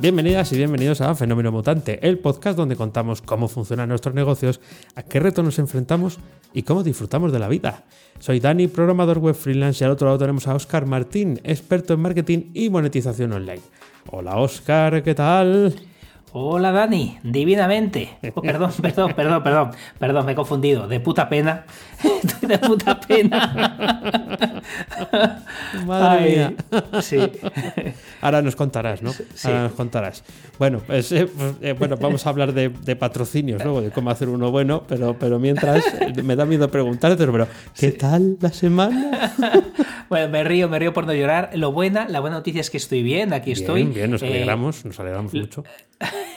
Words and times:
Bienvenidas 0.00 0.52
y 0.52 0.56
bienvenidos 0.56 1.00
a 1.00 1.12
Fenómeno 1.16 1.50
Mutante, 1.50 2.06
el 2.06 2.20
podcast 2.20 2.56
donde 2.56 2.76
contamos 2.76 3.20
cómo 3.20 3.48
funcionan 3.48 3.88
nuestros 3.88 4.14
negocios, 4.14 4.60
a 4.94 5.02
qué 5.02 5.18
retos 5.18 5.44
nos 5.44 5.58
enfrentamos 5.58 6.20
y 6.54 6.62
cómo 6.62 6.84
disfrutamos 6.84 7.32
de 7.32 7.40
la 7.40 7.48
vida. 7.48 7.82
Soy 8.20 8.38
Dani, 8.38 8.68
programador 8.68 9.18
web 9.18 9.34
freelance 9.34 9.82
y 9.82 9.84
al 9.84 9.90
otro 9.90 10.06
lado 10.06 10.18
tenemos 10.18 10.46
a 10.46 10.54
Oscar 10.54 10.86
Martín, 10.86 11.40
experto 11.42 11.94
en 11.94 12.00
marketing 12.00 12.50
y 12.54 12.70
monetización 12.70 13.32
online. 13.32 13.60
Hola 14.12 14.36
Oscar, 14.36 15.02
¿qué 15.02 15.16
tal? 15.16 15.74
Hola 16.32 16.72
Dani, 16.72 17.18
divinamente. 17.22 18.18
Oh, 18.34 18.42
perdón, 18.42 18.72
perdón, 18.82 19.14
perdón, 19.14 19.42
perdón, 19.42 19.70
perdón, 19.98 20.26
me 20.26 20.32
he 20.32 20.34
confundido. 20.34 20.86
De 20.86 21.00
puta 21.00 21.28
pena. 21.28 21.64
Estoy 22.22 22.48
de 22.48 22.58
puta 22.58 23.00
pena. 23.00 24.62
Madre 25.86 26.30
mía. 26.30 26.54
Sí. 27.00 27.18
Ahora 28.20 28.42
nos 28.42 28.56
contarás, 28.56 29.02
¿no? 29.02 29.12
Ahora 29.44 29.62
nos 29.62 29.72
contarás. 29.72 30.22
Bueno, 30.58 30.82
pues, 30.86 31.10
eh, 31.12 31.26
pues 31.26 31.54
eh, 31.62 31.72
bueno, 31.72 31.96
vamos 31.96 32.26
a 32.26 32.30
hablar 32.30 32.52
de, 32.52 32.96
patrocinios, 32.96 33.62
luego 33.62 33.80
de 33.80 33.90
cómo 33.90 34.10
hacer 34.10 34.28
uno 34.28 34.50
bueno, 34.50 34.82
pero, 34.86 35.16
pero 35.18 35.38
mientras 35.38 35.84
eh, 36.00 36.22
me 36.22 36.36
da 36.36 36.44
miedo 36.44 36.70
preguntarte, 36.70 37.26
pero 37.26 37.46
¿qué 37.74 37.92
tal 37.92 38.36
la 38.40 38.50
semana? 38.50 39.34
bueno, 40.08 40.28
me 40.28 40.44
río, 40.44 40.68
me 40.68 40.78
río 40.78 40.92
por 40.92 41.06
no 41.06 41.14
llorar. 41.14 41.50
Lo 41.54 41.72
buena, 41.72 42.08
la 42.08 42.20
buena 42.20 42.36
noticia 42.36 42.60
es 42.60 42.70
que 42.70 42.76
estoy 42.76 43.02
bien, 43.02 43.32
aquí 43.32 43.52
estoy. 43.52 43.84
Bien, 43.84 44.10
nos 44.10 44.22
alegramos, 44.22 44.84
nos 44.84 44.98
alegramos 45.00 45.32
mucho. 45.32 45.64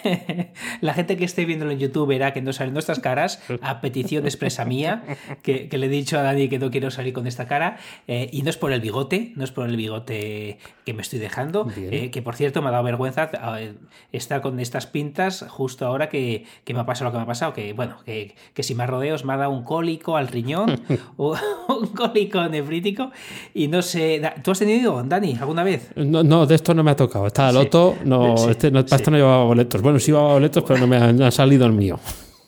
la 0.81 0.93
gente 0.93 1.17
que 1.17 1.25
esté 1.25 1.45
viéndolo 1.45 1.71
en 1.71 1.79
YouTube 1.79 2.07
verá 2.07 2.33
que 2.33 2.41
no 2.41 2.53
salen 2.53 2.73
nuestras 2.73 2.99
caras 2.99 3.41
a 3.61 3.81
petición 3.81 4.25
expresa 4.25 4.65
mía, 4.65 5.03
que, 5.43 5.69
le 5.71 5.85
he 5.85 5.89
dicho 5.89 6.17
a 6.17 6.21
Dani 6.21 6.49
que 6.49 6.59
no 6.59 6.71
quiero 6.71 6.91
salir 6.91 7.13
con 7.13 7.27
esta 7.27 7.47
cara. 7.47 7.77
Eh, 8.07 8.29
y 8.31 8.43
no 8.43 8.49
es 8.49 8.57
por 8.57 8.71
el 8.71 8.81
bigote, 8.81 9.33
no 9.35 9.43
es 9.43 9.51
por 9.51 9.67
el 9.67 9.75
bigote 9.75 10.59
que 10.85 10.93
me 10.93 11.01
estoy 11.01 11.19
dejando, 11.19 11.67
eh, 11.77 12.11
que 12.11 12.21
por 12.21 12.35
cierto 12.35 12.61
me 12.61 12.69
ha 12.69 12.71
dado 12.71 12.83
vergüenza 12.83 13.29
eh, 13.59 13.73
estar 14.11 14.41
con 14.41 14.59
estas 14.59 14.87
pintas 14.87 15.45
justo 15.47 15.85
ahora 15.85 16.09
que, 16.09 16.45
me 16.67 16.79
ha 16.79 16.85
pasado 16.85 17.09
lo 17.09 17.11
que 17.11 17.17
me 17.17 17.23
ha 17.23 17.27
pasado, 17.27 17.53
que 17.53 17.73
bueno, 17.73 17.97
que, 18.05 18.35
si 18.59 18.75
más 18.75 18.89
rodeos 18.89 19.25
me 19.25 19.33
ha 19.33 19.37
dado 19.37 19.51
un 19.51 19.63
cólico 19.63 20.17
al 20.17 20.27
riñón 20.27 20.81
o 21.17 21.35
un 21.67 21.87
cólico 21.87 22.47
nefrítico 22.47 23.11
y 23.53 23.67
no 23.67 23.81
sé, 23.81 24.21
¿tú 24.43 24.51
has 24.51 24.59
tenido, 24.59 25.03
Dani, 25.03 25.37
alguna 25.39 25.63
vez? 25.63 25.91
No, 25.95 26.23
no 26.23 26.45
de 26.45 26.55
esto 26.55 26.73
no 26.73 26.83
me 26.83 26.91
ha 26.91 26.95
tocado, 26.95 27.27
está 27.27 27.51
loto, 27.51 27.95
no, 28.05 28.49
este, 28.49 28.71
no, 28.71 28.79
esto 28.79 29.11
no 29.11 29.17
llevaba 29.17 29.45
boletos. 29.71 29.81
Bueno, 29.81 29.99
sí 29.99 30.07
llevaba 30.07 30.33
boletos, 30.33 30.63
pero 30.67 30.79
no 30.79 30.87
me 30.87 31.25
ha, 31.25 31.31
salido 31.31 31.65
el 31.65 31.73
mío. 31.73 31.99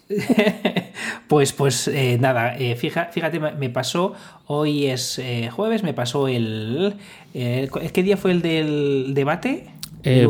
pues, 1.28 1.54
pues 1.54 1.88
eh, 1.88 2.18
nada, 2.20 2.56
eh, 2.58 2.76
fíjate, 2.76 3.40
me 3.40 3.70
pasó, 3.70 4.14
hoy 4.48 4.88
es 4.88 5.18
eh, 5.20 5.50
jueves, 5.52 5.84
me 5.84 5.94
pasó 5.94 6.28
el, 6.28 6.96
¿Qué 7.34 8.04
día 8.04 8.18
fue 8.18 8.32
el 8.32 8.42
del 8.42 9.14
debate? 9.14 9.70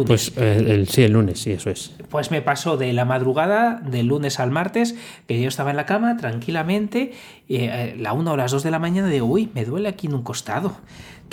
pues 0.05 0.31
el, 0.37 0.87
sí, 0.87 1.01
el 1.01 1.13
lunes, 1.13 1.39
sí, 1.39 1.51
eso 1.51 1.71
es. 1.71 1.93
Pues 2.09 2.29
me 2.29 2.43
pasó 2.43 2.77
de 2.77 2.93
la 2.93 3.05
madrugada, 3.05 3.81
del 3.83 4.05
lunes 4.05 4.39
al 4.39 4.51
martes, 4.51 4.95
que 5.27 5.41
yo 5.41 5.47
estaba 5.47 5.71
en 5.71 5.77
la 5.77 5.87
cama 5.87 6.15
tranquilamente, 6.15 7.13
la 7.49 8.13
una 8.13 8.33
o 8.33 8.37
las 8.37 8.51
dos 8.51 8.61
de 8.61 8.69
la 8.69 8.77
mañana, 8.77 9.07
de 9.07 9.23
uy, 9.23 9.49
me 9.55 9.65
duele 9.65 9.89
aquí 9.89 10.05
en 10.05 10.13
un 10.13 10.21
costado 10.21 10.77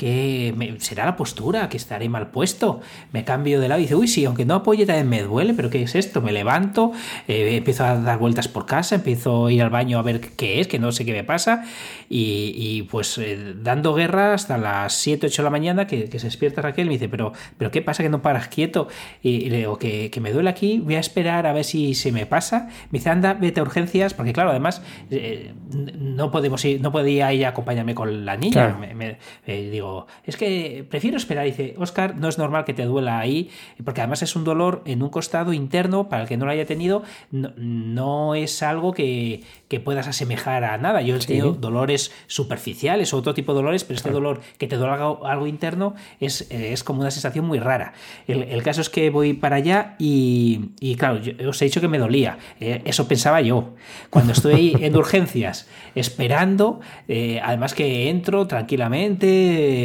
que 0.01 0.79
será 0.79 1.05
la 1.05 1.15
postura, 1.15 1.69
que 1.69 1.77
estaré 1.77 2.09
mal 2.09 2.31
puesto. 2.31 2.81
Me 3.13 3.23
cambio 3.23 3.61
de 3.61 3.69
lado 3.69 3.81
y 3.81 3.83
dice, 3.83 3.97
uy, 3.97 4.09
sí, 4.09 4.25
aunque 4.25 4.47
no 4.47 4.55
apoye 4.55 4.87
también 4.87 5.11
me 5.11 5.23
duele, 5.23 5.53
pero 5.53 5.69
¿qué 5.69 5.83
es 5.83 5.95
esto? 5.95 6.23
Me 6.23 6.33
levanto, 6.33 6.93
eh, 7.29 7.57
empiezo 7.57 7.85
a 7.85 7.97
dar 7.97 8.19
vueltas 8.19 8.49
por 8.49 8.65
casa, 8.65 8.95
empiezo 8.95 9.45
a 9.45 9.53
ir 9.53 9.61
al 9.63 9.69
baño 9.69 9.99
a 9.99 10.03
ver 10.03 10.23
qué 10.23 10.59
es, 10.59 10.69
que 10.69 10.79
no 10.79 10.91
sé 10.91 11.05
qué 11.05 11.13
me 11.13 11.23
pasa, 11.23 11.65
y, 12.09 12.83
pues 12.91 13.19
eh, 13.19 13.55
dando 13.57 13.93
guerra 13.93 14.33
hasta 14.33 14.57
las 14.57 14.95
7, 14.95 15.27
8 15.27 15.43
de 15.43 15.45
la 15.45 15.51
mañana, 15.51 15.87
que, 15.87 16.07
se 16.11 16.27
despierta 16.27 16.63
Raquel 16.63 16.87
y 16.87 16.89
me 16.89 16.95
dice, 16.95 17.11
pero, 17.11 17.35
pero 17.59 17.71
¿qué 17.71 17.83
pasa 17.83 18.03
que 18.03 18.09
no 18.09 18.23
paras 18.23 18.49
quieto? 18.49 18.89
Y, 19.21 19.51
le 19.51 19.59
digo, 19.59 19.79
que, 19.79 20.11
me 20.19 20.33
duele 20.33 20.49
aquí, 20.49 20.81
voy 20.81 20.95
a 20.95 21.01
esperar 21.01 21.47
a 21.47 21.53
ver 21.53 21.65
si 21.65 21.95
se 21.95 22.11
me 22.11 22.25
pasa. 22.25 22.69
Me 22.91 22.99
dice, 23.01 23.11
anda, 23.11 23.35
vete 23.35 23.61
a 23.61 23.65
urgencias, 23.65 24.15
porque 24.15 24.33
claro, 24.33 24.49
además 24.49 24.83
eh, 25.11 25.53
no 25.99 26.31
podemos 26.31 26.65
ir, 26.65 26.81
no 26.81 26.91
podía 26.91 27.31
ella 27.33 27.51
acompañarme 27.51 27.95
con 27.95 28.25
la 28.25 28.39
niña. 28.39 28.79
Me, 28.95 29.19
digo, 29.47 29.90
es 30.25 30.37
que 30.37 30.87
prefiero 30.89 31.17
esperar. 31.17 31.45
dice, 31.45 31.75
Oscar, 31.79 32.17
no 32.17 32.29
es 32.29 32.39
normal 32.39 32.65
que 32.65 32.75
te 32.75 32.85
duela 32.85 33.19
ahí, 33.19 33.51
porque 33.85 34.01
además 34.01 34.23
es 34.23 34.37
un 34.37 34.45
dolor 34.45 34.83
en 34.85 35.03
un 35.03 35.09
costado 35.09 35.53
interno, 35.53 36.09
para 36.09 36.23
el 36.23 36.29
que 36.29 36.37
no 36.37 36.47
lo 36.47 36.53
haya 36.53 36.67
tenido, 36.67 37.03
no, 37.31 38.35
es 38.35 38.63
algo 38.63 38.93
que, 38.93 39.43
puedas 39.85 40.09
asemejar 40.09 40.65
a 40.65 40.77
nada. 40.79 41.01
Yo 41.01 41.17
he 41.17 41.19
tenido 41.21 41.53
dolores 41.53 42.13
superficiales 42.27 43.15
o 43.15 43.19
otro 43.19 43.35
tipo 43.35 43.53
de 43.53 43.57
dolores, 43.57 43.85
pero 43.85 43.97
este 43.97 44.11
dolor 44.11 44.41
que 44.59 44.67
te 44.67 44.77
duele 44.77 44.93
algo, 44.93 45.47
interno 45.47 45.95
es, 46.21 46.47
es, 46.51 46.85
como 46.85 47.01
una 47.01 47.11
sensación 47.11 47.47
muy 47.47 47.59
rara. 47.59 47.93
El, 48.27 48.63
caso 48.63 48.81
es 48.81 48.91
que 48.91 49.11
voy 49.11 49.33
para 49.33 49.57
allá 49.57 49.97
y, 49.99 50.97
claro, 50.99 51.21
os 51.49 51.63
he 51.63 51.65
dicho 51.65 51.81
que 51.81 51.89
me 51.89 51.99
dolía. 51.99 52.39
Eh, 52.61 52.83
eso 52.85 53.09
pensaba 53.09 53.41
yo. 53.41 53.75
Cuando 54.11 54.33
estoy 54.33 54.77
en 54.81 54.97
urgencias, 54.97 55.69
esperando, 55.95 56.81
eh, 57.09 57.41
además 57.43 57.75
que 57.75 58.11
entro 58.11 58.47
tranquilamente, 58.47 59.80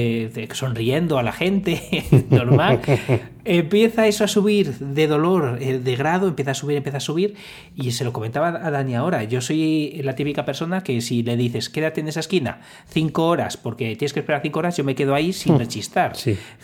sonriendo 0.54 1.18
a 1.18 1.24
la 1.24 1.32
gente, 1.32 2.06
normal, 2.30 2.82
empieza 3.46 4.08
eso 4.08 4.24
a 4.24 4.28
subir 4.28 4.74
de 4.80 5.08
dolor, 5.08 5.58
eh, 5.62 5.80
de 5.80 5.96
grado, 5.96 6.28
empieza 6.28 6.52
a 6.52 6.54
subir, 6.56 6.78
empieza 6.78 6.98
a 6.98 7.02
subir, 7.02 7.36
y 7.76 7.92
se 7.92 8.04
lo 8.04 8.12
comentaba 8.14 8.48
a 8.48 8.72
Dani 8.72 8.96
ahora, 8.96 9.24
yo 9.24 9.42
soy 9.42 10.02
la 10.04 10.16
típica 10.16 10.46
persona 10.46 10.82
que 10.82 11.02
si 11.02 11.24
le 11.24 11.38
dices, 11.38 11.70
quédate 11.70 12.02
en 12.02 12.08
esa 12.08 12.20
esquina 12.20 12.62
cinco 12.90 13.28
horas, 13.28 13.58
porque 13.58 13.96
tienes 13.96 14.14
que 14.14 14.22
esperar 14.22 14.42
cinco 14.42 14.60
horas, 14.60 14.78
yo 14.78 14.84
me 14.84 14.96
quedo 14.96 15.14
ahí 15.16 15.34
sin 15.34 15.58
rechistar. 15.58 16.14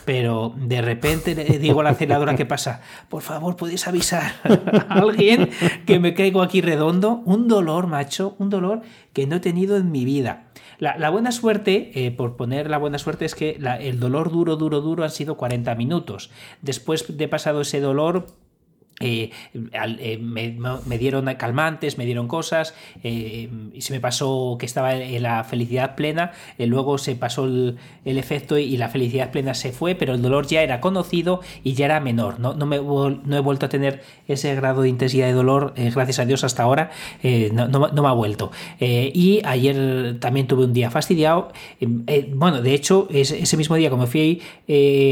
Pero 0.05 0.53
de 0.57 0.81
repente 0.81 1.35
le 1.35 1.59
digo 1.59 1.81
a 1.81 1.83
la 1.83 1.93
celadora 1.93 2.35
¿qué 2.35 2.45
pasa? 2.45 2.81
Por 3.09 3.21
favor, 3.21 3.55
¿puedes 3.55 3.87
avisar 3.87 4.33
a 4.43 4.99
alguien 4.99 5.49
que 5.85 5.99
me 5.99 6.13
caigo 6.13 6.41
aquí 6.41 6.61
redondo? 6.61 7.21
Un 7.25 7.47
dolor, 7.47 7.87
macho, 7.87 8.35
un 8.39 8.49
dolor 8.49 8.81
que 9.13 9.27
no 9.27 9.37
he 9.37 9.39
tenido 9.39 9.77
en 9.77 9.91
mi 9.91 10.05
vida. 10.05 10.45
La, 10.81 11.11
buena 11.11 11.31
suerte, 11.31 11.91
eh, 11.93 12.09
por 12.09 12.35
poner 12.37 12.67
la 12.67 12.79
buena 12.79 12.97
suerte, 12.97 13.23
es 13.25 13.35
que 13.35 13.59
el 13.81 13.99
dolor 13.99 14.31
duro, 14.31 14.55
duro, 14.55 14.81
duro 14.81 15.03
han 15.03 15.11
sido 15.11 15.37
40 15.37 15.75
minutos. 15.75 16.31
Después 16.63 17.17
de 17.19 17.27
pasado 17.27 17.61
ese 17.61 17.79
dolor, 17.79 18.25
eh, 19.01 19.31
eh, 19.53 20.17
me, 20.17 20.97
dieron 20.97 21.25
calmantes, 21.35 21.97
me 21.97 22.06
dieron 22.06 22.28
cosas, 22.28 22.75
eh, 23.03 23.50
y 23.73 23.81
se 23.81 23.94
me 23.94 24.00
pasó 24.00 24.57
que 24.59 24.66
estaba 24.66 24.95
en 24.95 25.23
la 25.23 25.44
felicidad 25.44 25.95
plena, 25.95 26.31
luego 26.57 26.97
se 26.97 27.16
pasó 27.16 27.45
el, 27.45 27.78
efecto 28.06 28.57
y 28.57 28.78
la 28.78 28.90
felicidad 28.90 29.31
plena 29.31 29.53
se 29.53 29.72
fue, 29.72 29.95
pero 29.95 30.13
el 30.13 30.22
dolor 30.22 30.45
ya 30.45 30.61
era 30.61 30.79
conocido 30.79 31.41
y 31.63 31.73
ya 31.73 31.85
era 31.85 32.00
menor. 32.00 32.40
No, 32.40 32.53
no, 32.53 32.66
me, 32.66 32.78
no 32.78 33.35
he 33.35 33.40
vuelto 33.40 33.66
a 33.66 33.69
tener 33.69 34.03
ese 34.28 34.53
grado 34.56 34.84
de 34.84 34.90
intensidad 34.90 35.28
de 35.28 35.34
dolor, 35.34 35.73
gracias 35.75 36.19
a 36.19 36.25
Dios 36.25 36.44
hasta 36.44 36.63
ahora, 36.63 36.91
no, 37.23 37.67
no, 37.67 38.01
me 38.01 38.07
ha 38.07 38.13
vuelto. 38.13 38.51
y 38.79 39.41
ayer 39.45 40.17
también 40.19 40.47
tuve 40.47 40.66
un 40.66 40.73
día 40.73 40.91
fastidiado. 40.91 41.51
bueno, 42.34 42.61
de 42.61 42.73
hecho, 42.73 43.07
ese 43.11 43.57
mismo 43.57 43.75
día, 43.75 43.90
como 43.90 44.06
fui 44.07 44.41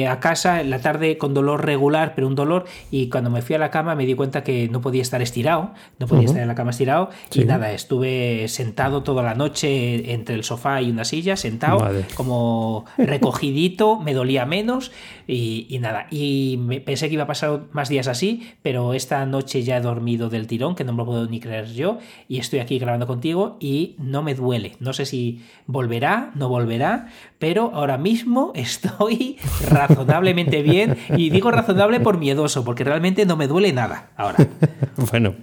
a 0.08 0.20
casa, 0.20 0.62
en 0.62 0.70
la 0.70 0.80
tarde 0.80 1.18
con 1.18 1.34
dolor 1.34 1.66
regular, 1.66 2.14
pero 2.16 2.28
un 2.28 2.36
dolor, 2.36 2.66
y 2.92 3.10
cuando 3.10 3.30
me 3.30 3.42
fui 3.42 3.56
a 3.56 3.60
la 3.60 3.72
casa, 3.72 3.79
me 3.84 4.06
di 4.06 4.14
cuenta 4.14 4.44
que 4.44 4.70
no 4.70 4.82
podía 4.82 5.02
estar 5.02 5.22
estirado, 5.22 5.72
no 6.00 6.08
podía 6.08 6.26
estar 6.26 6.42
en 6.42 6.48
la 6.48 6.56
cama 6.56 6.72
estirado 6.72 7.10
y 7.34 7.44
nada, 7.46 7.72
estuve 7.72 8.48
sentado 8.48 9.04
toda 9.04 9.24
la 9.24 9.36
noche 9.36 10.14
entre 10.14 10.36
el 10.36 10.44
sofá 10.44 10.82
y 10.82 10.92
una 10.92 11.06
silla, 11.06 11.36
sentado, 11.36 11.80
como 12.16 12.86
recogidito, 12.98 14.00
me 14.04 14.14
dolía 14.14 14.46
menos 14.46 14.92
y, 15.28 15.78
nada, 15.82 16.08
y 16.12 16.58
me, 16.60 16.82
pensé 16.82 17.08
que 17.08 17.14
iba 17.14 17.24
a 17.24 17.28
pasar 17.28 17.62
más 17.72 17.90
días 17.90 18.08
así, 18.08 18.54
pero 18.62 18.94
esta 18.94 19.26
noche 19.26 19.64
ya 19.64 19.78
he 19.78 19.82
dormido 19.82 20.30
del 20.30 20.48
tirón, 20.48 20.76
que 20.76 20.84
no 20.84 20.94
me 20.94 20.98
lo 20.98 21.06
puedo 21.06 21.28
ni 21.28 21.40
creer 21.40 21.72
yo, 21.74 22.00
y 22.28 22.40
estoy 22.40 22.60
aquí 22.60 22.80
grabando 22.80 23.08
contigo 23.08 23.58
y 23.60 23.96
no 24.00 24.24
me 24.24 24.36
duele, 24.36 24.76
no 24.80 24.94
sé 24.94 25.06
si 25.06 25.44
volverá, 25.68 26.32
no 26.36 26.50
volverá, 26.50 27.08
pero 27.38 27.72
ahora 27.74 27.98
mismo 27.98 28.52
estoy 28.56 29.38
razonablemente 29.70 30.62
bien 30.62 30.98
y 31.16 31.30
digo 31.30 31.52
razonable 31.52 32.00
por 32.00 32.18
miedoso, 32.18 32.64
porque 32.64 32.84
realmente 32.84 33.26
no 33.26 33.36
me 33.38 33.48
duele 33.48 33.69
nada 33.74 34.10
ahora. 34.16 34.38
bueno, 35.12 35.36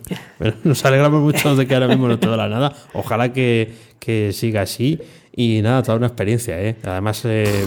nos 0.64 0.84
alegramos 0.84 1.22
mucho 1.22 1.56
de 1.56 1.66
que 1.66 1.74
ahora 1.74 1.88
mismo 1.88 2.08
no 2.08 2.18
te 2.18 2.26
la 2.26 2.48
nada. 2.48 2.72
Ojalá 2.92 3.32
que, 3.32 3.74
siga 4.32 4.62
así. 4.62 5.00
Y 5.34 5.60
nada, 5.62 5.82
toda 5.82 5.98
una 5.98 6.06
experiencia, 6.06 6.60
¿eh? 6.62 6.76
Además, 6.84 7.22
eh, 7.24 7.66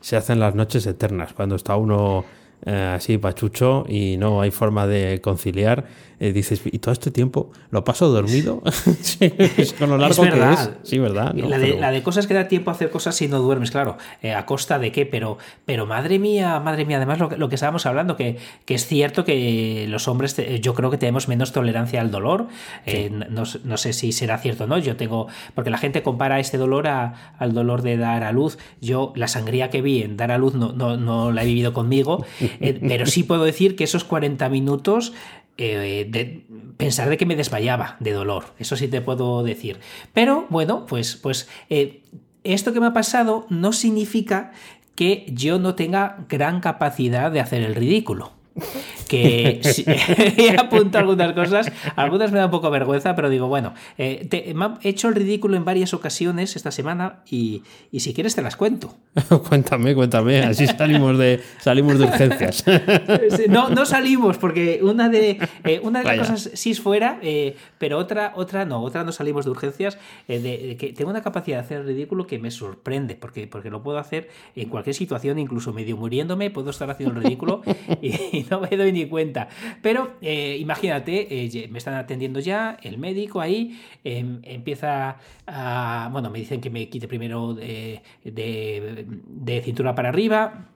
se 0.00 0.16
hacen 0.16 0.38
las 0.38 0.54
noches 0.54 0.86
eternas 0.86 1.32
cuando 1.32 1.56
está 1.56 1.76
uno 1.76 2.24
eh, 2.66 2.92
así 2.96 3.18
pachucho 3.18 3.84
y 3.88 4.16
no 4.18 4.40
hay 4.40 4.50
forma 4.50 4.86
de 4.86 5.20
conciliar, 5.20 5.86
eh, 6.20 6.32
dices, 6.32 6.60
¿y 6.64 6.78
todo 6.78 6.92
este 6.92 7.10
tiempo 7.10 7.50
lo 7.70 7.84
paso 7.84 8.08
dormido? 8.08 8.62
sí, 9.00 9.30
con 9.78 9.90
lo 9.90 9.98
largo 9.98 10.24
Es 10.24 10.30
que 10.32 10.52
es. 10.52 10.70
Sí, 10.82 10.98
¿verdad? 10.98 11.32
No, 11.34 11.48
la, 11.48 11.58
de, 11.58 11.66
pero- 11.68 11.80
la 11.80 11.90
de 11.90 12.02
cosas 12.02 12.26
que 12.26 12.34
da 12.34 12.48
tiempo 12.48 12.70
a 12.70 12.74
hacer 12.74 12.90
cosas 12.90 13.14
si 13.16 13.28
no 13.28 13.38
duermes, 13.40 13.70
claro. 13.70 13.96
eh, 14.22 14.34
¿A 14.34 14.46
costa 14.46 14.78
de 14.78 14.92
qué? 14.92 15.06
Pero, 15.06 15.38
pero 15.64 15.86
madre 15.86 16.18
mía, 16.18 16.58
madre 16.60 16.84
mía, 16.84 16.96
además 16.96 17.18
lo, 17.18 17.28
que- 17.28 17.36
lo 17.36 17.48
que 17.48 17.54
estábamos 17.54 17.86
hablando, 17.86 18.16
que, 18.16 18.38
que 18.64 18.74
es 18.74 18.86
cierto 18.86 19.24
que 19.24 19.86
los 19.88 20.08
hombres, 20.08 20.34
te- 20.34 20.60
yo 20.60 20.74
creo 20.74 20.90
que 20.90 20.98
tenemos 20.98 21.28
menos 21.28 21.52
tolerancia 21.52 22.00
al 22.00 22.10
dolor. 22.10 22.48
eh, 22.86 23.10
no, 23.10 23.44
no 23.64 23.76
sé 23.76 23.92
si 23.92 24.12
será 24.12 24.38
cierto 24.38 24.64
o 24.64 24.66
no. 24.66 24.78
Yo 24.78 24.96
tengo, 24.96 25.28
porque 25.54 25.70
la 25.70 25.78
gente 25.78 26.02
compara 26.02 26.40
este 26.40 26.58
dolor 26.58 26.88
a- 26.88 27.34
al 27.38 27.52
dolor 27.54 27.82
de 27.82 27.96
dar 27.96 28.24
a 28.24 28.32
luz. 28.32 28.58
Yo, 28.80 29.12
la 29.16 29.28
sangría 29.28 29.70
que 29.70 29.82
vi 29.82 30.02
en 30.02 30.16
dar 30.16 30.30
a 30.32 30.38
luz 30.38 30.54
no, 30.54 30.72
no, 30.72 30.96
no 30.96 31.32
la 31.32 31.42
he 31.42 31.46
vivido 31.46 31.72
conmigo, 31.72 32.24
pero 32.60 33.06
sí 33.06 33.22
puedo 33.22 33.44
decir 33.44 33.76
que 33.76 33.84
esos 33.84 34.04
40 34.04 34.48
minutos 34.48 35.12
eh, 35.58 36.06
de 36.08 36.46
pensar 36.76 37.08
de 37.08 37.16
que 37.16 37.26
me 37.26 37.36
desmayaba 37.36 37.96
de 37.98 38.12
dolor. 38.12 38.54
Eso 38.58 38.76
sí 38.76 38.86
te 38.88 39.00
puedo 39.00 39.42
decir. 39.42 39.80
Pero 40.12 40.46
bueno, 40.50 40.86
pues, 40.86 41.16
pues 41.16 41.48
eh, 41.68 42.02
esto 42.44 42.72
que 42.72 42.80
me 42.80 42.86
ha 42.86 42.92
pasado 42.92 43.46
no 43.50 43.72
significa 43.72 44.52
que 44.94 45.26
yo 45.32 45.58
no 45.58 45.74
tenga 45.74 46.24
gran 46.28 46.60
capacidad 46.60 47.30
de 47.30 47.40
hacer 47.40 47.62
el 47.62 47.74
ridículo. 47.74 48.37
Que 49.08 49.60
sí, 49.62 49.84
he 50.36 50.56
apuntado 50.58 50.98
algunas 51.08 51.32
cosas, 51.32 51.72
algunas 51.96 52.30
me 52.32 52.38
da 52.38 52.46
un 52.46 52.50
poco 52.50 52.70
vergüenza, 52.70 53.14
pero 53.16 53.30
digo, 53.30 53.48
bueno, 53.48 53.74
eh, 53.96 54.26
te- 54.28 54.52
me 54.54 54.66
he 54.82 54.90
hecho 54.90 55.08
el 55.08 55.14
ridículo 55.14 55.56
en 55.56 55.64
varias 55.64 55.94
ocasiones 55.94 56.56
esta 56.56 56.70
semana 56.70 57.20
y, 57.30 57.62
y 57.90 58.00
si 58.00 58.12
quieres 58.12 58.34
te 58.34 58.42
las 58.42 58.56
cuento. 58.56 58.94
cuéntame, 59.48 59.94
cuéntame, 59.94 60.40
así 60.40 60.66
salimos 60.66 61.16
de, 61.18 61.40
salimos 61.60 61.98
de 61.98 62.04
urgencias. 62.04 62.64
No, 63.48 63.68
no 63.70 63.86
salimos, 63.86 64.36
porque 64.38 64.80
una 64.82 65.08
de, 65.08 65.38
eh, 65.64 65.80
una 65.82 66.00
de 66.00 66.04
las 66.04 66.18
cosas 66.28 66.50
sí 66.54 66.74
fuera, 66.74 67.18
eh, 67.22 67.56
pero 67.78 67.98
otra, 67.98 68.32
otra 68.36 68.64
no, 68.64 68.82
otra 68.82 69.04
no 69.04 69.12
salimos 69.12 69.44
de 69.44 69.50
urgencias. 69.52 69.98
eh, 70.28 70.38
de, 70.40 70.58
de 70.68 70.76
que 70.76 70.92
tengo 70.92 71.10
una 71.10 71.22
capacidad 71.22 71.58
de 71.58 71.64
hacer 71.64 71.80
el 71.80 71.86
ridículo 71.86 72.26
que 72.26 72.38
me 72.38 72.50
sorprende, 72.50 73.14
porque, 73.14 73.46
porque 73.46 73.70
lo 73.70 73.82
puedo 73.82 73.98
hacer 73.98 74.28
en 74.54 74.68
cualquier 74.68 74.94
situación, 74.94 75.38
incluso 75.38 75.72
medio 75.72 75.96
muriéndome, 75.96 76.50
puedo 76.50 76.70
estar 76.70 76.90
haciendo 76.90 77.16
el 77.18 77.24
ridículo 77.24 77.62
y 78.02 78.42
no 78.50 78.60
me 78.60 78.68
doy 78.76 78.92
ni 78.92 79.06
cuenta. 79.06 79.48
Pero 79.82 80.12
eh, 80.22 80.56
imagínate, 80.60 81.44
eh, 81.46 81.68
me 81.70 81.78
están 81.78 81.94
atendiendo 81.94 82.40
ya, 82.40 82.76
el 82.82 82.98
médico 82.98 83.40
ahí 83.40 83.80
em, 84.04 84.40
empieza 84.44 85.16
a. 85.46 86.08
Bueno, 86.12 86.30
me 86.30 86.38
dicen 86.38 86.60
que 86.60 86.70
me 86.70 86.88
quite 86.88 87.08
primero 87.08 87.54
de- 87.54 88.02
de 89.26 89.62
cintura 89.62 89.94
para 89.94 90.08
arriba. 90.10 90.68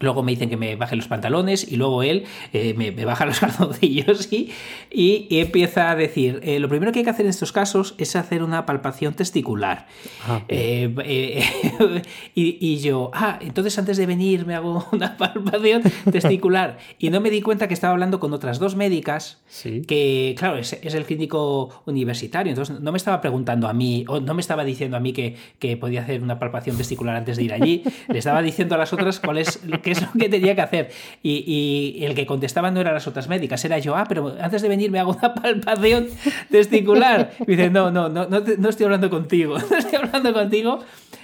Luego 0.00 0.22
me 0.22 0.32
dicen 0.32 0.48
que 0.50 0.56
me 0.56 0.74
baje 0.74 0.96
los 0.96 1.06
pantalones 1.06 1.70
y 1.70 1.76
luego 1.76 2.02
él 2.02 2.24
eh, 2.52 2.74
me, 2.76 2.90
me 2.90 3.04
baja 3.04 3.24
los 3.24 3.38
calzoncillos 3.40 4.32
y, 4.32 4.50
y, 4.90 5.26
y 5.30 5.38
empieza 5.40 5.90
a 5.90 5.94
decir, 5.96 6.40
eh, 6.42 6.58
lo 6.58 6.68
primero 6.68 6.90
que 6.92 7.00
hay 7.00 7.04
que 7.04 7.10
hacer 7.10 7.24
en 7.26 7.30
estos 7.30 7.52
casos 7.52 7.94
es 7.98 8.16
hacer 8.16 8.42
una 8.42 8.66
palpación 8.66 9.14
testicular. 9.14 9.86
Ah, 10.26 10.42
Eh, 10.48 11.42
y, 12.34 12.56
y 12.60 12.78
yo, 12.78 13.10
ah, 13.14 13.38
entonces 13.40 13.78
antes 13.78 13.96
de 13.96 14.06
venir 14.06 14.46
me 14.46 14.54
hago 14.54 14.86
una 14.92 15.16
palpación 15.16 15.82
testicular. 16.10 16.78
Y 16.98 17.10
no 17.10 17.20
me 17.20 17.30
di 17.30 17.42
cuenta 17.42 17.68
que 17.68 17.74
estaba 17.74 17.92
hablando 17.92 18.18
con 18.20 18.32
otras 18.32 18.58
dos 18.58 18.74
médicas 18.76 19.40
Sí. 19.46 19.82
que, 19.82 20.34
claro, 20.38 20.56
es, 20.58 20.72
es 20.82 20.94
el 20.94 21.04
clínico 21.04 21.82
universitario, 21.86 22.50
entonces 22.50 22.80
no 22.80 22.90
me 22.92 22.96
estaba 22.98 23.20
preguntando 23.20 23.68
a 23.68 23.72
mí, 23.72 24.04
o 24.08 24.18
no 24.20 24.34
me 24.34 24.40
estaba 24.40 24.64
diciendo 24.64 24.96
a 24.96 25.00
mí 25.00 25.12
que, 25.12 25.36
que 25.58 25.76
podía 25.76 26.02
hacer 26.02 26.22
una 26.22 26.38
palpación 26.38 26.76
testicular 26.76 27.14
antes 27.16 27.36
de 27.36 27.42
ir 27.44 27.52
allí, 27.52 27.82
le 28.08 28.18
estaba 28.18 28.42
diciendo 28.42 28.74
a 28.74 28.78
las 28.78 28.92
otras 28.92 29.20
cuál 29.20 29.38
es, 29.38 29.60
qué 29.82 29.90
es 29.92 30.00
lo 30.02 30.08
que 30.18 30.28
tenía 30.28 30.54
que 30.54 30.60
hacer. 30.62 30.90
Y, 31.22 31.98
el 32.04 32.14
que 32.14 32.24
contestaba 32.26 32.70
no 32.70 32.80
eran 32.80 32.94
las 32.94 33.06
otras 33.06 33.28
médicas, 33.28 33.64
era 33.64 33.78
yo, 33.78 33.96
ah, 33.96 34.06
pero 34.08 34.34
antes 34.40 34.62
de 34.62 34.68
venir 34.68 34.90
me 34.90 34.98
hago 34.98 35.12
una 35.12 35.34
palpación 35.34 36.08
testicular. 36.50 37.32
Y 37.40 37.46
dice, 37.52 37.70
no, 37.70 37.90
no, 37.90 38.08
no, 38.08 38.26
no, 38.28 38.42
te- 38.42 38.56
no 38.58 38.68
estoy 38.68 38.84
hablando 38.84 39.10
contigo, 39.10 39.58
no 39.70 39.76
estoy 39.76 39.96
hablando 39.96 40.32
contigo. 40.32 40.80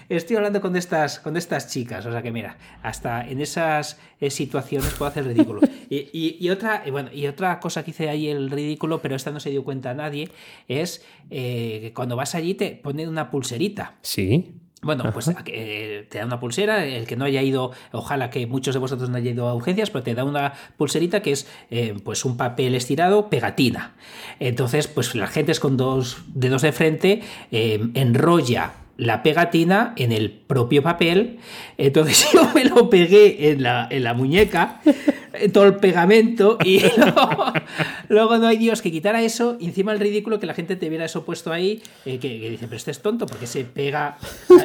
Estoy 0.09 0.37
hablando 0.37 0.63
con 0.63 0.75
estas, 0.75 1.21
con 1.21 1.37
estas 1.37 1.69
chicas, 1.71 2.07
o 2.07 2.11
sea 2.11 2.23
que 2.23 2.33
mira, 2.33 2.57
hasta 2.83 3.29
en 3.29 3.43
esas 3.43 4.01
eh, 4.23 4.31
situaciones 4.31 4.95
puedo 4.95 5.11
hacer 5.11 5.27
ridículo. 5.27 5.61
Y, 5.91 5.97
y- 6.15 6.39
y 6.41 6.49
otra, 6.49 6.83
bueno, 6.91 7.11
y 7.13 7.27
otra 7.27 7.61
cosa 7.61 7.85
que 7.85 7.91
hice 7.91 8.09
ahí 8.09 8.27
el 8.29 8.51
ridículo, 8.51 9.03
pero 9.03 9.17
esta 9.17 9.31
no 9.33 9.39
se 9.39 9.51
dio 9.51 9.65
cuenta 9.65 9.93
nadie, 9.93 10.31
es 10.67 11.05
eh, 11.31 11.81
que 11.83 11.93
cuando 11.93 12.17
vas 12.17 12.35
allí 12.35 12.55
te 12.55 12.71
ponen 12.83 13.07
una 13.11 13.31
pulserita. 13.31 13.97
Sí. 14.01 14.53
Bueno, 14.81 15.11
pues 15.13 15.29
eh, 15.47 16.07
te 16.09 16.19
da 16.19 16.25
una 16.25 16.39
pulsera, 16.39 16.85
el 16.85 17.05
que 17.05 17.17
no 17.17 17.25
haya 17.25 17.43
ido, 17.43 17.73
ojalá 17.91 18.31
que 18.31 18.47
muchos 18.47 18.75
de 18.77 18.79
vosotros 18.79 19.11
no 19.11 19.17
hayan 19.17 19.35
ido 19.35 19.49
a 19.49 19.55
urgencias, 19.55 19.91
pero 19.91 20.05
te 20.05 20.15
da 20.15 20.23
una 20.23 20.53
pulserita 20.77 21.21
que 21.21 21.33
es 21.33 21.49
eh, 21.71 21.97
pues 22.05 22.25
un 22.25 22.37
papel 22.37 22.77
estirado, 22.77 23.29
pegatina. 23.29 23.95
Entonces, 24.39 24.87
pues 24.87 25.17
la 25.17 25.27
gente 25.27 25.51
es 25.51 25.59
con 25.59 25.77
dos 25.77 26.19
dedos 26.33 26.63
de 26.63 26.71
frente, 26.71 27.23
eh, 27.51 27.89
enrolla 27.95 28.75
la 28.99 29.23
pegatina 29.23 29.95
en 29.97 30.13
el 30.13 30.31
propio 30.31 30.83
papel. 30.83 31.39
Entonces 31.77 32.29
yo 32.35 32.49
me 32.55 32.65
lo 32.65 32.91
pegué 32.91 33.51
en 33.51 33.65
la, 33.65 33.89
en 33.91 34.05
la 34.05 34.15
muñeca, 34.15 34.81
todo 35.53 35.65
el 35.65 35.77
pegamento, 35.77 36.59
y 36.65 36.81
luego, 36.97 37.53
luego 38.09 38.39
no 38.39 38.47
hay 38.47 38.57
Dios 38.59 38.83
que 38.83 38.91
quitara 38.91 39.23
eso, 39.23 39.57
y 39.61 39.67
encima 39.67 39.93
el 39.93 40.01
ridículo 40.01 40.41
que 40.41 40.47
la 40.47 40.55
gente 40.55 40.77
te 40.77 40.89
viera 40.89 41.05
eso 41.05 41.25
puesto 41.25 41.53
ahí, 41.53 41.83
eh, 42.05 42.19
que, 42.19 42.41
que 42.41 42.51
dice, 42.51 42.67
pero 42.67 42.77
este 42.77 42.91
es 42.91 43.01
tonto, 43.01 43.27
porque 43.27 43.47
se 43.47 43.65
pega 43.65 44.17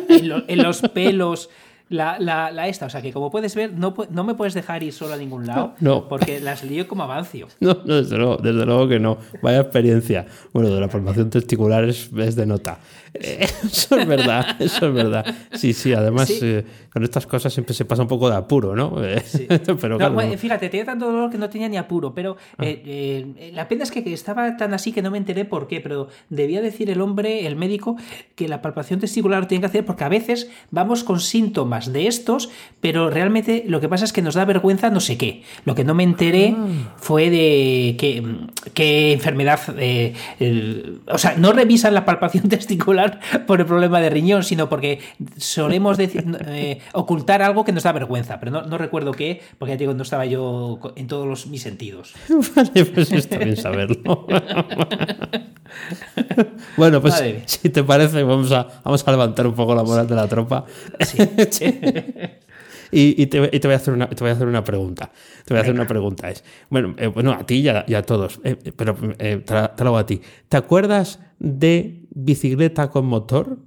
en, 0.10 0.30
lo- 0.30 0.44
en 0.48 0.64
los 0.64 0.82
pelos. 0.94 1.50
La, 1.90 2.18
la, 2.18 2.50
la 2.50 2.70
esta, 2.70 2.86
o 2.88 2.90
sea 2.90 3.02
que 3.04 3.12
como 3.12 3.30
puedes 3.30 3.54
ver, 3.56 3.74
no, 3.74 3.94
no 4.10 4.24
me 4.24 4.34
puedes 4.34 4.54
dejar 4.56 4.82
ir 4.82 4.94
solo 4.94 5.14
a 5.14 5.18
ningún 5.18 5.46
lado, 5.46 5.76
No. 5.80 6.08
porque 6.08 6.40
las 6.40 6.64
lío 6.64 6.88
como 6.88 7.04
avancio. 7.04 7.48
No, 7.60 7.78
no, 7.86 7.96
desde 8.02 8.18
luego, 8.18 8.38
desde 8.38 8.66
luego 8.66 8.88
que 8.88 9.00
no. 9.00 9.18
Vaya 9.44 9.60
experiencia. 9.60 10.26
Bueno, 10.54 10.70
de 10.74 10.80
la 10.80 10.88
formación 10.90 11.30
testicular 11.30 11.84
es, 11.84 12.10
es 12.18 12.36
de 12.36 12.46
nota. 12.48 12.80
Eso 13.64 13.98
es 13.98 14.08
verdad, 14.08 14.56
eso 14.60 14.88
es 14.88 14.94
verdad. 14.94 15.26
Sí, 15.54 15.74
sí, 15.74 15.94
además 15.94 16.28
Sí. 16.30 16.40
eh, 16.42 16.66
con 16.92 17.04
estas 17.04 17.28
cosas 17.28 17.54
siempre 17.54 17.74
se 17.76 17.86
pasa 17.86 18.02
un 18.02 18.08
poco 18.08 18.30
de 18.30 18.36
apuro, 18.36 18.76
¿no? 18.76 18.96
Eh, 19.04 19.22
Pero 19.80 19.90
No, 19.90 19.98
claro, 19.98 20.14
bueno, 20.14 20.38
fíjate, 20.38 20.70
tenía 20.70 20.86
tanto 20.86 21.06
dolor 21.12 21.30
que 21.30 21.38
no 21.38 21.50
tenía 21.50 21.70
ni 21.70 21.78
apuro, 21.78 22.14
pero 22.16 22.38
Ah. 22.58 22.66
eh, 22.66 22.82
eh, 23.38 23.52
la 23.54 23.68
pena 23.68 23.84
es 23.84 23.92
que 23.92 24.04
estaba 24.14 24.58
tan 24.58 24.74
así 24.74 24.92
que 24.92 25.02
no 25.02 25.12
me 25.12 25.18
enteré 25.20 25.46
por 25.46 25.68
qué, 25.68 25.80
pero 25.80 26.08
debía 26.30 26.62
decir 26.62 26.90
el 26.90 27.02
hombre, 27.02 27.46
el 27.46 27.56
médico, 27.56 27.98
que 28.36 28.48
la 28.48 28.62
palpación 28.62 29.00
testicular 29.00 29.42
lo 29.42 29.48
tiene 29.48 29.62
que 29.62 29.68
hacer 29.68 29.86
porque 29.86 30.04
a 30.04 30.10
veces 30.10 30.50
vamos 30.72 31.04
con 31.04 31.20
síntomas 31.20 31.94
de 31.94 32.08
estos, 32.08 32.50
pero 32.82 33.10
realmente 33.12 33.64
lo 33.68 33.80
que 33.80 33.90
pasa 33.90 34.06
es 34.06 34.14
que 34.14 34.22
nos 34.24 34.34
da 34.36 34.46
vergüenza 34.46 34.90
no 34.90 35.00
sé 35.00 35.18
qué. 35.18 35.44
Lo 35.66 35.76
que 35.76 35.84
no 35.84 35.94
me 35.94 36.04
enteré 36.04 36.56
Ah. 36.58 36.96
fue 36.98 37.30
de 37.30 37.96
qué, 38.00 38.24
qué 38.74 39.14
enfermedad, 39.14 39.60
el- 40.40 41.02
o 41.08 41.18
sea, 41.18 41.36
no 41.38 41.52
revisan 41.54 41.94
la 41.94 42.06
palpación 42.06 42.44
testicular 42.50 43.03
por 43.48 43.60
el 43.60 43.66
problema 43.66 44.02
de 44.02 44.10
riñón, 44.10 44.44
sino 44.44 44.70
porque 44.70 45.00
solemos 45.38 45.98
decir, 45.98 46.26
eh, 46.48 46.80
ocultar 46.94 47.42
algo 47.42 47.64
que 47.64 47.72
nos 47.72 47.84
da 47.84 47.92
vergüenza, 47.92 48.40
pero 48.40 48.52
no, 48.52 48.64
no 48.64 48.78
recuerdo 48.78 49.12
qué, 49.12 49.42
porque 49.58 49.74
ya 49.74 49.78
digo, 49.78 49.94
no 49.94 50.04
estaba 50.04 50.26
yo 50.26 50.80
en 50.96 51.08
todos 51.08 51.28
los, 51.28 51.48
mis 51.48 51.62
sentidos. 51.62 52.14
Vale, 52.56 52.86
pues 52.86 53.12
está 53.12 53.38
bien 53.38 53.58
saberlo. 53.58 54.26
bueno, 56.78 57.02
pues 57.02 57.22
si 57.46 57.70
te 57.70 57.84
parece, 57.84 58.24
vamos 58.24 58.52
a, 58.52 58.68
vamos 58.84 59.08
a 59.08 59.12
levantar 59.12 59.48
un 59.48 59.54
poco 59.54 59.76
la 59.76 59.84
moral 59.84 60.08
de 60.08 60.16
la 60.16 60.28
tropa. 60.28 60.66
Y, 62.94 63.22
y 63.22 63.26
te, 63.28 63.50
y 63.52 63.60
te 63.60 63.68
voy 63.68 63.74
a 63.74 63.78
hacer 63.78 63.94
una, 63.94 64.08
te 64.08 64.24
voy 64.24 64.30
a 64.30 64.34
hacer 64.34 64.48
una 64.48 64.64
pregunta. 64.64 65.12
Te 65.46 65.54
voy 65.54 65.60
a 65.60 65.62
hacer 65.62 65.74
una 65.74 65.88
pregunta. 65.88 66.30
Es, 66.30 66.44
bueno, 66.70 66.96
eh, 66.98 67.08
bueno, 67.08 67.32
a 67.34 67.46
ti 67.46 67.56
y 67.56 67.68
a, 67.70 67.84
y 67.88 67.96
a 67.96 68.04
todos, 68.04 68.40
eh, 68.44 68.56
pero 68.76 68.96
eh, 69.18 69.38
te, 69.46 69.54
la, 69.54 69.76
te 69.76 69.84
la 69.84 69.90
hago 69.90 69.98
a 69.98 70.06
ti. 70.06 70.22
¿Te 70.48 70.58
acuerdas 70.58 71.20
de 71.40 72.06
bicicleta 72.12 72.90
con 72.90 73.06
motor? 73.08 73.58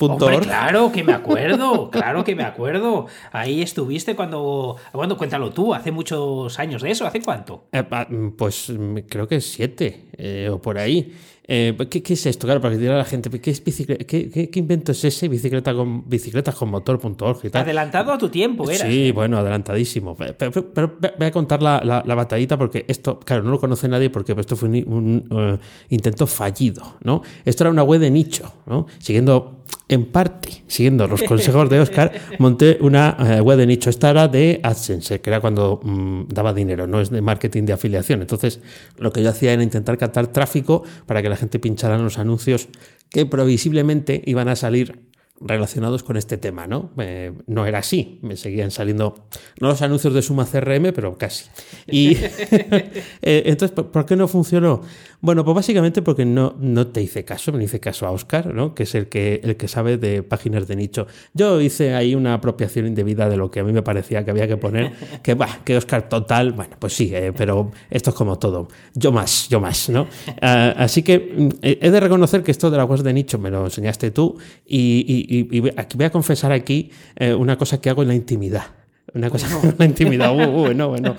Hombre, 0.00 0.38
claro 0.46 0.92
que 0.92 1.02
me 1.02 1.12
acuerdo, 1.12 1.90
claro 1.90 2.22
que 2.24 2.34
me 2.36 2.44
acuerdo. 2.44 3.06
Ahí 3.32 3.62
estuviste 3.62 4.14
cuando. 4.14 4.76
Bueno, 4.92 5.16
cuéntalo 5.16 5.50
tú, 5.50 5.74
hace 5.74 5.90
muchos 5.90 6.58
años 6.58 6.82
de 6.82 6.90
eso, 6.92 7.06
¿hace 7.06 7.20
cuánto? 7.20 7.64
Eh, 7.72 7.82
mm, 8.08 8.28
pues 8.36 8.70
mm, 8.70 8.98
creo 9.08 9.26
que 9.26 9.40
siete 9.40 10.06
eh, 10.16 10.48
o 10.52 10.60
por 10.62 10.78
ahí. 10.78 11.12
Eh, 11.50 11.74
¿qué, 11.88 12.02
qué 12.02 12.12
es 12.12 12.26
esto? 12.26 12.46
Claro, 12.46 12.60
para 12.60 12.74
que 12.74 12.78
diga 12.80 12.94
la 12.94 13.06
gente, 13.06 13.30
¿qué, 13.40 13.50
es 13.50 13.64
bicicleta, 13.64 14.04
qué, 14.04 14.28
qué- 14.28 14.50
qué 14.50 14.58
invento 14.58 14.92
es 14.92 15.02
ese? 15.02 15.28
Bicicleta 15.28 15.72
con, 15.72 16.06
bicicletas 16.06 16.54
con 16.54 16.68
motor.org 16.68 17.38
y 17.42 17.48
tal. 17.48 17.62
Adelantado 17.62 18.12
a 18.12 18.18
tu 18.18 18.28
tiempo, 18.28 18.70
era. 18.70 18.84
Sí, 18.86 19.12
bueno, 19.12 19.38
adelantadísimo. 19.38 20.14
Pero, 20.14 20.34
pero- 20.36 20.52
pero 20.74 20.98
voy 21.18 21.26
a 21.26 21.30
contar 21.30 21.62
la, 21.62 21.80
la- 21.82 22.02
la 22.06 22.14
batallita 22.14 22.58
porque 22.58 22.84
esto, 22.86 23.18
claro, 23.18 23.44
no 23.44 23.50
lo 23.52 23.58
conoce 23.58 23.88
nadie 23.88 24.10
porque 24.10 24.34
esto 24.38 24.56
fue 24.56 24.68
un, 24.68 25.24
un, 25.30 25.58
intento 25.88 26.26
fallido, 26.26 26.96
¿no? 27.02 27.22
Esto 27.46 27.64
era 27.64 27.70
una 27.70 27.82
web 27.82 28.00
de 28.02 28.10
nicho, 28.10 28.52
¿no? 28.66 28.86
Siguiendo, 28.98 29.57
en 29.88 30.04
parte, 30.04 30.62
siguiendo 30.66 31.06
los 31.06 31.22
consejos 31.22 31.68
de 31.70 31.80
Oscar, 31.80 32.12
monté 32.38 32.78
una 32.80 33.16
eh, 33.18 33.40
web 33.40 33.58
de 33.58 33.66
nicho. 33.66 33.88
Esta 33.88 34.10
era 34.10 34.28
de 34.28 34.60
AdSense, 34.62 35.20
que 35.20 35.30
era 35.30 35.40
cuando 35.40 35.80
mm, 35.82 36.28
daba 36.28 36.52
dinero, 36.52 36.86
no 36.86 37.00
es 37.00 37.10
de 37.10 37.22
marketing 37.22 37.64
de 37.64 37.72
afiliación. 37.72 38.20
Entonces, 38.20 38.60
lo 38.98 39.12
que 39.12 39.22
yo 39.22 39.30
hacía 39.30 39.52
era 39.52 39.62
intentar 39.62 39.96
captar 39.96 40.26
tráfico 40.28 40.84
para 41.06 41.22
que 41.22 41.28
la 41.28 41.36
gente 41.36 41.58
pinchara 41.58 41.96
en 41.96 42.04
los 42.04 42.18
anuncios 42.18 42.68
que 43.10 43.24
previsiblemente 43.24 44.22
iban 44.26 44.48
a 44.48 44.56
salir 44.56 45.08
relacionados 45.40 46.02
con 46.02 46.16
este 46.16 46.36
tema, 46.36 46.66
¿no? 46.66 46.90
Eh, 46.98 47.32
no 47.46 47.64
era 47.66 47.78
así, 47.78 48.18
me 48.22 48.36
seguían 48.36 48.70
saliendo, 48.70 49.26
no 49.60 49.68
los 49.68 49.82
anuncios 49.82 50.12
de 50.12 50.22
Suma 50.22 50.46
CRM, 50.46 50.92
pero 50.92 51.16
casi. 51.16 51.44
Y 51.86 52.16
eh, 52.16 53.42
entonces, 53.46 53.70
¿por 53.70 54.04
qué 54.04 54.16
no 54.16 54.26
funcionó? 54.26 54.82
Bueno, 55.20 55.44
pues 55.44 55.54
básicamente 55.54 56.02
porque 56.02 56.24
no, 56.24 56.54
no 56.60 56.86
te 56.86 57.02
hice 57.02 57.24
caso, 57.24 57.52
me 57.52 57.64
hice 57.64 57.80
caso 57.80 58.06
a 58.06 58.10
Oscar, 58.12 58.54
¿no? 58.54 58.74
Que 58.74 58.84
es 58.84 58.94
el 58.94 59.08
que, 59.08 59.40
el 59.42 59.56
que 59.56 59.66
sabe 59.66 59.96
de 59.96 60.22
páginas 60.22 60.68
de 60.68 60.76
nicho. 60.76 61.06
Yo 61.34 61.60
hice 61.60 61.94
ahí 61.94 62.14
una 62.14 62.34
apropiación 62.34 62.86
indebida 62.86 63.28
de 63.28 63.36
lo 63.36 63.50
que 63.50 63.60
a 63.60 63.64
mí 63.64 63.72
me 63.72 63.82
parecía 63.82 64.24
que 64.24 64.30
había 64.30 64.46
que 64.46 64.56
poner, 64.56 64.92
que 65.22 65.34
va, 65.34 65.48
que 65.64 65.76
Oscar 65.76 66.08
total, 66.08 66.52
bueno, 66.52 66.76
pues 66.78 66.94
sí, 66.94 67.10
eh, 67.12 67.32
pero 67.36 67.72
esto 67.90 68.10
es 68.10 68.16
como 68.16 68.38
todo. 68.38 68.68
Yo 68.94 69.10
más, 69.10 69.48
yo 69.48 69.60
más, 69.60 69.88
¿no? 69.88 70.06
Ah, 70.40 70.74
así 70.76 71.02
que 71.02 71.18
mm, 71.18 71.48
he 71.62 71.90
de 71.90 72.00
reconocer 72.00 72.42
que 72.42 72.50
esto 72.50 72.70
de 72.70 72.76
la 72.76 72.84
web 72.84 73.02
de 73.02 73.12
nicho 73.12 73.38
me 73.38 73.50
lo 73.50 73.64
enseñaste 73.64 74.10
tú 74.10 74.36
y 74.66 74.98
y, 75.08 75.72
aquí 75.76 75.96
voy 75.96 76.06
a 76.06 76.10
confesar 76.10 76.52
aquí 76.52 76.90
eh, 77.16 77.34
una 77.34 77.56
cosa 77.56 77.80
que 77.80 77.90
hago 77.90 78.02
en 78.02 78.08
la 78.08 78.14
intimidad. 78.14 78.66
Una 79.14 79.30
cosa 79.30 79.48
en 79.62 79.74
la 79.78 79.84
intimidad. 79.84 80.32
bueno, 80.32 80.88
bueno. 80.88 81.16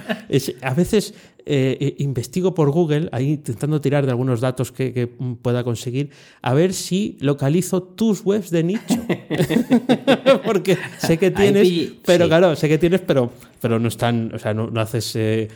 a 0.61 0.73
veces 0.73 1.13
eh, 1.51 1.77
eh, 1.81 1.95
investigo 1.97 2.53
por 2.53 2.69
Google, 2.69 3.09
ahí 3.11 3.31
intentando 3.31 3.81
tirar 3.81 4.05
de 4.05 4.11
algunos 4.11 4.39
datos 4.39 4.71
que, 4.71 5.09
pueda 5.41 5.63
conseguir, 5.63 6.11
a 6.43 6.53
ver 6.53 6.73
si 6.73 7.17
localizo 7.21 7.81
tus 7.81 8.23
webs 8.23 8.51
de 8.51 8.63
nicho. 8.63 9.01
Porque 10.45 10.77
sé 10.99 11.17
que 11.17 11.31
tienes, 11.31 11.67
pero 12.05 12.27
claro, 12.27 12.55
sé 12.55 12.69
que 12.69 12.77
tienes, 12.77 13.01
pero, 13.01 13.31
pero 13.61 13.79
no 13.79 13.87
están, 13.87 14.31
o 14.33 14.39
sea, 14.39 14.53
no, 14.53 14.69
haces 14.79 15.13
eh, 15.15 15.47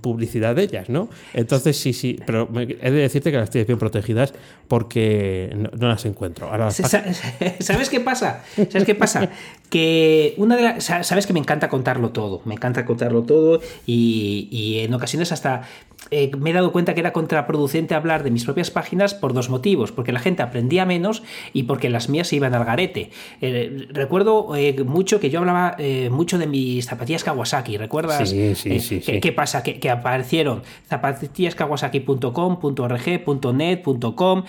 publicidad 0.00 0.54
de 0.54 0.64
ellas, 0.64 0.88
¿no? 0.88 1.08
Entonces 1.34 1.76
sí, 1.76 1.92
sí, 1.92 2.18
pero 2.26 2.48
he 2.54 2.90
de 2.90 3.00
decirte 3.00 3.30
que 3.30 3.38
las 3.38 3.50
tienes 3.50 3.66
bien 3.66 3.78
protegidas 3.78 4.32
porque 4.68 5.54
no, 5.78 5.88
las 5.88 6.04
encuentro. 6.04 6.48
Ahora, 6.50 6.70
¿Sabes 6.70 7.88
qué 7.90 8.00
pasa? 8.00 8.44
¿Sabes 8.54 8.84
qué 8.84 8.94
pasa? 8.94 9.28
Que 9.68 10.34
una 10.36 10.56
de 10.56 10.62
las, 10.62 10.84
sabes 10.84 11.26
que 11.26 11.32
me 11.32 11.40
encanta 11.40 11.68
contarlo 11.68 12.10
todo, 12.10 12.42
me 12.44 12.54
encanta 12.54 12.84
contarlo 12.84 13.22
todo 13.22 13.60
y, 13.86 14.48
y 14.50 14.80
en 14.80 14.92
ocasiones 14.94 15.32
hasta 15.32 15.62
eh, 16.10 16.30
me 16.36 16.50
he 16.50 16.52
dado 16.52 16.72
cuenta 16.72 16.94
que 16.94 17.00
era 17.00 17.12
contraproducente 17.12 17.94
hablar 17.94 18.22
de 18.22 18.30
mis 18.30 18.44
propias 18.44 18.70
páginas 18.70 19.14
por 19.14 19.32
dos 19.32 19.48
motivos, 19.48 19.92
porque 19.92 20.12
la 20.12 20.18
gente 20.18 20.42
aprendía 20.42 20.84
menos 20.84 21.22
y 21.52 21.64
porque 21.64 21.88
las 21.88 22.08
mías 22.08 22.28
se 22.28 22.36
iban 22.36 22.54
al 22.54 22.64
garete. 22.64 23.10
Eh, 23.40 23.88
recuerdo 23.90 24.54
eh, 24.56 24.82
mucho 24.84 25.20
que 25.20 25.30
yo 25.30 25.38
hablaba 25.38 25.76
mucho 26.10 26.38
de 26.38 26.46
mis 26.46 26.86
zapatillas 26.86 27.21
Kawasaki, 27.24 27.76
¿recuerdas? 27.76 28.28
Sí, 28.28 28.54
sí, 28.54 28.80
sí. 28.80 29.20
¿qué, 29.20 29.32
pasa? 29.32 29.62
Que, 29.62 29.90
aparecieron 29.90 30.62
zapatillaskawasaki.com, 30.88 32.58
.rg, 32.62 33.54
.net, 33.54 33.82
.com, 34.14 34.44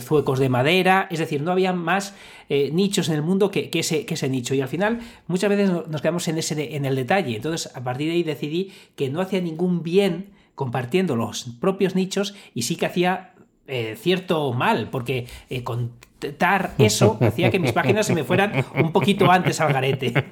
zuecos 0.00 0.38
de 0.38 0.48
madera, 0.48 1.08
es 1.10 1.18
decir, 1.18 1.42
no 1.42 1.52
había 1.52 1.72
más 1.72 2.14
nichos 2.48 3.08
en 3.08 3.14
el 3.14 3.22
mundo 3.22 3.50
que, 3.50 3.70
ese, 3.72 4.04
que, 4.04 4.14
ese, 4.14 4.28
nicho. 4.28 4.54
Y 4.54 4.60
al 4.60 4.68
final, 4.68 5.00
muchas 5.26 5.50
veces 5.50 5.70
nos 5.88 6.02
quedamos 6.02 6.28
en, 6.28 6.38
ese, 6.38 6.76
en 6.76 6.84
el 6.84 6.96
detalle. 6.96 7.36
Entonces, 7.36 7.74
a 7.74 7.82
partir 7.82 8.08
de 8.08 8.14
ahí 8.14 8.22
decidí 8.22 8.72
que 8.96 9.08
no 9.10 9.20
hacía 9.20 9.40
ningún 9.40 9.82
bien 9.82 10.30
compartiendo 10.54 11.16
los 11.16 11.44
propios 11.60 11.94
nichos 11.94 12.34
y 12.54 12.62
sí 12.62 12.76
que 12.76 12.86
hacía 12.86 13.31
eh, 13.66 13.96
cierto 13.98 14.52
mal, 14.52 14.88
porque 14.90 15.26
eh, 15.48 15.62
contar 15.62 16.74
eso 16.78 17.18
hacía 17.20 17.50
que 17.50 17.58
mis 17.58 17.72
páginas 17.72 18.06
se 18.06 18.14
me 18.14 18.24
fueran 18.24 18.64
un 18.76 18.92
poquito 18.92 19.30
antes 19.30 19.60
al 19.60 19.72
garete. 19.72 20.12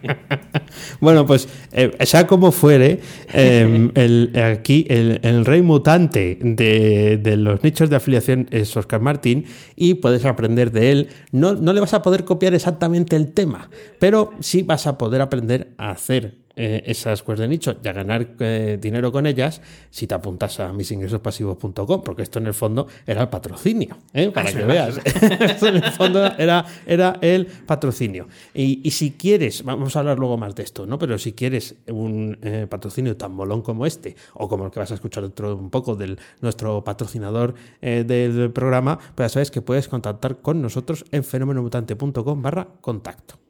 Bueno, 1.00 1.26
pues 1.26 1.48
eh, 1.72 1.90
sea 2.06 2.28
como 2.28 2.52
fuere, 2.52 3.00
em, 3.32 3.90
el, 3.96 4.32
aquí 4.38 4.86
el, 4.88 5.44
rey 5.44 5.62
mutante 5.62 6.38
de, 6.40 7.36
los 7.36 7.64
nichos 7.64 7.90
de 7.90 7.96
afiliación 7.96 8.46
es 8.52 8.76
Oscar 8.76 9.00
Martín 9.00 9.46
y 9.74 9.94
puedes 9.94 10.24
aprender 10.24 10.70
de 10.70 10.92
él. 10.92 11.08
No, 11.32 11.54
no 11.54 11.72
le 11.72 11.80
vas 11.80 11.92
a 11.94 12.02
poder 12.02 12.24
copiar 12.24 12.54
exactamente 12.54 13.16
el 13.16 13.32
tema, 13.32 13.68
pero 13.98 14.32
sí 14.38 14.62
vas 14.62 14.86
a 14.86 14.96
poder 14.96 15.22
aprender 15.22 15.72
a 15.76 15.90
hacer 15.90 16.39
eh, 16.56 16.82
esas 16.86 17.26
webs 17.26 17.40
de 17.40 17.48
nicho 17.48 17.76
y 17.82 17.88
a 17.88 17.92
ganar 17.92 18.34
eh, 18.40 18.76
dinero 18.80 19.12
con 19.12 19.24
ellas 19.26 19.62
si 19.88 20.06
te 20.06 20.14
apuntas 20.14 20.58
a 20.58 20.72
misingresospasivos.com, 20.72 22.02
porque 22.02 22.22
esto 22.22 22.38
en 22.40 22.48
el 22.48 22.54
fondo 22.54 22.88
era 23.06 23.22
el 23.22 23.28
patrocinio, 23.28 23.96
¿eh? 24.12 24.30
para 24.30 24.52
que 24.52 24.64
veas. 24.64 24.98
esto 25.04 25.68
en 25.68 25.76
el 25.76 25.92
fondo 25.92 26.24
era, 26.38 26.66
era 26.86 27.18
el 27.20 27.46
patrocinio. 27.46 28.28
Y, 28.52 28.90
si 28.90 29.12
quieres, 29.12 29.62
vamos 29.62 29.94
a 29.94 30.00
hablar 30.00 30.18
luego 30.18 30.36
más 30.36 30.54
de 30.54 30.64
esto, 30.64 30.86
¿no? 30.86 30.98
Pero 30.98 31.18
si 31.18 31.32
quieres 31.32 31.76
un 31.86 32.38
patrocinio 32.68 33.16
tan 33.16 33.32
molón 33.32 33.62
como 33.62 33.86
este, 33.86 34.16
o 34.34 34.48
como 34.48 34.66
el 34.66 34.70
que 34.70 34.80
vas 34.80 34.90
a 34.90 34.94
escuchar 34.94 35.22
dentro 35.22 35.48
de 35.48 35.54
un 35.54 35.70
poco 35.70 35.94
del 35.94 36.18
nuestro 36.40 36.82
patrocinador 36.82 37.54
del 37.80 38.50
programa, 38.50 38.98
pues 39.14 39.30
ya 39.30 39.34
sabes 39.34 39.50
que 39.50 39.62
puedes 39.62 39.88
contactar 39.88 40.38
con 40.38 40.60
nosotros 40.60 41.04
en 41.12 41.24
fenomenomutante.com 41.24 42.42
barra 42.42 42.66
contacto. 42.80 43.49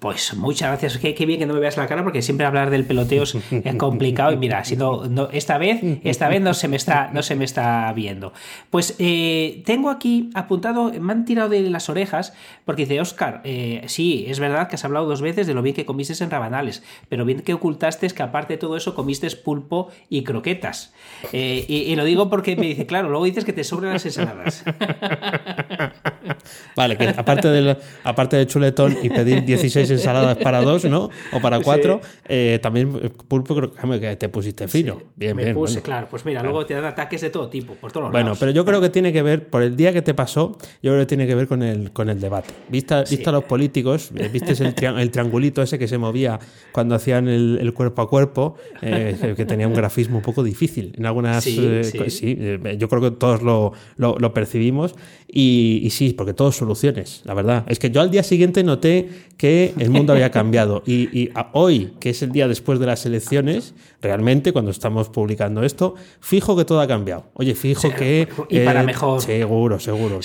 Pues 0.00 0.34
muchas 0.34 0.70
gracias. 0.70 0.96
Qué, 0.96 1.26
bien 1.26 1.38
que 1.38 1.44
no 1.44 1.52
me 1.52 1.60
veas 1.60 1.76
la 1.76 1.86
cara 1.86 2.02
porque 2.02 2.22
siempre 2.22 2.46
hablar 2.46 2.70
del 2.70 2.86
peloteo 2.86 3.24
es, 3.24 3.36
complicado. 3.76 4.32
Y 4.32 4.38
mira, 4.38 4.64
si 4.64 4.74
no, 4.74 5.02
esta 5.30 5.58
vez, 5.58 5.80
esta 6.04 6.28
vez 6.28 6.40
no 6.40 6.54
se 6.54 6.68
me 6.68 6.76
está, 6.76 7.10
no 7.12 7.22
se 7.22 7.36
me 7.36 7.44
está 7.44 7.92
viendo. 7.92 8.32
Pues 8.70 8.96
eh, 8.98 9.62
tengo 9.66 9.90
aquí 9.90 10.30
apuntado, 10.32 10.90
me 10.98 11.12
han 11.12 11.26
tirado 11.26 11.50
de 11.50 11.68
las 11.68 11.90
orejas 11.90 12.32
porque 12.64 12.82
dice, 12.82 12.98
Oscar, 12.98 13.42
eh, 13.44 13.82
sí, 13.88 14.24
es 14.26 14.40
verdad 14.40 14.68
que 14.68 14.76
has 14.76 14.84
hablado 14.86 15.04
dos 15.04 15.20
veces 15.20 15.46
de 15.46 15.52
lo 15.52 15.60
bien 15.60 15.76
que 15.76 15.84
comiste 15.84 16.24
en 16.24 16.30
Rabanales, 16.30 16.82
pero 17.10 17.26
bien 17.26 17.40
que 17.40 17.52
ocultaste 17.52 18.06
es 18.06 18.14
que 18.14 18.22
aparte 18.22 18.54
de 18.54 18.58
todo 18.58 18.78
eso 18.78 18.94
comiste 18.94 19.30
pulpo 19.36 19.90
y 20.08 20.24
croquetas. 20.24 20.94
Eh, 21.32 21.66
y, 21.68 21.94
lo 21.94 22.04
digo 22.04 22.30
porque 22.30 22.56
me 22.56 22.68
dice, 22.68 22.86
claro, 22.86 23.10
luego 23.10 23.26
dices 23.26 23.44
que 23.44 23.52
te 23.52 23.64
sobran 23.64 23.92
las 23.92 24.06
ensaladas. 24.06 24.64
Vale, 26.76 26.96
que 26.96 27.08
aparte, 27.08 27.48
del, 27.48 27.76
aparte 28.04 28.36
de 28.36 28.46
chuletón 28.46 28.96
y 29.02 29.10
pedir 29.10 29.44
16 29.44 29.90
ensaladas 29.90 30.36
para 30.38 30.62
dos, 30.62 30.84
¿no? 30.84 31.10
O 31.32 31.40
para 31.40 31.60
cuatro. 31.60 32.00
Eh, 32.28 32.58
también 32.62 32.98
eh, 33.02 33.10
pulpo 33.28 33.54
creo 33.54 34.00
que 34.00 34.16
te 34.16 34.28
pusiste 34.28 34.68
fino. 34.68 35.02
Bien, 35.16 35.36
me 35.36 35.44
bien. 35.44 35.54
Puse, 35.54 35.82
claro. 35.82 36.06
Pues 36.10 36.24
mira, 36.24 36.42
luego 36.42 36.64
te 36.66 36.74
dan 36.74 36.84
ataques 36.84 37.20
de 37.20 37.30
todo 37.30 37.48
tipo, 37.48 37.74
por 37.74 37.92
todos 37.92 38.10
Bueno, 38.10 38.34
pero 38.38 38.50
yo 38.50 38.64
creo 38.64 38.80
que 38.80 38.90
tiene 38.90 39.12
que 39.12 39.22
ver, 39.22 39.48
por 39.48 39.62
el 39.62 39.76
día 39.76 39.92
que 39.92 40.02
te 40.02 40.14
pasó, 40.14 40.56
yo 40.82 40.92
creo 40.92 41.00
que 41.00 41.06
tiene 41.06 41.26
que 41.26 41.34
ver 41.34 41.46
con 41.46 41.62
el, 41.62 41.92
con 41.92 42.08
el 42.08 42.20
debate. 42.20 42.54
Vista, 42.68 43.04
a 43.26 43.32
los 43.32 43.44
políticos, 43.44 44.10
eh, 44.16 44.28
viste 44.32 44.52
el, 44.52 44.98
el, 44.98 45.10
triangulito 45.10 45.62
ese 45.62 45.78
que 45.78 45.88
se 45.88 45.98
movía 45.98 46.38
cuando 46.72 46.94
hacían 46.94 47.28
el, 47.28 47.72
cuerpo 47.74 48.02
a 48.02 48.08
cuerpo, 48.08 48.56
que 48.80 49.44
tenía 49.46 49.68
un 49.68 49.74
grafismo 49.74 50.16
un 50.16 50.22
poco 50.22 50.42
difícil. 50.42 50.94
En 50.96 51.06
algunas. 51.06 51.44
Sí, 51.44 52.36
yo 52.78 52.88
creo 52.88 53.02
que 53.02 53.10
todos 53.12 53.42
lo, 53.42 53.72
lo, 53.96 54.34
percibimos. 54.34 54.94
Y, 55.32 55.80
y 55.84 55.90
sí, 55.90 56.12
porque 56.20 56.34
todos 56.34 56.54
soluciones, 56.54 57.22
la 57.24 57.32
verdad. 57.32 57.64
Es 57.66 57.78
que 57.78 57.90
yo 57.90 58.02
al 58.02 58.10
día 58.10 58.22
siguiente 58.22 58.62
noté 58.62 59.08
que 59.38 59.72
el 59.78 59.88
mundo 59.88 60.12
había 60.12 60.30
cambiado. 60.30 60.82
Y, 60.84 61.30
hoy, 61.54 61.94
que 61.98 62.10
es 62.10 62.20
el 62.20 62.30
día 62.30 62.46
después 62.46 62.78
de 62.78 62.84
las 62.84 63.06
elecciones, 63.06 63.72
realmente, 64.02 64.52
cuando 64.52 64.70
estamos 64.70 65.08
publicando 65.08 65.62
esto, 65.62 65.94
fijo 66.20 66.58
que 66.58 66.66
todo 66.66 66.82
ha 66.82 66.86
cambiado. 66.86 67.24
Oye, 67.32 67.54
fijo 67.54 67.88
que. 67.88 68.28
Y 68.50 68.60
para 68.60 68.82
eh, 68.82 68.84
mejor. 68.84 69.22
Seguro, 69.22 69.80
seguro. 69.80 70.20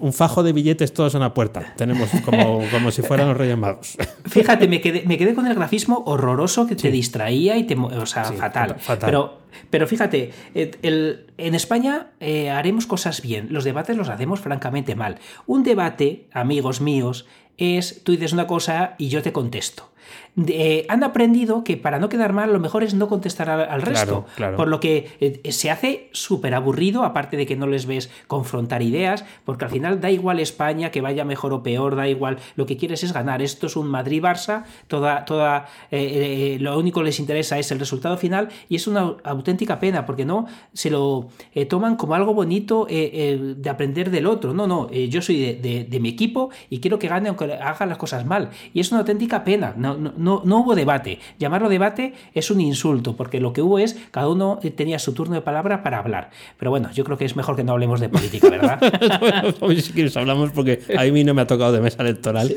Un, 0.00 0.14
fajo 0.14 0.42
de 0.42 0.54
billetes 0.54 0.94
todos 0.94 1.14
en 1.14 1.20
la 1.20 1.34
puerta. 1.34 1.74
Tenemos 1.76 2.08
como, 2.24 2.62
como 2.72 2.90
si 2.90 3.02
fueran 3.02 3.28
los 3.28 3.36
Reyes 3.36 3.58
Magos. 3.58 3.98
Fíjate, 4.24 4.66
me 4.66 4.80
quedé, 4.80 5.02
me 5.04 5.18
quedé 5.18 5.34
con 5.34 5.46
el 5.46 5.54
grafismo 5.54 6.04
horroroso 6.06 6.66
que 6.66 6.74
te 6.74 6.90
distraía 6.90 7.58
y 7.58 7.64
te. 7.64 7.76
O 7.76 8.06
sea, 8.06 8.24
fatal. 8.24 8.76
fatal. 8.78 9.10
Pero 9.10 9.43
pero 9.70 9.86
fíjate, 9.86 10.32
el, 10.54 11.26
en 11.38 11.54
España 11.54 12.08
eh, 12.20 12.50
haremos 12.50 12.86
cosas 12.86 13.22
bien, 13.22 13.48
los 13.50 13.64
debates 13.64 13.96
los 13.96 14.08
hacemos 14.08 14.40
francamente 14.40 14.94
mal. 14.94 15.18
Un 15.46 15.62
debate, 15.62 16.28
amigos 16.32 16.80
míos, 16.80 17.26
es 17.56 18.02
tú 18.04 18.12
dices 18.12 18.32
una 18.32 18.46
cosa 18.46 18.94
y 18.98 19.08
yo 19.08 19.22
te 19.22 19.32
contesto. 19.32 19.90
Eh, 20.36 20.84
han 20.88 21.04
aprendido 21.04 21.62
que 21.62 21.76
para 21.76 22.00
no 22.00 22.08
quedar 22.08 22.32
mal 22.32 22.52
lo 22.52 22.58
mejor 22.58 22.82
es 22.82 22.94
no 22.94 23.08
contestar 23.08 23.48
al, 23.50 23.82
resto. 23.82 24.26
Por 24.56 24.66
lo 24.66 24.80
que 24.80 25.12
eh, 25.20 25.52
se 25.52 25.70
hace 25.70 26.08
súper 26.12 26.54
aburrido, 26.54 27.04
aparte 27.04 27.36
de 27.36 27.46
que 27.46 27.54
no 27.54 27.68
les 27.68 27.86
ves 27.86 28.10
confrontar 28.26 28.82
ideas, 28.82 29.24
porque 29.44 29.64
al 29.64 29.70
final 29.70 30.00
da 30.00 30.10
igual 30.10 30.40
España 30.40 30.90
que 30.90 31.00
vaya 31.00 31.24
mejor 31.24 31.52
o 31.52 31.62
peor, 31.62 31.94
da 31.94 32.08
igual, 32.08 32.38
lo 32.56 32.66
que 32.66 32.76
quieres 32.76 33.04
es 33.04 33.12
ganar. 33.12 33.42
Esto 33.42 33.68
es 33.68 33.76
un 33.76 33.86
Madrid-Barça, 33.86 34.64
toda, 34.88 35.24
toda, 35.24 35.66
eh, 35.92 36.56
lo 36.60 36.76
único 36.78 37.00
que 37.00 37.06
les 37.06 37.20
interesa 37.20 37.58
es 37.58 37.70
el 37.70 37.78
resultado 37.78 38.16
final 38.16 38.48
y 38.68 38.76
es 38.76 38.88
una 38.88 39.14
auténtica 39.22 39.78
pena, 39.78 40.04
porque 40.04 40.24
no 40.24 40.46
se 40.72 40.90
lo 40.90 41.28
toman 41.68 41.96
como 41.96 42.14
algo 42.14 42.34
bonito 42.34 42.86
de 42.86 43.70
aprender 43.70 44.10
del 44.10 44.26
otro. 44.26 44.52
No, 44.52 44.66
no, 44.66 44.90
yo 44.90 45.22
soy 45.22 45.54
de, 45.54 46.00
mi 46.00 46.08
equipo 46.08 46.50
y 46.70 46.80
quiero 46.80 46.98
que 46.98 47.08
gane 47.08 47.28
aunque 47.28 47.52
haga 47.54 47.86
las 47.86 47.98
cosas 47.98 48.26
mal. 48.26 48.50
Y 48.72 48.80
es 48.80 48.90
una 48.90 49.00
auténtica 49.00 49.44
pena. 49.44 49.74
No, 49.76 49.96
no, 49.96 50.12
no, 50.24 50.42
no 50.44 50.60
hubo 50.60 50.74
debate. 50.74 51.20
Llamarlo 51.38 51.68
debate 51.68 52.14
es 52.32 52.50
un 52.50 52.60
insulto, 52.60 53.14
porque 53.14 53.40
lo 53.40 53.52
que 53.52 53.62
hubo 53.62 53.78
es 53.78 53.96
cada 54.10 54.28
uno 54.28 54.58
tenía 54.74 54.98
su 54.98 55.12
turno 55.12 55.34
de 55.34 55.42
palabra 55.42 55.82
para 55.82 55.98
hablar. 55.98 56.30
Pero 56.58 56.70
bueno, 56.70 56.90
yo 56.92 57.04
creo 57.04 57.18
que 57.18 57.26
es 57.26 57.36
mejor 57.36 57.56
que 57.56 57.62
no 57.62 57.72
hablemos 57.72 58.00
de 58.00 58.08
política, 58.08 58.48
¿verdad? 58.48 58.80
bueno, 59.60 59.80
si 59.80 59.92
quieres 59.92 60.16
hablamos 60.16 60.50
porque 60.50 60.80
a 60.96 61.04
mí 61.04 61.24
no 61.24 61.34
me 61.34 61.42
ha 61.42 61.46
tocado 61.46 61.72
de 61.72 61.80
mesa 61.80 62.02
electoral 62.02 62.56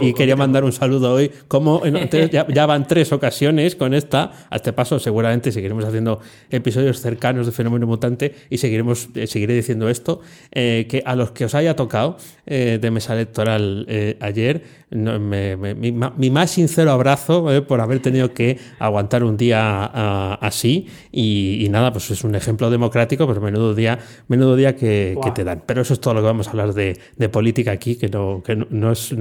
y 0.00 0.14
quería 0.14 0.36
mandar 0.36 0.64
un 0.64 0.72
saludo 0.72 1.14
hoy. 1.14 1.30
Como 1.48 1.82
ya, 1.84 2.46
ya, 2.46 2.66
van 2.66 2.86
tres 2.86 3.12
ocasiones 3.12 3.74
con 3.74 3.94
esta, 3.94 4.32
a 4.48 4.56
este 4.56 4.72
paso 4.72 4.98
seguramente 4.98 5.50
seguiremos 5.50 5.84
haciendo 5.84 6.20
episodios 6.50 7.00
cercanos 7.00 7.46
de 7.46 7.52
Fenómeno 7.52 7.86
Mutante 7.86 8.34
y 8.48 8.58
seguiremos, 8.58 9.08
eh, 9.14 9.26
seguiré 9.26 9.54
diciendo 9.54 9.88
esto, 9.88 10.20
eh, 10.52 10.86
que 10.88 11.02
a 11.04 11.16
los 11.16 11.32
que 11.32 11.44
os 11.44 11.54
haya 11.54 11.74
tocado 11.74 12.16
eh, 12.46 12.78
de 12.80 12.90
mesa 12.90 13.14
electoral 13.14 13.86
ayer, 14.20 14.62
mi, 14.90 16.30
más 16.30 16.50
sincero 16.50 16.92
abrazo 16.92 17.46
por 17.66 17.80
haber 17.80 18.00
tenido 18.00 18.32
que 18.32 18.58
aguantar 18.78 19.22
un 19.22 19.36
día 19.36 19.84
así 20.34 20.86
y, 21.12 21.66
nada, 21.70 21.92
pues 21.92 22.10
es 22.10 22.24
un 22.24 22.34
ejemplo 22.34 22.70
democrático, 22.70 23.26
pues 23.26 23.40
menudo 23.40 23.74
día, 23.74 23.98
menudo 24.28 24.56
día 24.56 24.76
que, 24.76 25.18
te 25.34 25.44
dan. 25.44 25.62
Pero 25.66 25.82
eso 25.82 25.92
es 25.94 26.00
todo 26.00 26.14
lo 26.14 26.20
que 26.20 26.26
vamos 26.26 26.48
a 26.48 26.50
hablar 26.50 26.72
de, 26.72 26.98
política 27.30 27.72
aquí, 27.72 27.96
que 27.96 28.08
no, 28.08 28.42
que 28.42 28.56
no, 28.56 28.92
es, 28.92 29.14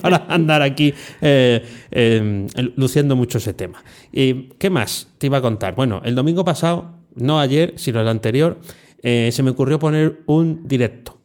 para 0.00 0.26
andar 0.28 0.62
aquí 0.62 0.92
em, 1.20 2.46
luciendo 2.76 3.14
mucho 3.14 3.38
ese 3.38 3.54
tema. 3.54 3.82
¿Y 4.12 4.48
qué 4.58 4.70
más 4.70 5.08
te 5.18 5.28
iba 5.28 5.38
a 5.38 5.42
contar? 5.42 5.74
Bueno, 5.74 6.02
el 6.04 6.14
domingo 6.14 6.44
pasado, 6.44 6.98
no 7.14 7.38
ayer, 7.38 7.74
sino 7.76 8.00
el 8.00 8.08
anterior, 8.08 8.58
eh, 9.02 9.30
se 9.32 9.42
me 9.42 9.50
ocurrió 9.50 9.78
poner 9.78 10.22
un 10.26 10.66
directo. 10.66 11.21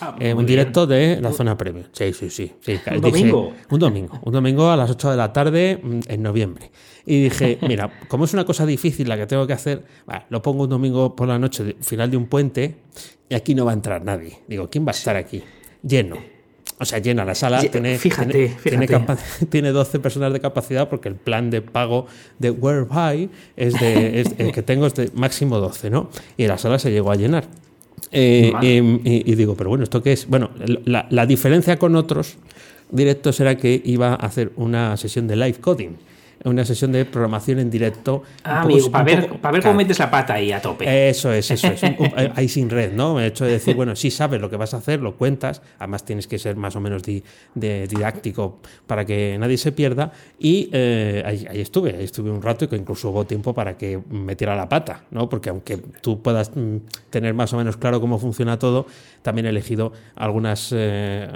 Ah, 0.00 0.16
eh, 0.20 0.32
un 0.32 0.46
directo 0.46 0.86
de 0.86 1.20
la 1.20 1.32
zona 1.32 1.56
premium. 1.56 1.86
Sí, 1.92 2.12
sí, 2.12 2.30
sí. 2.30 2.52
¿Un 2.94 3.00
domingo? 3.00 3.52
Un 3.68 3.78
domingo. 3.80 4.20
Un 4.22 4.32
domingo 4.32 4.70
a 4.70 4.76
las 4.76 4.90
8 4.90 5.10
de 5.10 5.16
la 5.16 5.32
tarde 5.32 5.80
mm, 5.82 6.00
en 6.06 6.22
noviembre. 6.22 6.70
Y 7.04 7.24
dije, 7.24 7.58
mira, 7.68 7.90
como 8.08 8.24
es 8.24 8.32
una 8.32 8.44
cosa 8.44 8.64
difícil 8.64 9.08
la 9.08 9.16
que 9.16 9.26
tengo 9.26 9.46
que 9.46 9.52
hacer, 9.52 9.84
lo 10.28 10.42
pongo 10.42 10.64
un 10.64 10.70
domingo 10.70 11.16
por 11.16 11.28
la 11.28 11.38
noche, 11.38 11.76
final 11.80 12.10
de 12.10 12.16
un 12.16 12.26
puente, 12.26 12.76
y 13.28 13.34
aquí 13.34 13.54
no 13.54 13.64
va 13.64 13.72
a 13.72 13.74
entrar 13.74 14.04
nadie. 14.04 14.38
Digo, 14.46 14.68
¿quién 14.70 14.86
va 14.86 14.90
a 14.90 14.94
estar 14.94 15.16
aquí? 15.16 15.42
Lleno. 15.82 16.16
O 16.78 16.84
sea, 16.86 16.98
llena 16.98 17.26
la 17.26 17.34
sala. 17.34 17.60
Tiene, 17.60 17.98
fíjate, 17.98 18.56
tiene, 18.62 18.88
Tiene, 19.50 19.70
12 19.70 19.98
personas 20.00 20.32
de 20.32 20.40
capacidad 20.40 20.88
porque 20.88 21.10
el 21.10 21.14
plan 21.14 21.50
de 21.50 21.60
pago 21.60 22.06
de 22.38 22.50
Whereby 22.50 23.28
es 23.56 23.78
de, 23.78 24.22
el 24.38 24.52
que 24.52 24.62
tengo 24.62 24.86
es 24.86 24.94
de 24.94 25.10
máximo 25.14 25.58
12, 25.58 25.90
¿no? 25.90 26.08
Y 26.38 26.46
la 26.46 26.56
sala 26.56 26.78
se 26.78 26.90
llegó 26.90 27.10
a 27.10 27.16
llenar. 27.16 27.48
Eh, 28.12 28.52
y, 29.04 29.34
digo, 29.34 29.54
pero 29.56 29.70
bueno, 29.70 29.84
¿esto 29.84 30.02
qué 30.02 30.12
es? 30.12 30.26
Bueno, 30.26 30.50
la, 30.84 31.06
la 31.10 31.26
diferencia 31.26 31.78
con 31.78 31.94
otros 31.94 32.36
directos 32.90 33.38
era 33.40 33.56
que 33.56 33.80
iba 33.84 34.10
a 34.10 34.14
hacer 34.14 34.52
una 34.56 34.96
sesión 34.96 35.28
de 35.28 35.36
live 35.36 35.58
coding 35.60 35.90
una 36.44 36.64
sesión 36.64 36.92
de 36.92 37.04
programación 37.04 37.58
en 37.58 37.70
directo. 37.70 38.22
Ah, 38.44 38.62
amigo, 38.62 38.90
para 38.90 39.04
ver, 39.04 39.28
para 39.40 39.52
ver 39.52 39.62
cómo 39.62 39.74
metes 39.74 39.98
la 39.98 40.10
pata 40.10 40.34
ahí 40.34 40.52
a 40.52 40.60
tope. 40.60 41.08
Eso 41.10 41.32
es, 41.32 41.50
eso 41.50 41.66
es. 41.68 41.82
ahí 42.34 42.48
sin 42.48 42.70
red, 42.70 42.92
¿no? 42.92 43.20
El 43.20 43.26
hecho 43.26 43.44
de 43.44 43.52
decir, 43.52 43.76
bueno, 43.76 43.94
sí 43.94 44.10
sabes 44.10 44.40
lo 44.40 44.48
que 44.48 44.56
vas 44.56 44.72
a 44.74 44.78
hacer, 44.78 45.00
lo 45.00 45.16
cuentas, 45.16 45.60
además 45.78 46.04
tienes 46.04 46.26
que 46.26 46.38
ser 46.38 46.56
más 46.56 46.76
o 46.76 46.80
menos 46.80 47.02
de 47.02 47.86
didáctico 47.86 48.58
para 48.86 49.04
que 49.04 49.36
nadie 49.38 49.58
se 49.58 49.72
pierda. 49.72 50.12
Y 50.38 50.70
eh, 50.72 51.22
ahí, 51.26 51.60
estuve, 51.60 51.96
ahí 51.96 52.04
estuve 52.04 52.30
un 52.30 52.40
rato 52.40 52.64
y 52.64 52.68
que 52.68 52.76
incluso 52.76 53.10
hubo 53.10 53.26
tiempo 53.26 53.52
para 53.52 53.76
que 53.76 54.00
metiera 54.10 54.56
la 54.56 54.68
pata, 54.68 55.04
¿no? 55.10 55.28
Porque 55.28 55.50
aunque 55.50 55.76
tú 55.76 56.22
puedas 56.22 56.52
mm, 56.54 56.76
tener 57.10 57.34
más 57.34 57.52
o 57.52 57.58
menos 57.58 57.76
claro 57.76 58.00
cómo 58.00 58.18
funciona 58.18 58.58
todo, 58.58 58.86
también 59.22 59.46
he 59.46 59.50
elegido 59.50 59.92
algunas, 60.16 60.70
eh, 60.74 61.28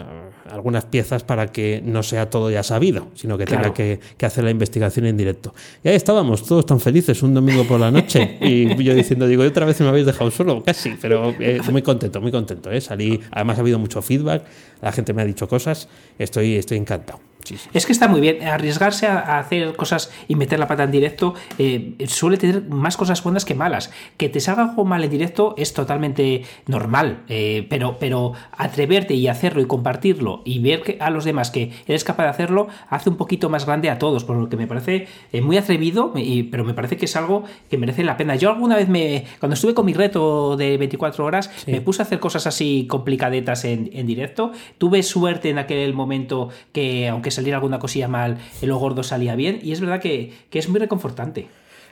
algunas 0.51 0.87
piezas 0.87 1.25
para 1.25 1.49
que 1.49 1.83
no 1.85 2.03
sea 2.03 2.31
todo 2.31 2.51
ya 2.51 2.63
sabido, 2.63 3.09
sino 3.15 3.37
que 3.37 3.45
tenga 3.45 3.75
que 3.75 4.01
hacer 4.23 4.45
la 4.45 4.51
investigación 4.51 4.94
en 4.99 5.17
directo. 5.17 5.55
Y 5.83 5.89
ahí 5.89 5.97
estábamos, 5.97 6.45
todos 6.45 6.67
tan 6.67 6.81
felices, 6.81 7.23
un 7.23 7.35
domingo 7.35 7.65
por 7.65 7.81
la 7.81 7.91
noche. 7.91 8.39
Y 8.41 8.83
yo 8.83 8.95
diciendo, 8.95 9.27
digo, 9.27 9.43
otra 9.43 9.67
vez 9.67 9.81
me 9.81 9.89
habéis 9.89 10.07
dejado 10.07 10.31
solo, 10.31 10.63
casi, 10.63 10.95
pero 11.01 11.35
eh, 11.41 11.61
muy 11.71 11.83
contento, 11.83 12.21
muy 12.21 12.31
contento. 12.31 12.71
¿eh? 12.71 12.81
Salí, 12.81 13.21
además 13.31 13.59
ha 13.59 13.61
habido 13.63 13.79
mucho 13.79 14.01
feedback, 14.03 14.45
la 14.81 14.93
gente 14.93 15.13
me 15.13 15.23
ha 15.23 15.25
dicho 15.25 15.49
cosas, 15.49 15.89
estoy, 16.19 16.57
estoy 16.57 16.79
encantado. 16.79 17.34
Es 17.73 17.87
que 17.87 17.93
está 17.93 18.09
muy 18.09 18.21
bien. 18.21 18.43
Arriesgarse 18.47 19.07
a, 19.07 19.39
hacer 19.39 19.77
cosas 19.77 20.13
y 20.29 20.37
meter 20.37 20.59
la 20.59 20.67
pata 20.67 20.85
en 20.85 20.91
directo 20.91 21.35
eh, 21.59 21.95
suele 22.07 22.37
tener 22.37 22.63
más 22.69 22.97
cosas 22.97 23.23
buenas 23.23 23.45
que 23.45 23.55
malas. 23.55 23.91
Que 24.17 24.29
te 24.29 24.41
salga 24.41 24.71
algo 24.71 24.85
mal 24.85 25.05
en 25.05 25.11
directo 25.11 25.55
es 25.59 25.75
totalmente 25.75 26.43
normal. 26.67 27.25
Eh, 27.29 27.67
pero, 27.69 27.99
pero 27.99 28.33
atreverte 28.53 29.15
y 29.15 29.29
hacerlo 29.29 29.61
y 29.61 29.67
compartirlo 29.67 30.43
y 30.45 30.61
ver 30.61 30.83
que 30.83 30.97
a 31.01 31.11
los 31.11 31.25
demás 31.25 31.51
que 31.51 31.73
eres 31.87 32.05
capaz 32.05 32.25
de 32.25 32.31
hacerlo 32.31 32.69
hace 32.89 33.11
un 33.11 33.17
poquito 33.17 33.51
más 33.51 33.67
grande 33.67 33.91
a 33.91 33.99
todos. 33.99 34.25
Por 34.25 34.37
lo 34.37 34.49
que 34.49 34.57
me 34.57 34.67
parece 34.67 35.07
eh, 35.33 35.41
muy 35.41 35.57
atrevido, 35.57 36.13
pero 36.51 36.65
me 36.65 36.75
parece 36.75 36.97
que 36.97 37.05
es 37.05 37.17
algo 37.17 37.45
que 37.69 37.79
merece 37.79 38.05
la 38.05 38.17
pena. 38.17 38.37
Yo 38.37 38.51
alguna 38.51 38.77
vez 38.77 38.89
me. 38.89 39.25
Cuando 39.39 39.55
estuve 39.55 39.75
con 39.75 39.87
mi 39.87 39.93
reto 39.93 40.57
de 40.57 40.77
24 40.79 41.25
horas, 41.25 41.51
me 41.67 41.81
puse 41.81 42.03
a 42.03 42.05
hacer 42.05 42.21
cosas 42.21 42.47
así 42.47 42.87
complicadetas 42.89 43.65
en, 43.65 43.91
en 43.93 44.07
directo. 44.07 44.53
Tuve 44.79 45.03
suerte 45.03 45.51
en 45.51 45.59
aquel 45.59 45.95
momento 45.95 46.49
que, 46.73 47.09
aunque 47.09 47.31
salir 47.35 47.55
alguna 47.55 47.79
cosilla 47.79 48.09
mal, 48.09 48.39
el 48.63 48.69
lo 48.69 48.79
gordo 48.79 49.03
salía 49.03 49.35
bien. 49.35 49.61
Y 49.63 49.73
es 49.73 49.81
verdad 49.81 50.01
que, 50.01 50.33
es 50.51 50.69
muy 50.69 50.81
reconfortante. 50.81 51.49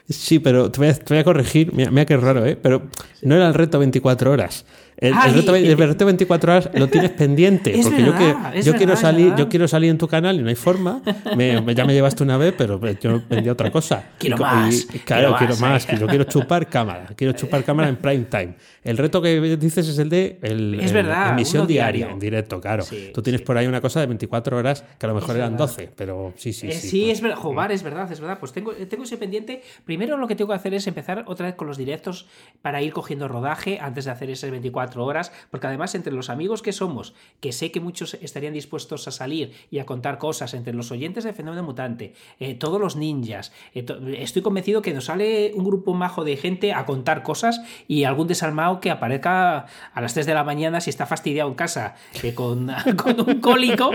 Sí, 0.09 0.39
pero 0.39 0.69
te 0.71 0.79
voy 0.79 1.17
a, 1.17 1.23
corregir, 1.23 1.73
mira, 1.73 1.91
mira 1.91 2.05
qué 2.05 2.17
raro, 2.17 2.45
¿eh? 2.45 2.57
pero 2.61 2.83
no 3.21 3.35
era 3.35 3.47
el 3.47 3.53
reto 3.53 3.79
24 3.79 4.31
horas. 4.31 4.65
El, 4.97 5.13
reto, 5.33 5.55
el, 5.55 5.75
24 5.75 6.51
horas 6.51 6.69
lo 6.73 6.87
tienes 6.87 7.11
pendiente. 7.17 7.79
porque 7.83 8.03
yo, 8.03 8.15
que, 8.15 8.61
yo 8.61 8.75
quiero 8.75 8.95
salir, 8.95 9.33
yo 9.35 9.49
quiero 9.49 9.67
salir 9.67 9.89
en 9.89 9.97
tu 9.97 10.07
canal 10.07 10.39
y 10.39 10.43
no 10.43 10.49
hay 10.49 10.55
forma. 10.55 11.01
ya 11.05 11.85
me 11.85 11.93
llevaste 11.93 12.23
una 12.23 12.37
vez, 12.37 12.53
pero 12.57 12.79
yo 12.99 13.21
vendía 13.29 13.51
otra 13.51 13.71
cosa. 13.71 14.03
Quiero 14.17 14.37
más. 14.37 14.87
claro, 15.05 15.35
quiero 15.37 15.57
más. 15.57 15.85
Quiero, 15.85 16.07
quiero 16.07 16.23
chupar 16.25 16.67
cámara. 16.67 17.07
Quiero 17.15 17.33
chupar 17.33 17.63
cámara 17.63 17.89
en 17.89 17.97
prime 17.97 18.25
time. 18.29 18.55
El 18.83 18.97
reto 18.97 19.21
que 19.21 19.39
dices 19.57 19.87
es 19.87 19.97
el 19.97 20.09
de 20.09 20.39
el, 20.41 20.79
es 20.79 20.91
verdad, 20.91 21.31
emisión 21.31 21.67
diaria, 21.67 22.09
en 22.09 22.19
directo, 22.19 22.59
claro. 22.59 22.83
Tú 23.13 23.21
tienes 23.21 23.41
por 23.41 23.57
ahí 23.57 23.67
una 23.67 23.81
cosa 23.81 23.99
de 23.99 24.07
24 24.07 24.57
horas 24.57 24.83
que 24.97 25.05
a 25.05 25.09
lo 25.09 25.15
mejor 25.15 25.35
eran 25.35 25.57
12, 25.57 25.91
pero 25.95 26.33
sí, 26.37 26.53
sí. 26.53 26.67
Eh, 26.67 26.73
sí, 26.73 26.89
sí, 26.89 27.01
pues 27.01 27.13
es 27.13 27.21
verdad. 27.21 27.37
Joder, 27.37 27.71
es 27.71 27.83
verdad, 27.83 28.11
es 28.11 28.19
verdad. 28.19 28.39
Pues 28.39 28.51
tengo, 28.51 28.71
tengo 28.73 29.03
ese 29.03 29.17
pendiente. 29.17 29.61
Primero 29.85 30.17
lo 30.17 30.27
que 30.27 30.35
tengo 30.35 30.49
que 30.49 30.55
hacer 30.55 30.73
es 30.73 30.87
empezar 30.87 31.23
otra 31.27 31.47
vez 31.47 31.55
con 31.55 31.67
los 31.67 31.77
directos 31.77 32.27
para 32.61 32.81
ir 32.81 32.93
cogiendo 32.93 33.27
rodaje 33.27 33.79
antes 33.79 34.05
de 34.05 34.11
hacer 34.11 34.29
esas 34.29 34.51
24 34.51 34.92
horas. 35.01 35.31
Porque 35.49 35.67
además, 35.67 35.95
entre 35.95 36.13
los 36.13 36.29
amigos 36.29 36.61
que 36.61 36.71
somos, 36.71 37.13
que 37.39 37.51
sé 37.51 37.71
que 37.71 37.79
muchos 37.79 38.13
estarían 38.15 38.53
dispuestos 38.53 39.07
a 39.07 39.11
salir 39.11 39.53
y 39.71 39.79
a 39.79 39.85
contar 39.85 40.17
cosas, 40.17 40.53
entre 40.53 40.73
los 40.73 40.91
oyentes 40.91 41.23
de 41.23 41.33
Fenómeno 41.33 41.63
Mutante, 41.63 42.13
eh, 42.39 42.53
todos 42.53 42.79
los 42.79 42.95
ninjas, 42.95 43.51
eh, 43.73 43.85
estoy 44.17 44.41
convencido 44.41 44.81
que 44.81 44.93
nos 44.93 45.05
sale 45.05 45.51
un 45.55 45.63
grupo 45.63 45.93
majo 45.93 46.23
de 46.23 46.37
gente 46.37 46.73
a 46.73 46.85
contar 46.85 47.23
cosas 47.23 47.61
y 47.87 48.03
algún 48.03 48.27
desalmado 48.27 48.79
que 48.79 48.91
aparezca 48.91 49.65
a 49.93 50.01
las 50.01 50.13
3 50.13 50.25
de 50.25 50.33
la 50.33 50.43
mañana 50.43 50.81
si 50.81 50.89
está 50.89 51.05
fastidiado 51.05 51.49
en 51.49 51.55
casa 51.55 51.95
que 52.21 52.33
con, 52.35 52.69
un 52.69 53.39
cólico, 53.39 53.91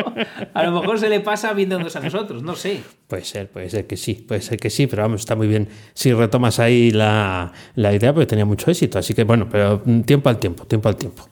a 0.54 0.62
lo 0.62 0.80
mejor 0.80 0.98
se 0.98 1.08
le 1.08 1.20
pasa 1.20 1.52
viéndonos 1.52 1.94
a 1.96 2.00
nosotros, 2.00 2.42
no 2.42 2.54
sé. 2.54 2.80
Puede 3.06 3.24
ser, 3.24 3.50
puede 3.50 3.70
ser 3.70 3.86
que 3.86 3.96
sí, 3.96 4.14
puede 4.14 4.42
ser 4.42 4.58
que 4.58 4.70
sí, 4.70 4.86
pero 4.86 5.02
vamos, 5.02 5.20
está 5.20 5.34
muy 5.34 5.48
bien 5.48 5.68
si 5.94 6.12
retomas 6.12 6.58
ahí 6.58 6.90
la, 6.90 7.52
la 7.74 7.94
idea 7.94 8.12
porque 8.12 8.26
tenía 8.26 8.44
mucho 8.44 8.70
éxito, 8.70 8.98
así 8.98 9.14
que 9.14 9.24
bueno, 9.24 9.48
pero 9.50 9.82
tiempo 10.04 10.28
al 10.28 10.38
tiempo, 10.38 10.64
tiempo 10.64 10.77
al 10.86 10.96
tiempo. 10.96 11.22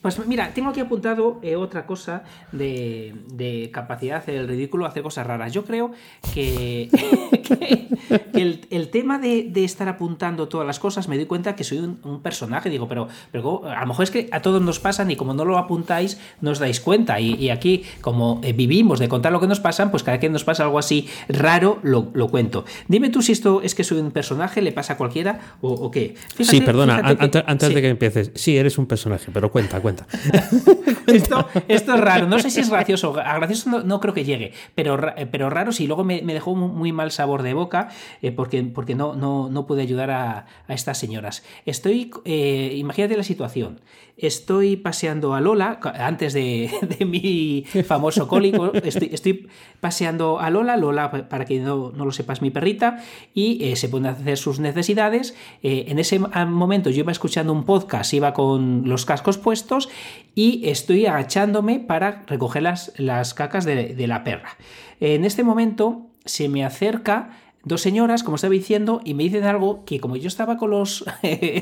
Pues 0.00 0.26
mira, 0.26 0.52
tengo 0.54 0.70
aquí 0.70 0.80
apuntado 0.80 1.38
eh, 1.42 1.56
otra 1.56 1.84
cosa 1.84 2.22
de, 2.52 3.70
capacidad 3.70 4.14
de 4.14 4.18
hacer 4.18 4.34
el 4.36 4.48
ridículo, 4.48 4.86
hacer 4.86 5.02
cosas 5.02 5.26
raras. 5.26 5.52
Yo 5.52 5.64
creo 5.64 5.92
que, 6.32 6.88
el, 8.32 8.88
tema 8.88 9.18
de, 9.18 9.52
estar 9.62 9.88
apuntando 9.88 10.48
todas 10.48 10.66
las 10.66 10.78
cosas, 10.78 11.06
me 11.06 11.16
doy 11.16 11.26
cuenta 11.26 11.54
que 11.54 11.64
soy 11.64 11.78
un, 11.78 12.20
personaje. 12.22 12.70
Digo, 12.70 12.88
pero, 12.88 13.08
pero 13.30 13.62
a 13.66 13.80
lo 13.80 13.86
mejor 13.86 14.04
es 14.04 14.10
que 14.10 14.28
a 14.32 14.40
todos 14.40 14.62
nos 14.62 14.80
pasan 14.80 15.10
y 15.10 15.16
como 15.16 15.34
no 15.34 15.44
lo 15.44 15.58
apuntáis, 15.58 16.18
no 16.40 16.52
os 16.52 16.58
dais 16.58 16.80
cuenta. 16.80 17.20
Y, 17.20 17.50
aquí, 17.50 17.84
como 18.00 18.40
eh, 18.42 18.54
vivimos 18.54 19.00
de 19.00 19.08
contar 19.08 19.32
lo 19.32 19.40
que 19.40 19.46
nos 19.46 19.60
pasan, 19.60 19.90
pues 19.90 20.02
cada 20.02 20.16
vez 20.16 20.20
que 20.22 20.30
nos 20.30 20.44
pasa 20.44 20.62
algo 20.62 20.78
así 20.78 21.08
raro, 21.28 21.78
lo, 21.82 22.28
cuento. 22.28 22.64
Dime 22.88 23.10
tú 23.10 23.20
si 23.20 23.32
esto 23.32 23.60
es 23.62 23.74
que 23.74 23.84
soy 23.84 23.98
un 23.98 24.12
personaje, 24.12 24.62
le 24.62 24.72
pasa 24.72 24.94
a 24.94 24.96
cualquiera 24.96 25.56
o, 25.60 25.90
qué. 25.90 26.14
sí, 26.38 26.62
perdona, 26.62 27.02
antes, 27.46 27.74
de 27.74 27.82
que 27.82 27.88
empieces. 27.88 28.30
Sí, 28.34 28.56
eres 28.56 28.78
un 28.78 28.86
personaje, 28.86 29.30
pero 29.32 29.50
cuenta, 29.50 29.78
cuenta. 29.80 29.89
esto, 31.06 31.46
es 31.68 31.86
raro. 31.86 32.26
No 32.26 32.38
sé 32.38 32.50
si 32.50 32.60
es 32.60 32.70
gracioso. 32.70 33.18
A 33.18 33.36
gracioso 33.36 33.82
no, 33.82 34.00
creo 34.00 34.14
que 34.14 34.24
llegue, 34.24 34.52
pero, 34.74 34.98
pero 35.30 35.50
raro 35.50 35.72
sí. 35.72 35.86
Luego 35.86 36.04
me, 36.04 36.20
dejó 36.22 36.54
muy 36.54 36.92
mal 36.92 37.10
sabor 37.10 37.42
de 37.42 37.54
boca 37.54 37.88
eh, 38.22 38.32
porque, 38.32 38.62
porque 38.62 38.94
no, 38.94 39.14
no, 39.14 39.48
no 39.48 39.66
pude 39.66 39.82
ayudar 39.82 40.10
a, 40.10 40.46
estas 40.68 40.98
señoras. 40.98 41.42
Estoy, 41.66 42.10
eh, 42.24 42.74
imagínate 42.76 43.16
la 43.16 43.22
situación. 43.22 43.80
Estoy 44.16 44.76
paseando 44.76 45.32
a 45.34 45.40
Lola, 45.40 45.80
antes 45.98 46.32
de, 46.34 46.70
mi 47.06 47.64
famoso 47.84 48.28
cólico, 48.28 48.72
estoy, 48.74 49.48
paseando 49.80 50.38
a 50.40 50.50
Lola, 50.50 50.76
Lola, 50.76 51.10
para 51.28 51.44
que 51.46 51.60
no, 51.60 51.90
lo 51.90 52.12
sepas, 52.12 52.42
mi 52.42 52.50
perrita, 52.50 53.02
y 53.32 53.64
eh, 53.64 53.76
se 53.76 53.88
pone 53.88 54.08
a 54.08 54.12
hacer 54.12 54.36
sus 54.36 54.60
necesidades. 54.60 55.34
en 55.62 55.98
ese 55.98 56.18
momento 56.18 56.90
yo 56.90 57.00
iba 57.00 57.12
escuchando 57.12 57.52
un 57.52 57.64
podcast, 57.64 58.12
iba 58.12 58.34
con 58.34 58.82
los 58.86 59.06
cascos 59.06 59.38
puestos, 59.38 59.79
y 60.34 60.68
estoy 60.68 61.06
agachándome 61.06 61.80
para 61.80 62.24
recoger 62.26 62.62
las, 62.62 62.92
las 62.96 63.34
cacas 63.34 63.64
de, 63.64 63.94
la 64.06 64.24
perra. 64.24 64.56
En 65.00 65.24
este 65.24 65.44
momento 65.44 66.06
se 66.24 66.48
me 66.48 66.64
acerca 66.64 67.30
dos 67.64 67.80
señoras, 67.80 68.22
como 68.22 68.36
estaba 68.36 68.52
diciendo, 68.52 69.00
y 69.04 69.14
me 69.14 69.24
dicen 69.24 69.44
algo 69.44 69.84
que 69.84 70.00
como 70.00 70.16
yo 70.16 70.28
estaba 70.28 70.56
con 70.56 70.70
los, 70.70 71.04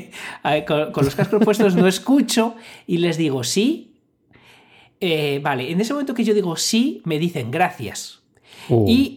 con, 0.67 0.91
con 0.91 1.05
los 1.05 1.15
cascos 1.15 1.43
puestos 1.43 1.75
no 1.75 1.87
escucho 1.87 2.55
y 2.87 2.97
les 2.97 3.17
digo 3.17 3.43
sí. 3.43 3.93
Eh, 5.01 5.39
vale, 5.41 5.71
en 5.71 5.79
ese 5.79 5.93
momento 5.93 6.13
que 6.13 6.23
yo 6.23 6.33
digo 6.33 6.55
sí, 6.55 7.01
me 7.05 7.19
dicen 7.19 7.51
gracias. 7.51 8.18
Uh. 8.69 8.85
Y, 8.89 9.15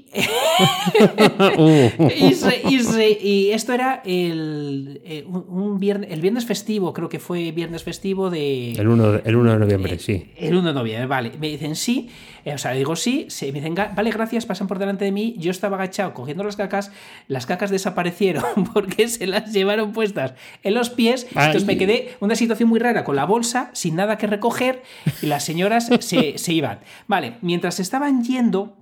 Uh. 1.58 2.08
y, 2.16 2.34
se- 2.34 2.62
y 2.68 2.80
se- 2.80 3.10
y 3.20 3.50
esto 3.52 3.72
era 3.72 4.02
el, 4.04 5.00
eh, 5.04 5.24
un- 5.26 5.78
viernes, 5.80 6.10
el 6.12 6.20
viernes 6.20 6.44
festivo, 6.44 6.92
creo 6.92 7.08
que 7.08 7.18
fue 7.18 7.50
viernes 7.52 7.82
festivo 7.82 8.28
de... 8.30 8.72
El 8.72 8.88
1, 8.88 9.12
de- 9.12 9.22
el 9.24 9.36
1 9.36 9.52
de 9.52 9.58
noviembre, 9.58 9.98
sí. 9.98 10.30
El 10.36 10.54
1 10.56 10.68
de 10.68 10.74
noviembre, 10.74 11.06
vale. 11.06 11.32
Me 11.40 11.48
dicen 11.48 11.74
sí, 11.76 12.10
eh, 12.44 12.54
o 12.54 12.58
sea, 12.58 12.72
digo 12.72 12.94
sí, 12.96 13.26
se, 13.28 13.46
me 13.46 13.60
dicen, 13.60 13.74
"Ga- 13.74 13.94
vale, 13.94 14.10
gracias, 14.10 14.44
pasan 14.46 14.66
por 14.68 14.78
delante 14.78 15.04
de 15.04 15.12
mí. 15.12 15.34
Yo 15.38 15.50
estaba 15.50 15.76
agachado 15.76 16.12
cogiendo 16.14 16.44
las 16.44 16.56
cacas, 16.56 16.92
las 17.28 17.46
cacas 17.46 17.70
desaparecieron 17.70 18.44
porque 18.74 19.08
se 19.08 19.26
las 19.26 19.52
llevaron 19.52 19.92
puestas 19.92 20.34
en 20.62 20.74
los 20.74 20.90
pies. 20.90 21.26
Entonces 21.30 21.64
me 21.64 21.76
quedé 21.78 22.14
una 22.20 22.34
situación 22.36 22.68
muy 22.68 22.78
rara 22.80 23.04
con 23.04 23.16
la 23.16 23.24
bolsa, 23.24 23.70
sin 23.72 23.96
nada 23.96 24.18
que 24.18 24.26
recoger, 24.26 24.82
y 25.22 25.26
las 25.26 25.44
señoras 25.44 25.88
se, 26.00 26.36
se 26.38 26.52
iban. 26.52 26.80
Vale, 27.06 27.34
mientras 27.40 27.80
estaban 27.80 28.22
yendo, 28.24 28.76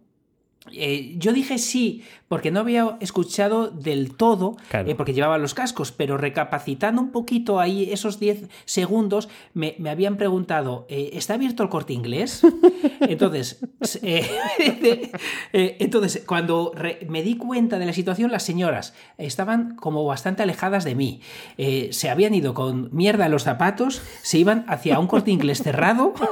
eh, 0.73 1.14
yo 1.16 1.33
dije 1.33 1.57
sí, 1.59 2.05
porque 2.29 2.51
no 2.51 2.61
había 2.61 2.96
escuchado 3.01 3.70
del 3.70 4.14
todo, 4.14 4.57
Claro. 4.68 4.88
eh, 4.90 4.94
porque 4.94 5.14
llevaba 5.14 5.38
los 5.38 5.55
cascos, 5.55 5.90
pero 5.90 6.16
recapacitando 6.18 7.01
un 7.01 7.11
poquito 7.11 7.59
ahí 7.59 7.90
esos 7.90 8.20
10 8.20 8.49
segundos, 8.66 9.29
me, 9.55 9.75
me 9.79 9.88
habían 9.90 10.16
preguntado, 10.16 10.87
eh, 10.90 11.11
¿está 11.14 11.35
abierto 11.35 11.62
el 11.62 11.70
corte 11.70 11.92
inglés? 11.94 12.42
Entonces, 13.01 13.61
entonces 15.53 16.23
cuando 16.27 16.73
me 17.09 17.23
di 17.23 17.37
cuenta 17.37 17.79
de 17.79 17.87
la 17.87 17.92
situación, 17.94 18.31
las 18.31 18.42
señoras 18.42 18.94
estaban 19.18 19.75
como 19.77 20.05
bastante 20.05 20.42
alejadas 20.42 20.85
de 20.85 20.94
mí. 20.94 21.20
Se 21.90 22.11
habían 22.11 22.35
ido 22.35 22.53
con 22.53 22.90
mierda 22.92 23.25
en 23.27 23.33
los 23.33 23.44
zapatos, 23.44 24.03
se 24.23 24.38
iban 24.38 24.64
hacia 24.68 24.99
un 24.99 25.07
corte 25.07 25.31
inglés 25.31 25.62
cerrado. 25.62 26.12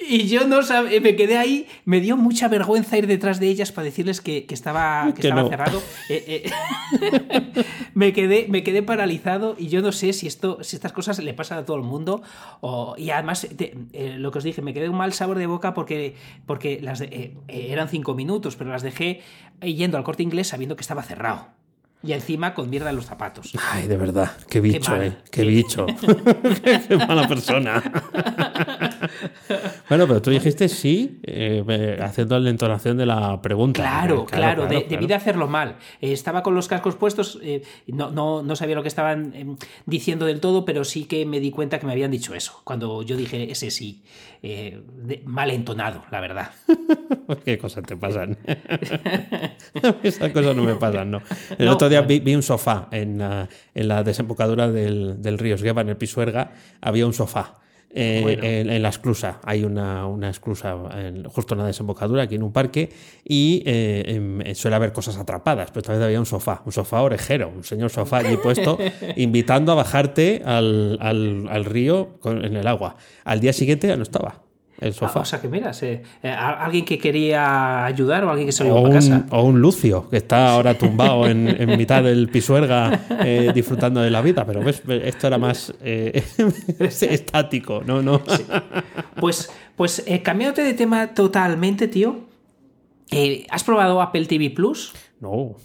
Y 0.00 0.28
yo 0.28 0.46
no 0.46 0.62
sabía, 0.62 1.00
me 1.00 1.16
quedé 1.16 1.38
ahí, 1.38 1.66
me 1.84 2.00
dio 2.00 2.16
mucha 2.16 2.46
vergüenza 2.46 2.96
ir 2.96 3.06
detrás 3.08 3.40
de 3.40 3.48
ellas 3.48 3.72
para 3.72 3.84
decirles 3.86 4.20
que, 4.20 4.46
que 4.46 4.54
estaba, 4.54 5.06
que 5.08 5.14
Que 5.22 5.28
estaba 5.28 5.42
no. 5.42 5.48
cerrado. 5.48 5.82
Eh, 6.08 6.42
eh, 7.02 7.64
me, 7.94 8.12
quedé, 8.12 8.46
me 8.48 8.62
quedé 8.62 8.82
paralizado 8.84 9.56
y 9.58 9.68
yo 9.68 9.82
no 9.82 9.90
sé 9.92 10.12
si, 10.12 10.26
esto, 10.28 10.58
si 10.62 10.76
estas 10.76 10.92
cosas 10.92 11.18
le 11.18 11.34
pasan 11.34 11.58
a 11.58 11.64
todo 11.64 11.76
el 11.76 11.82
mundo. 11.82 12.22
o- 12.60 12.94
y 12.96 13.10
además, 13.10 13.46
te- 13.56 13.76
eh, 13.92 14.14
lo 14.18 14.30
que 14.30 14.38
os 14.38 14.44
dije, 14.44 14.62
me 14.62 14.72
quedé 14.72 14.88
un 14.88 14.96
mal 14.96 15.12
sabor 15.12 15.36
de 15.38 15.46
boca 15.46 15.74
porque, 15.74 16.14
porque 16.46 16.78
las 16.80 17.00
de- 17.00 17.06
eh, 17.06 17.34
eh, 17.48 17.66
eran 17.70 17.88
cinco 17.88 18.14
minutos, 18.14 18.54
pero 18.56 18.70
las 18.70 18.82
dejé 18.82 19.20
eh, 19.60 19.74
yendo 19.74 19.96
al 19.98 20.04
corte 20.04 20.22
inglés 20.22 20.46
sabiendo 20.48 20.76
que 20.76 20.82
estaba 20.82 21.02
cerrado. 21.02 21.48
Y 22.00 22.12
encima 22.12 22.54
con 22.54 22.70
mierda 22.70 22.90
en 22.90 22.96
los 22.96 23.06
zapatos. 23.06 23.52
Ay, 23.72 23.88
de 23.88 23.96
verdad, 23.96 24.30
qué 24.48 24.60
bicho, 24.60 24.92
mal. 24.92 25.02
eh. 25.02 25.16
Qué 25.32 25.42
bicho. 25.42 25.84
qué 26.88 26.96
mala 26.96 27.26
persona. 27.26 27.82
bueno, 29.88 30.06
pero 30.06 30.22
tú 30.22 30.30
dijiste 30.30 30.68
sí, 30.68 31.20
eh, 31.24 31.64
eh, 31.68 31.98
haciendo 32.02 32.38
la 32.38 32.50
entonación 32.50 32.96
de 32.96 33.06
la 33.06 33.40
pregunta. 33.42 33.82
Claro, 33.82 34.24
claro, 34.26 34.62
de- 34.62 34.68
claro. 34.68 34.86
debí 34.88 35.06
de 35.06 35.14
hacerlo 35.14 35.48
mal. 35.48 35.76
Eh, 36.00 36.12
estaba 36.12 36.42
con 36.42 36.54
los 36.54 36.68
cascos 36.68 36.94
puestos, 36.96 37.38
eh, 37.42 37.62
no, 37.86 38.10
no, 38.10 38.42
no 38.42 38.56
sabía 38.56 38.74
lo 38.76 38.82
que 38.82 38.88
estaban 38.88 39.32
eh, 39.34 39.46
diciendo 39.86 40.26
del 40.26 40.40
todo, 40.40 40.64
pero 40.64 40.84
sí 40.84 41.04
que 41.04 41.26
me 41.26 41.40
di 41.40 41.50
cuenta 41.50 41.78
que 41.78 41.86
me 41.86 41.92
habían 41.92 42.10
dicho 42.10 42.34
eso. 42.34 42.60
Cuando 42.64 43.02
yo 43.02 43.16
dije 43.16 43.50
ese 43.50 43.70
sí, 43.70 44.02
eh, 44.42 44.80
de- 45.04 45.22
mal 45.24 45.50
entonado, 45.50 46.04
la 46.10 46.20
verdad. 46.20 46.50
¿Qué 47.44 47.58
cosas 47.58 47.84
te 47.84 47.96
pasan? 47.96 48.38
Esas 50.02 50.30
cosas 50.32 50.56
no 50.56 50.62
me 50.64 50.74
pasan, 50.74 51.10
¿no? 51.10 51.22
El 51.58 51.66
No, 51.66 51.72
otro 51.72 51.88
día 51.88 52.00
vi, 52.02 52.20
vi 52.20 52.34
un 52.34 52.42
sofá 52.42 52.88
en 52.90 53.18
en 53.74 53.88
la 53.88 54.02
desembocadura 54.02 54.70
del, 54.70 55.20
del 55.20 55.38
río 55.38 55.54
Esgueva, 55.54 55.82
en 55.82 55.88
el 55.90 55.96
Pisuerga, 55.96 56.52
había 56.80 57.06
un 57.06 57.12
sofá. 57.12 57.56
Eh, 57.90 58.20
Bueno. 58.22 58.42
en, 58.44 58.70
en 58.70 58.82
la 58.82 58.88
esclusa, 58.90 59.40
hay 59.44 59.64
una, 59.64 60.06
una 60.06 60.28
esclusa 60.30 60.76
en- 60.94 61.24
justo 61.24 61.54
en 61.54 61.60
la 61.60 61.66
desembocadura, 61.66 62.22
aquí 62.24 62.34
en 62.34 62.42
un 62.42 62.52
parque, 62.52 62.90
y 63.24 63.62
eh, 63.66 64.02
em, 64.06 64.54
suele 64.54 64.76
haber 64.76 64.92
cosas 64.92 65.16
atrapadas, 65.16 65.70
pero 65.70 65.80
esta 65.80 65.92
vez 65.94 66.02
había 66.02 66.18
un 66.20 66.26
sofá, 66.26 66.62
un 66.66 66.72
sofá 66.72 67.00
orejero, 67.02 67.48
un 67.48 67.64
señor 67.64 67.90
sofá 67.90 68.18
allí 68.18 68.36
puesto, 68.36 68.78
invitando 69.16 69.72
a 69.72 69.74
bajarte 69.76 70.42
al, 70.44 70.98
al- 71.00 71.48
al 71.48 71.64
río 71.64 72.18
con- 72.20 72.44
en 72.44 72.56
el 72.56 72.66
agua. 72.66 72.96
Al 73.24 73.40
día 73.40 73.52
siguiente 73.52 73.88
ya 73.88 73.96
no 73.96 74.02
estaba 74.02 74.42
el 74.80 74.90
Ah, 74.90 74.92
sofá. 74.92 75.20
o 75.20 75.24
sea 75.24 75.40
que 75.40 75.48
mira, 75.48 75.72
eh, 75.82 76.02
a- 76.24 76.64
alguien 76.64 76.84
que 76.84 76.98
quería 76.98 77.84
ayudar 77.84 78.24
o 78.24 78.30
alguien 78.30 78.46
que 78.46 78.52
se 78.52 78.64
lo 78.64 78.74
llevó 78.74 78.86
un, 78.86 78.92
casa. 78.92 79.26
o 79.30 79.42
un 79.42 79.60
Lucio, 79.60 80.08
que 80.08 80.18
está 80.18 80.50
ahora 80.50 80.74
tumbado 80.78 81.26
en, 81.26 81.48
en 81.48 81.76
mitad 81.78 82.02
del 82.02 82.28
pisuerga 82.28 83.00
eh, 83.24 83.50
disfrutando 83.54 84.00
de 84.00 84.10
la 84.10 84.22
vida, 84.22 84.44
pero 84.46 84.60
ves, 84.62 84.82
esto 84.88 85.26
era 85.26 85.38
más 85.38 85.72
eh, 85.82 86.22
estático, 86.78 87.82
no, 87.84 88.02
no. 88.02 88.20
Pues, 89.20 89.50
pues 89.76 90.02
eh, 90.06 90.22
cambiándote 90.22 90.62
de 90.62 90.74
tema 90.74 91.08
totalmente, 91.14 91.88
tío. 91.88 92.20
eh, 93.10 93.46
¿Has 93.50 93.64
probado 93.64 94.00
Apple 94.02 94.26
TV 94.26 94.50
Plus? 94.50 94.92
No. 95.20 95.56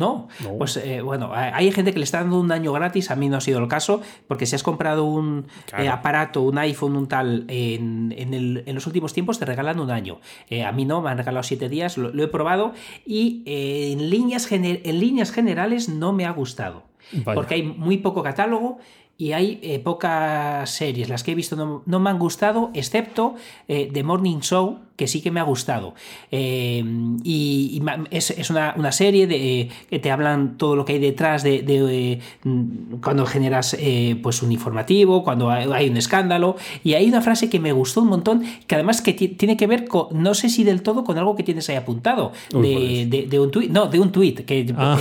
No, 0.00 0.28
No. 0.42 0.56
pues 0.58 0.76
eh, 0.78 1.02
bueno, 1.02 1.30
hay 1.34 1.70
gente 1.72 1.92
que 1.92 1.98
le 1.98 2.04
está 2.04 2.18
dando 2.22 2.40
un 2.40 2.50
año 2.52 2.72
gratis, 2.72 3.10
a 3.10 3.16
mí 3.16 3.28
no 3.28 3.36
ha 3.36 3.40
sido 3.40 3.58
el 3.58 3.68
caso, 3.68 4.00
porque 4.26 4.46
si 4.46 4.54
has 4.56 4.62
comprado 4.62 5.04
un 5.04 5.46
Claro. 5.66 5.84
eh, 5.84 5.88
aparato, 5.90 6.40
un 6.42 6.56
iPhone, 6.58 6.96
un 6.96 7.06
tal, 7.06 7.44
en, 7.48 8.12
en 8.16 8.32
el- 8.34 8.62
en 8.66 8.74
los 8.74 8.86
últimos 8.86 9.12
tiempos 9.12 9.38
te 9.38 9.44
regalan 9.44 9.78
un 9.78 9.90
año. 9.90 10.18
Eh, 10.48 10.64
a 10.64 10.72
mí 10.72 10.84
no, 10.86 11.02
me 11.02 11.10
han 11.10 11.18
regalado 11.18 11.42
siete 11.42 11.68
días, 11.68 11.98
lo, 11.98 12.10
lo 12.12 12.24
he 12.24 12.28
probado 12.28 12.72
y 13.06 13.42
en, 13.46 14.08
líneas 14.10 14.50
gener- 14.50 14.80
en 14.84 14.98
líneas 15.00 15.30
generales 15.32 15.88
no 15.88 16.12
me 16.12 16.24
ha 16.24 16.30
gustado, 16.32 16.84
Vaya. 17.12 17.34
porque 17.34 17.54
hay 17.56 17.62
muy 17.62 17.98
poco 17.98 18.22
catálogo. 18.22 18.78
Y 19.22 19.32
hay 19.32 19.60
eh, 19.62 19.78
pocas 19.80 20.70
series, 20.70 21.10
las 21.10 21.22
que 21.22 21.32
he 21.32 21.34
visto 21.34 21.54
no, 21.54 21.82
no 21.84 22.00
me 22.00 22.08
han 22.08 22.18
gustado, 22.18 22.70
excepto 22.72 23.34
eh, 23.68 23.90
The 23.92 24.02
Morning 24.02 24.38
Show, 24.40 24.78
que 25.00 25.06
sí 25.08 25.22
que 25.22 25.30
me 25.30 25.40
ha 25.40 25.44
gustado. 25.44 25.94
Eh, 26.30 26.84
y 27.24 27.80
es, 28.10 28.30
es 28.32 28.50
una, 28.50 28.74
una 28.76 28.92
serie 28.92 29.26
de, 29.26 29.60
eh, 29.62 29.68
que 29.88 29.98
te 29.98 30.10
hablan 30.10 30.58
todo 30.58 30.76
lo 30.76 30.84
que 30.84 30.92
hay 30.92 30.98
detrás 30.98 31.42
de, 31.42 31.62
de, 31.62 32.12
eh, 32.12 32.18
mm, 32.44 32.96
cuando 33.02 33.24
generas 33.24 33.74
eh, 33.80 34.18
pues 34.22 34.42
un 34.42 34.52
informativo, 34.52 35.24
cuando 35.24 35.48
hay, 35.50 35.88
un 35.88 35.96
escándalo. 35.96 36.56
Y 36.84 36.92
hay 36.92 37.08
una 37.08 37.22
frase 37.22 37.48
que 37.48 37.58
me 37.60 37.72
gustó 37.72 38.02
un 38.02 38.08
montón, 38.08 38.42
que 38.66 38.74
además 38.74 39.00
que 39.00 39.14
ti- 39.14 39.28
tiene 39.28 39.56
que 39.56 39.66
ver 39.66 39.86
con, 39.88 40.08
no 40.22 40.34
sé 40.34 40.50
si 40.50 40.64
del 40.64 40.82
todo 40.82 41.02
con 41.02 41.16
algo 41.16 41.34
que 41.34 41.44
tienes 41.44 41.66
ahí 41.70 41.76
apuntado, 41.76 42.32
Uy, 42.52 43.06
de, 43.06 43.40
un 43.40 43.50
tuit, 43.50 43.70
no, 43.70 43.86
de 43.86 43.98
un 44.00 44.12
tuit, 44.12 44.44
que 44.44 44.66
Ah. 44.76 44.98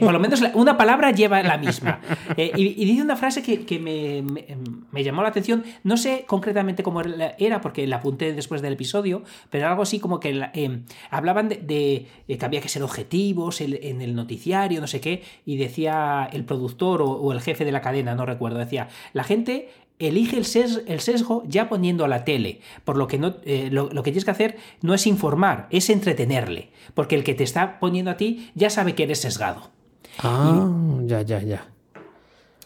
por 0.00 0.12
lo 0.12 0.18
menos 0.18 0.42
una 0.54 0.76
palabra 0.76 1.12
lleva 1.12 1.40
la 1.44 1.56
misma. 1.56 2.00
Y, 2.36 2.82
y 2.82 2.84
dice 2.84 3.02
una 3.02 3.14
frase 3.16 3.42
que, 3.42 3.64
que 3.64 3.78
me, 3.78 4.22
me- 4.22 4.44
me 4.90 5.04
llamó 5.04 5.22
la 5.22 5.28
atención, 5.28 5.62
no 5.84 5.96
sé 5.96 6.24
concretamente 6.26 6.82
cómo 6.82 7.00
era, 7.38 7.60
porque 7.60 7.86
la 7.86 7.96
apunté 7.96 8.32
después 8.32 8.62
del 8.62 8.72
episodio, 8.72 9.22
pero 9.50 9.68
algo 9.68 9.82
así 9.82 9.98
como 10.00 10.20
que 10.20 10.48
eh, 10.54 10.80
hablaban 11.10 11.48
de, 11.48 12.06
que 12.26 12.38
había 12.44 12.60
que 12.60 12.68
ser 12.68 12.82
objetivos 12.82 13.60
el- 13.60 13.78
en 13.82 14.00
el 14.02 14.14
noticiario, 14.14 14.80
no 14.80 14.86
sé 14.86 15.00
qué, 15.00 15.22
y 15.44 15.56
decía 15.56 16.28
el 16.32 16.44
productor 16.44 17.02
o, 17.02 17.10
o 17.10 17.32
el 17.32 17.40
jefe 17.40 17.64
de 17.64 17.72
la 17.72 17.80
cadena, 17.80 18.14
no 18.14 18.26
recuerdo, 18.26 18.58
decía, 18.58 18.88
la 19.12 19.24
gente 19.24 19.68
elige 19.98 20.36
el, 20.36 20.44
ses- 20.44 20.82
el 20.86 21.00
sesgo 21.00 21.42
ya 21.46 21.68
poniendo 21.70 22.04
a 22.04 22.08
la 22.08 22.24
tele, 22.24 22.60
por 22.84 22.96
lo 22.98 23.06
que 23.06 23.18
no, 23.18 23.36
eh, 23.44 23.68
lo, 23.72 23.88
lo 23.90 24.02
que 24.02 24.10
tienes 24.10 24.24
que 24.26 24.30
hacer 24.30 24.56
no 24.82 24.92
es 24.92 25.06
informar, 25.06 25.68
es 25.70 25.88
entretenerle, 25.88 26.68
porque 26.94 27.14
el 27.16 27.24
que 27.24 27.34
te 27.34 27.44
está 27.44 27.78
poniendo 27.80 28.10
a 28.10 28.16
ti 28.18 28.50
ya 28.54 28.68
sabe 28.68 28.94
que 28.94 29.04
eres 29.04 29.20
sesgado. 29.22 29.70
Ah, 30.18 30.68
ya, 31.04 31.22
ya, 31.22 31.40
ya. 31.42 31.68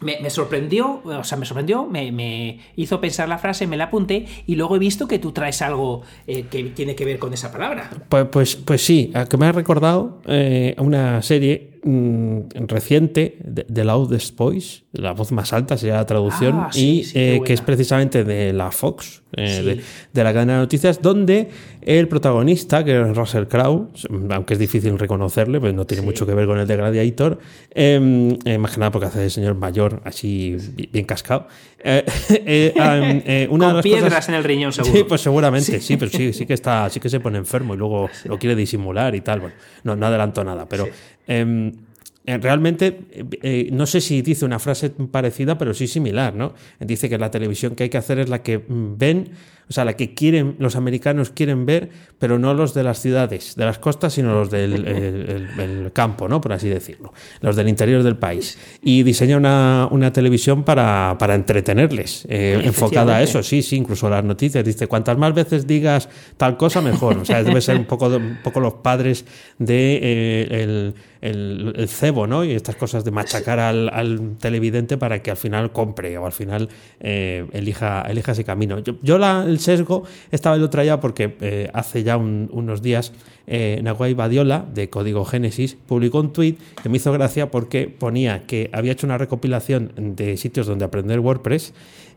Me, 0.01 0.19
me 0.21 0.31
sorprendió, 0.31 1.03
o 1.05 1.25
sea, 1.25 1.37
me 1.37 1.45
sorprendió, 1.45 1.87
me, 1.87 2.11
me 2.13 2.59
hizo 2.77 3.01
pensar 3.01 3.29
la 3.29 3.39
frase, 3.39 3.67
me 3.67 3.77
la 3.77 3.85
apunté 3.85 4.27
y 4.47 4.57
luego 4.57 4.77
he 4.77 4.79
visto 4.79 5.07
que 5.07 5.19
tú 5.19 5.33
traes 5.33 5.61
algo 5.63 6.03
eh, 6.27 6.47
que 6.51 6.65
tiene 6.65 6.95
que 6.95 7.05
ver 7.05 7.19
con 7.19 7.35
esa 7.35 7.53
palabra. 7.53 7.91
Pues, 8.09 8.27
pues, 8.31 8.57
pues 8.57 8.85
sí, 8.85 9.13
que 9.29 9.37
me 9.37 9.47
ha 9.47 9.53
recordado 9.53 10.21
eh, 10.27 10.75
una 10.79 11.23
serie 11.23 11.80
mm, 11.83 12.41
reciente 12.69 13.37
de, 13.45 13.65
de 13.69 13.85
Loudest 13.85 14.37
Voice, 14.37 14.83
la 14.93 15.13
voz 15.13 15.33
más 15.33 15.53
alta 15.53 15.77
sería 15.77 15.97
la 15.97 16.07
traducción, 16.07 16.55
Ah, 16.59 16.69
sí, 16.73 17.01
y 17.01 17.05
sí, 17.05 17.13
eh, 17.19 17.41
que 17.45 17.53
es 17.53 17.61
precisamente 17.61 18.25
de 18.25 18.53
la 18.53 18.71
Fox, 18.71 19.23
eh, 19.37 19.57
Sí. 19.61 19.65
de, 19.65 19.81
de 20.13 20.25
la 20.25 20.33
cadena 20.33 20.55
de 20.55 20.59
noticias, 20.61 21.01
donde 21.01 21.49
el 21.83 22.09
protagonista, 22.09 22.85
que 22.85 23.01
es 23.01 23.17
Russell 23.17 23.45
Crowe, 23.45 23.89
aunque 24.31 24.55
es 24.55 24.59
difícil 24.59 24.99
reconocerle, 24.99 25.61
pues 25.61 25.73
no 25.73 25.87
tiene 25.87 26.03
mucho 26.03 26.27
que 26.27 26.35
ver 26.35 26.47
con 26.47 26.59
el 26.59 26.67
de 26.67 26.77
Gladiator, 26.77 27.39
eh, 27.73 28.37
eh, 28.45 28.59
más 28.59 28.73
que 28.73 28.81
nada 28.81 28.91
porque 28.91 29.07
hace 29.07 29.21
de 29.21 29.31
señor 29.31 29.55
mayor, 29.55 30.03
así 30.05 30.57
bi- 30.75 30.89
bien 30.93 31.05
cascado. 31.07 31.47
Eh, 31.83 32.05
eh, 32.29 33.49
una 33.51 33.73
Con 33.73 33.83
piedras 33.83 34.05
cosas- 34.13 34.29
en 34.29 34.35
el 34.35 34.45
riñón, 34.45 34.73
seguro. 34.73 34.93
Sí, 34.95 35.05
pues 35.09 35.21
seguramente, 35.21 35.81
sí, 35.81 35.97
pero 35.97 36.11
sí, 36.11 36.33
sí 36.33 36.45
que 36.45 36.55
está, 36.55 36.91
sí 36.91 37.01
que 37.01 37.09
se 37.09 37.21
pone 37.21 37.39
enfermo 37.39 37.75
y 37.75 37.77
luego 37.79 38.09
lo 38.25 38.39
quiere 38.39 38.55
disimular 38.57 39.15
y 39.15 39.21
tal. 39.21 39.41
Bueno, 39.41 39.55
no, 39.85 39.97
no 39.97 40.07
adelanto 40.07 40.43
nada, 40.45 40.69
pero 40.69 40.85
em, 40.85 40.93
eh, 41.31 42.39
realmente, 42.39 43.01
eh, 43.43 43.71
no 43.73 43.87
sé 43.87 44.01
si 44.01 44.21
dice 44.23 44.45
una 44.45 44.59
frase 44.59 44.91
parecida, 44.91 45.57
pero 45.57 45.73
sí 45.73 45.87
similar, 45.87 46.35
¿no? 46.35 46.55
Dice 46.79 47.09
que 47.09 47.19
la 47.19 47.31
televisión 47.31 47.75
que 47.75 47.85
hay 47.85 47.89
que 47.89 47.99
hacer 47.99 48.19
es 48.19 48.29
la 48.29 48.43
que 48.43 48.59
mm, 48.59 48.99
ven, 48.99 49.31
o 49.71 49.73
sea, 49.73 49.85
la 49.85 49.95
que 49.95 50.15
quieren, 50.15 50.57
los 50.59 50.75
americanos 50.75 51.31
quieren 51.31 51.65
ver, 51.65 51.91
pero 52.19 52.41
no 52.41 52.55
los 52.55 52.75
de 52.75 52.83
las 52.83 53.01
ciudades, 53.01 53.55
de 53.55 53.65
las 53.65 53.79
costas, 53.79 54.13
sino 54.13 54.35
los 54.35 54.51
del 54.51 55.93
campo, 55.93 56.29
¿no? 56.29 56.41
Por 56.41 56.53
así 56.53 56.69
decirlo, 56.69 57.13
los 57.41 57.55
del 57.55 57.69
interior 57.69 58.03
del 58.03 58.17
país. 58.17 58.59
Y 58.83 59.05
diseña 59.05 59.37
una, 59.37 60.13
televisión 60.13 60.65
para, 60.65 61.17
entretenerles, 61.21 62.27
eh, 62.29 62.61
enfocada 62.65 63.19
a 63.19 63.23
eso, 63.23 63.45
sí, 63.45 63.63
sí, 63.63 63.77
incluso 63.77 64.11
las 64.11 64.25
noticias. 64.25 64.65
Dice, 64.65 64.89
cuantas 64.89 65.17
más 65.17 65.33
veces 65.35 65.69
digas 65.69 66.09
tal 66.37 66.57
cosa, 66.57 66.81
mejor. 66.81 67.19
O 67.19 67.25
sea, 67.25 67.45
debe 67.45 67.61
ser 67.61 67.77
un 67.77 67.85
poco, 67.85 68.09
un 68.09 68.41
poco 68.43 68.59
los 68.59 68.75
padres 68.75 69.25
de 69.57 70.49
el 70.51 70.95
el, 71.21 71.89
cebo, 71.89 72.27
¿no? 72.27 72.45
Y 72.45 72.53
estas 72.53 72.77
cosas 72.77 73.05
de 73.05 73.11
machacar 73.11 73.59
al, 73.59 74.37
televidente 74.39 74.97
para 74.97 75.23
que 75.23 75.31
al 75.31 75.37
final 75.37 75.73
compre 75.73 76.17
o 76.19 76.27
al 76.27 76.33
final 76.33 76.69
eh, 77.01 77.47
elija, 77.53 78.03
elija 78.03 78.33
ese 78.33 78.45
camino. 78.45 78.79
Yo, 78.79 79.19
la, 79.19 79.45
el 79.47 79.60
sesgo 79.61 80.05
estaba 80.31 80.57
lo 80.57 80.71
traía 80.71 81.01
porque 81.01 81.37
eh, 81.41 81.71
hace 81.73 82.03
ya 82.03 82.17
unos 82.17 82.83
días 82.83 83.13
eh, 83.47 83.81
Nahuay 83.83 84.15
Badiola, 84.15 84.65
de 84.73 84.91
Código 84.91 85.25
Génesis, 85.25 85.77
publicó 85.87 86.21
un 86.21 86.33
tweet 86.33 86.57
que 86.83 86.89
me 86.89 86.99
hizo 86.99 87.13
gracia 87.13 87.51
porque 87.51 87.89
ponía 87.89 88.47
que 88.47 88.71
había 88.73 88.93
hecho 88.93 89.07
una 89.07 89.19
recopilación 89.19 89.93
de 89.97 90.37
sitios 90.37 90.67
donde 90.67 90.85
aprender 90.85 91.21
WordPress 91.21 91.73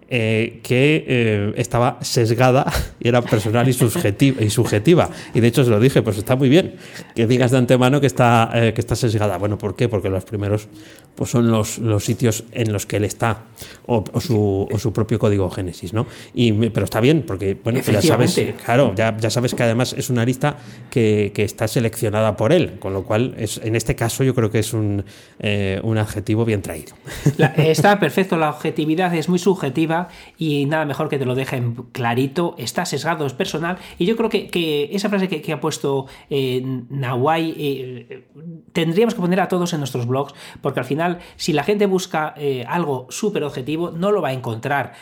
eh, 0.09 0.59
que 0.63 1.05
eh, 1.07 1.53
estaba 1.55 1.97
sesgada 2.01 2.65
y 2.99 3.07
era 3.07 3.21
personal 3.21 3.67
y 3.67 3.73
subjetiva, 3.73 4.43
y 4.43 4.49
subjetiva. 4.49 5.09
Y 5.33 5.39
de 5.39 5.47
hecho 5.47 5.63
se 5.63 5.69
lo 5.69 5.79
dije, 5.79 6.01
pues 6.01 6.17
está 6.17 6.35
muy 6.35 6.49
bien 6.49 6.75
que 7.15 7.25
digas 7.25 7.51
de 7.51 7.57
antemano 7.57 8.01
que 8.01 8.07
está, 8.07 8.49
eh, 8.53 8.73
que 8.73 8.81
está 8.81 8.95
sesgada. 8.95 9.37
Bueno, 9.37 9.57
¿por 9.57 9.75
qué? 9.75 9.87
Porque 9.87 10.09
los 10.09 10.25
primeros 10.25 10.67
pues 11.15 11.29
son 11.29 11.51
los, 11.51 11.77
los 11.77 12.03
sitios 12.03 12.43
en 12.51 12.73
los 12.73 12.85
que 12.85 12.97
él 12.97 13.05
está 13.05 13.43
o, 13.85 14.03
su, 14.19 14.67
o 14.71 14.79
su, 14.79 14.91
propio 14.91 15.19
código 15.19 15.49
Génesis, 15.49 15.93
¿no? 15.93 16.07
Y, 16.33 16.51
pero 16.69 16.85
está 16.85 16.99
bien, 16.99 17.23
porque 17.25 17.55
bueno, 17.63 17.81
ya 17.81 18.01
sabes, 18.01 18.41
claro, 18.65 18.93
ya, 18.95 19.15
ya, 19.17 19.29
sabes 19.29 19.53
que 19.53 19.61
además 19.61 19.93
es 19.95 20.09
una 20.09 20.25
lista 20.25 20.57
que, 20.89 21.31
que, 21.35 21.43
está 21.43 21.67
seleccionada 21.67 22.35
por 22.35 22.51
él, 22.51 22.79
con 22.79 22.93
lo 22.93 23.03
cual 23.03 23.35
es, 23.37 23.61
en 23.63 23.75
este 23.75 23.95
caso 23.95 24.23
yo 24.23 24.33
creo 24.33 24.49
que 24.49 24.57
es 24.57 24.73
un, 24.73 25.05
un 25.83 25.97
adjetivo 25.99 26.45
bien 26.45 26.63
traído. 26.63 26.95
está 27.57 27.99
perfecto, 27.99 28.35
la 28.35 28.49
objetividad 28.49 29.13
es 29.13 29.29
muy 29.29 29.37
subjetiva 29.37 29.92
y 30.37 30.65
nada 30.65 30.85
mejor 30.85 31.09
que 31.09 31.19
te 31.19 31.25
lo 31.25 31.35
dejen 31.35 31.75
clarito, 31.91 32.55
está 32.57 32.85
sesgado, 32.85 33.25
es 33.25 33.33
personal. 33.33 33.77
Y 33.97 34.05
yo 34.05 34.15
creo 34.15 34.29
que, 34.29 34.89
esa 34.91 35.09
frase 35.09 35.27
que, 35.27 35.53
ha 35.53 35.59
puesto 35.59 36.07
eh, 36.29 36.61
Nawai 36.89 37.53
eh, 37.57 38.23
tendríamos 38.71 39.13
que 39.13 39.21
poner 39.21 39.39
a 39.39 39.47
todos 39.47 39.73
en 39.73 39.79
nuestros 39.79 40.07
blogs 40.07 40.33
porque 40.61 40.79
al 40.79 40.85
final 40.85 41.19
si 41.35 41.53
la 41.53 41.63
gente 41.63 41.85
busca 41.85 42.33
eh, 42.37 42.65
algo 42.67 43.07
súper 43.09 43.43
objetivo 43.43 43.91
no 43.91 44.11
lo 44.11 44.21
va 44.21 44.29
a 44.29 44.33
encontrar. 44.33 44.93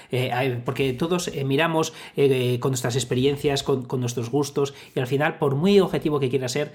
Porque 0.65 0.93
todos 0.93 1.31
miramos 1.45 1.93
con 2.59 2.71
nuestras 2.71 2.95
experiencias, 2.95 3.63
con, 3.63 3.87
nuestros 3.99 4.29
gustos 4.29 4.73
y 4.95 4.99
al 4.99 5.07
final 5.07 5.37
por 5.37 5.55
muy 5.55 5.79
objetivo 5.79 6.19
que 6.19 6.29
quiera 6.29 6.47
ser 6.47 6.73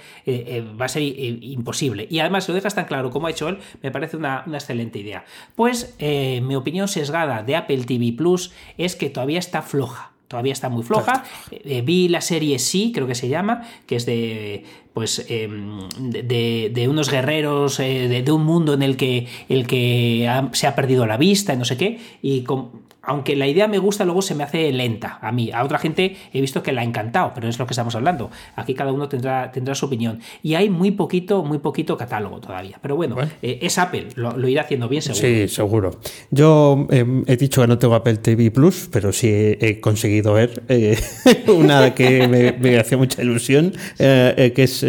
va 0.80 0.86
a 0.86 0.88
ser 0.88 1.02
imposible. 1.02 2.06
Y 2.10 2.20
además 2.20 2.44
si 2.44 2.52
lo 2.52 2.56
dejas 2.56 2.74
tan 2.74 2.86
claro 2.86 3.10
como 3.10 3.26
ha 3.26 3.30
hecho 3.30 3.48
él 3.48 3.58
me 3.82 3.90
parece 3.90 4.16
una, 4.16 4.44
una 4.46 4.58
excelente 4.58 4.98
idea. 4.98 5.24
Pues 5.54 5.94
mi 5.98 6.54
opinión 6.54 6.88
sesgada 6.88 7.42
de 7.42 7.56
Apple 7.56 7.84
TV 7.84 8.05
Plus 8.12 8.52
es 8.78 8.96
que 8.96 9.10
todavía 9.10 9.38
está 9.38 9.62
floja. 9.62 10.12
Todavía 10.28 10.52
está 10.52 10.68
muy 10.68 10.82
floja. 10.82 11.24
Eh, 11.50 11.82
vi 11.82 12.08
la 12.08 12.20
serie 12.20 12.58
Sí, 12.58 12.90
creo 12.92 13.06
que 13.06 13.14
se 13.14 13.28
llama, 13.28 13.62
que 13.86 13.96
es 13.96 14.06
de 14.06 14.64
pues 14.96 15.26
em, 15.28 15.90
de, 15.98 16.86
unos 16.88 17.10
guerreros, 17.10 17.80
eh, 17.80 18.08
de, 18.08 18.32
un 18.32 18.46
mundo 18.46 18.72
en 18.72 18.82
el 18.82 18.96
que, 18.96 19.26
el 19.50 19.66
que 19.66 20.26
se 20.52 20.66
ha 20.66 20.74
perdido 20.74 21.04
la 21.04 21.18
vista 21.18 21.52
y 21.52 21.58
no 21.58 21.66
sé 21.66 21.76
qué, 21.76 22.00
y 22.22 22.44
con, 22.44 22.86
aunque 23.06 23.36
la 23.36 23.46
idea 23.46 23.68
me 23.68 23.78
gusta, 23.78 24.04
luego 24.04 24.20
se 24.20 24.34
me 24.34 24.44
hace 24.44 24.72
lenta 24.72 25.18
a 25.22 25.32
mí. 25.32 25.50
A 25.52 25.64
otra 25.64 25.78
gente 25.78 26.16
he 26.32 26.40
visto 26.40 26.62
que 26.62 26.72
la 26.72 26.82
ha 26.82 26.84
encantado, 26.84 27.32
pero 27.34 27.48
es 27.48 27.58
lo 27.58 27.66
que 27.66 27.72
estamos 27.72 27.94
hablando. 27.94 28.30
Aquí 28.56 28.74
cada 28.74 28.92
uno 28.92 29.08
tendrá, 29.08 29.50
tendrá 29.52 29.74
su 29.74 29.86
opinión. 29.86 30.20
Y 30.42 30.54
hay 30.54 30.68
muy 30.68 30.90
poquito, 30.90 31.44
muy 31.44 31.58
poquito 31.58 31.96
catálogo 31.96 32.40
todavía. 32.40 32.78
Pero 32.82 32.96
bueno, 32.96 33.16
eh, 33.42 33.60
es 33.62 33.78
Apple, 33.78 34.08
lo, 34.16 34.48
irá 34.48 34.62
haciendo 34.62 34.88
bien 34.88 35.02
seguro. 35.02 35.26
Sí, 35.26 35.48
seguro. 35.48 36.00
Yo 36.30 36.86
em, 36.90 37.22
he 37.26 37.36
dicho 37.36 37.60
que 37.62 37.68
no 37.68 37.78
tengo 37.78 37.94
Apple 37.94 38.16
TV 38.16 38.50
Plus, 38.50 38.88
pero 38.90 39.12
sí 39.12 39.28
he, 39.30 39.80
conseguido 39.80 40.32
ver 40.32 40.64
eh, 40.68 40.98
una 41.46 41.94
que 41.94 42.26
me, 42.26 42.52
me 42.52 42.78
hacía 42.78 42.98
mucha 42.98 43.22
ilusión, 43.22 43.72
eh, 43.98 44.52
que 44.54 44.64
es 44.64 44.82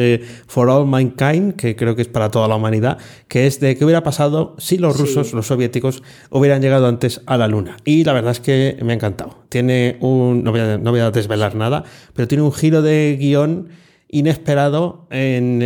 For 0.47 0.69
All 0.69 0.85
Mankind, 0.85 1.55
que 1.55 1.75
creo 1.75 1.95
que 1.95 2.01
es 2.01 2.07
para 2.07 2.29
toda 2.29 2.47
la 2.47 2.55
humanidad, 2.55 2.97
que 3.27 3.47
es 3.47 3.59
de 3.59 3.75
qué 3.75 3.85
hubiera 3.85 4.03
pasado 4.03 4.55
si 4.57 4.77
los 4.77 4.97
rusos, 4.97 5.33
los 5.33 5.47
soviéticos, 5.47 6.03
hubieran 6.29 6.61
llegado 6.61 6.87
antes 6.87 7.21
a 7.25 7.37
la 7.37 7.47
Luna. 7.47 7.77
Y 7.85 8.03
la 8.03 8.13
verdad 8.13 8.31
es 8.31 8.39
que 8.39 8.77
me 8.83 8.93
ha 8.93 8.95
encantado. 8.95 9.43
Tiene 9.49 9.97
un, 10.01 10.43
no 10.43 10.51
voy 10.51 10.99
a, 10.99 11.11
desvelar 11.11 11.55
nada, 11.55 11.83
pero 12.13 12.27
tiene 12.27 12.43
un 12.43 12.51
giro 12.51 12.81
de 12.81 13.17
guion 13.19 13.69
inesperado 14.09 15.07
en, 15.09 15.61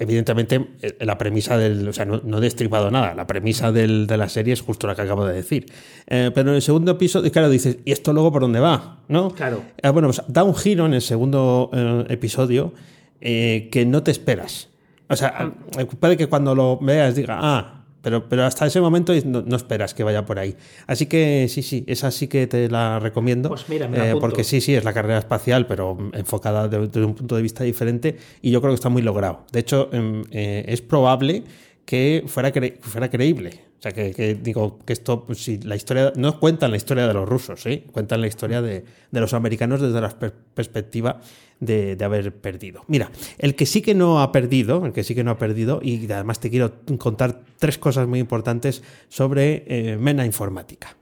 evidentemente 0.00 0.66
la 0.98 1.18
premisa 1.18 1.58
del, 1.58 1.86
o 1.86 1.92
sea, 1.92 2.06
no, 2.06 2.38
he 2.38 2.40
destripado 2.40 2.90
nada, 2.90 3.14
la 3.14 3.26
premisa 3.26 3.70
de 3.70 4.16
la 4.16 4.28
serie 4.28 4.54
es 4.54 4.62
justo 4.62 4.86
la 4.86 4.94
que 4.94 5.02
acabo 5.02 5.26
de 5.26 5.34
decir. 5.34 5.66
Eh, 6.06 6.30
pero 6.34 6.50
en 6.50 6.56
el 6.56 6.62
segundo 6.62 6.92
episodio, 6.92 7.30
claro, 7.30 7.50
dices, 7.50 7.78
¿y 7.84 7.92
esto 7.92 8.12
luego 8.12 8.32
por 8.32 8.42
dónde 8.42 8.60
va? 8.60 9.00
¿No? 9.08 9.30
Claro. 9.30 9.62
Eh, 9.76 9.90
bueno, 9.90 10.08
pues 10.08 10.22
da 10.26 10.42
un 10.42 10.54
giro 10.54 10.86
en 10.86 10.94
el 10.94 11.02
segundo 11.02 11.70
eh, 11.72 12.06
episodio 12.08 12.72
que 13.20 13.84
no 13.86 14.02
te 14.02 14.10
esperas. 14.10 14.68
O 15.08 15.16
sea, 15.16 15.52
puede 15.98 16.16
que 16.16 16.28
cuando 16.28 16.54
lo 16.54 16.78
veas 16.78 17.16
diga, 17.16 17.38
ah, 17.40 17.80
pero, 18.02 18.28
pero 18.28 18.44
hasta 18.44 18.66
ese 18.66 18.80
momento 18.80 19.12
no, 19.24 19.56
esperas 19.56 19.94
que 19.94 20.04
vaya 20.04 20.24
por 20.24 20.38
ahí. 20.38 20.56
Así 20.86 21.06
que 21.06 21.46
sí, 21.48 21.62
sí, 21.62 21.84
esa 21.86 22.10
sí 22.10 22.28
que 22.28 22.46
te 22.46 22.68
la 22.68 22.98
recomiendo. 22.98 23.48
Pues 23.48 23.68
mira, 23.68 23.90
eh, 23.92 24.14
porque 24.18 24.44
sí, 24.44 24.60
sí, 24.60 24.74
es 24.74 24.84
la 24.84 24.92
carrera 24.92 25.18
espacial, 25.18 25.66
pero 25.66 25.98
enfocada 26.12 26.68
desde 26.68 27.04
un 27.04 27.14
punto 27.14 27.36
de 27.36 27.42
vista 27.42 27.64
diferente 27.64 28.16
y 28.40 28.50
yo 28.50 28.60
creo 28.60 28.72
que 28.72 28.76
está 28.76 28.88
muy 28.88 29.02
logrado. 29.02 29.44
De 29.52 29.60
hecho, 29.60 29.90
em, 29.92 30.22
eh, 30.30 30.64
es 30.68 30.80
probable 30.80 31.44
que 31.84 32.24
fuera, 32.26 32.52
fuera 32.80 33.10
creíble. 33.10 33.50
O 33.78 33.82
sea, 33.82 33.92
que, 33.92 34.38
digo 34.40 34.78
que 34.84 34.92
esto, 34.92 35.24
pues, 35.24 35.42
si 35.42 35.58
la 35.58 35.74
historia, 35.74 36.12
no 36.14 36.38
cuentan 36.38 36.70
la 36.70 36.76
historia 36.76 37.06
de 37.06 37.14
los 37.14 37.26
rusos, 37.26 37.62
¿sí? 37.62 37.84
cuentan 37.90 38.20
la 38.20 38.26
historia 38.26 38.60
de, 38.60 38.84
de 39.10 39.20
los 39.20 39.32
americanos 39.32 39.80
desde 39.80 40.00
la 40.02 40.10
perspectiva 40.54 41.20
de, 41.60 41.96
haber 42.02 42.34
perdido. 42.34 42.84
Mira, 42.88 43.10
el 43.38 43.54
que 43.54 43.66
sí 43.66 43.82
que 43.82 43.94
no 43.94 44.20
ha 44.20 44.32
perdido, 44.32 44.84
el 44.86 44.92
que 44.92 45.04
sí 45.04 45.14
que 45.14 45.22
no 45.22 45.30
ha 45.30 45.38
perdido, 45.38 45.80
y 45.82 46.10
además 46.10 46.40
te 46.40 46.50
quiero 46.50 46.72
contar 46.98 47.42
tres 47.58 47.78
cosas 47.78 48.08
muy 48.08 48.18
importantes 48.18 48.82
sobre 49.08 49.64
eh, 49.66 49.96
Mena 49.98 50.24
Informática. 50.24 50.96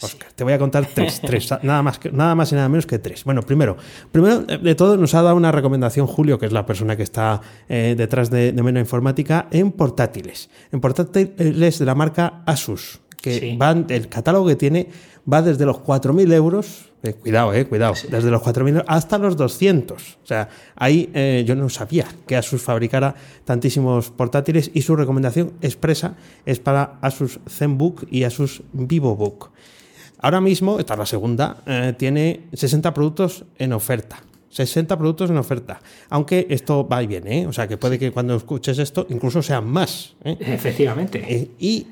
Oscar, 0.00 0.32
te 0.32 0.44
voy 0.44 0.52
a 0.52 0.58
contar 0.58 0.86
tres, 0.86 1.20
tres 1.24 1.50
nada, 1.62 1.82
más 1.82 2.00
nada 2.12 2.34
más 2.34 2.52
y 2.52 2.54
nada 2.54 2.68
menos 2.68 2.86
que 2.86 2.98
tres. 2.98 3.24
Bueno, 3.24 3.42
primero, 3.42 3.76
primero 4.10 4.40
de 4.40 4.74
todo 4.74 4.96
nos 4.96 5.14
ha 5.14 5.22
dado 5.22 5.36
una 5.36 5.52
recomendación 5.52 6.06
Julio, 6.06 6.38
que 6.38 6.46
es 6.46 6.52
la 6.52 6.64
persona 6.64 6.96
que 6.96 7.02
está 7.02 7.40
eh, 7.68 7.94
detrás 7.96 8.30
de, 8.30 8.52
de 8.52 8.62
Mena 8.62 8.80
Informática, 8.80 9.48
en 9.50 9.72
portátiles. 9.72 10.48
En 10.72 10.80
portátiles 10.80 11.78
de 11.78 11.84
la 11.84 11.94
marca 11.94 12.42
Asus 12.46 13.00
que 13.20 13.56
van, 13.58 13.86
el 13.88 14.08
catálogo 14.08 14.46
que 14.46 14.56
tiene 14.56 14.88
va 15.30 15.42
desde 15.42 15.66
los 15.66 15.78
4.000 15.78 16.32
euros, 16.32 16.90
eh, 17.02 17.12
cuidado, 17.12 17.52
eh, 17.52 17.66
cuidado, 17.66 17.94
desde 18.10 18.30
los 18.30 18.42
4.000 18.42 18.84
hasta 18.86 19.18
los 19.18 19.36
200. 19.36 20.18
O 20.22 20.26
sea, 20.26 20.48
ahí 20.74 21.10
eh, 21.14 21.44
yo 21.46 21.54
no 21.54 21.68
sabía 21.68 22.06
que 22.26 22.36
Asus 22.36 22.62
fabricara 22.62 23.14
tantísimos 23.44 24.10
portátiles 24.10 24.70
y 24.72 24.82
su 24.82 24.96
recomendación 24.96 25.52
expresa 25.60 26.16
es 26.46 26.60
para 26.60 26.98
Asus 27.02 27.40
ZenBook 27.48 28.06
y 28.10 28.24
Asus 28.24 28.62
VivoBook. 28.72 29.50
Ahora 30.20 30.40
mismo, 30.40 30.78
esta 30.80 30.94
es 30.94 30.98
la 30.98 31.06
segunda, 31.06 31.62
eh, 31.66 31.94
tiene 31.96 32.48
60 32.52 32.92
productos 32.92 33.44
en 33.58 33.72
oferta. 33.72 34.20
60 34.50 34.96
productos 34.96 35.30
en 35.30 35.36
oferta. 35.36 35.80
Aunque 36.08 36.46
esto 36.50 36.86
va 36.86 37.02
y 37.02 37.06
viene, 37.06 37.42
¿eh? 37.42 37.46
o 37.46 37.52
sea 37.52 37.68
que 37.68 37.76
puede 37.76 37.98
que 37.98 38.10
cuando 38.12 38.34
escuches 38.34 38.78
esto 38.78 39.06
incluso 39.10 39.42
sean 39.42 39.66
más. 39.68 40.14
¿eh? 40.24 40.36
Efectivamente. 40.40 41.24
Eh, 41.28 41.50
y 41.58 41.86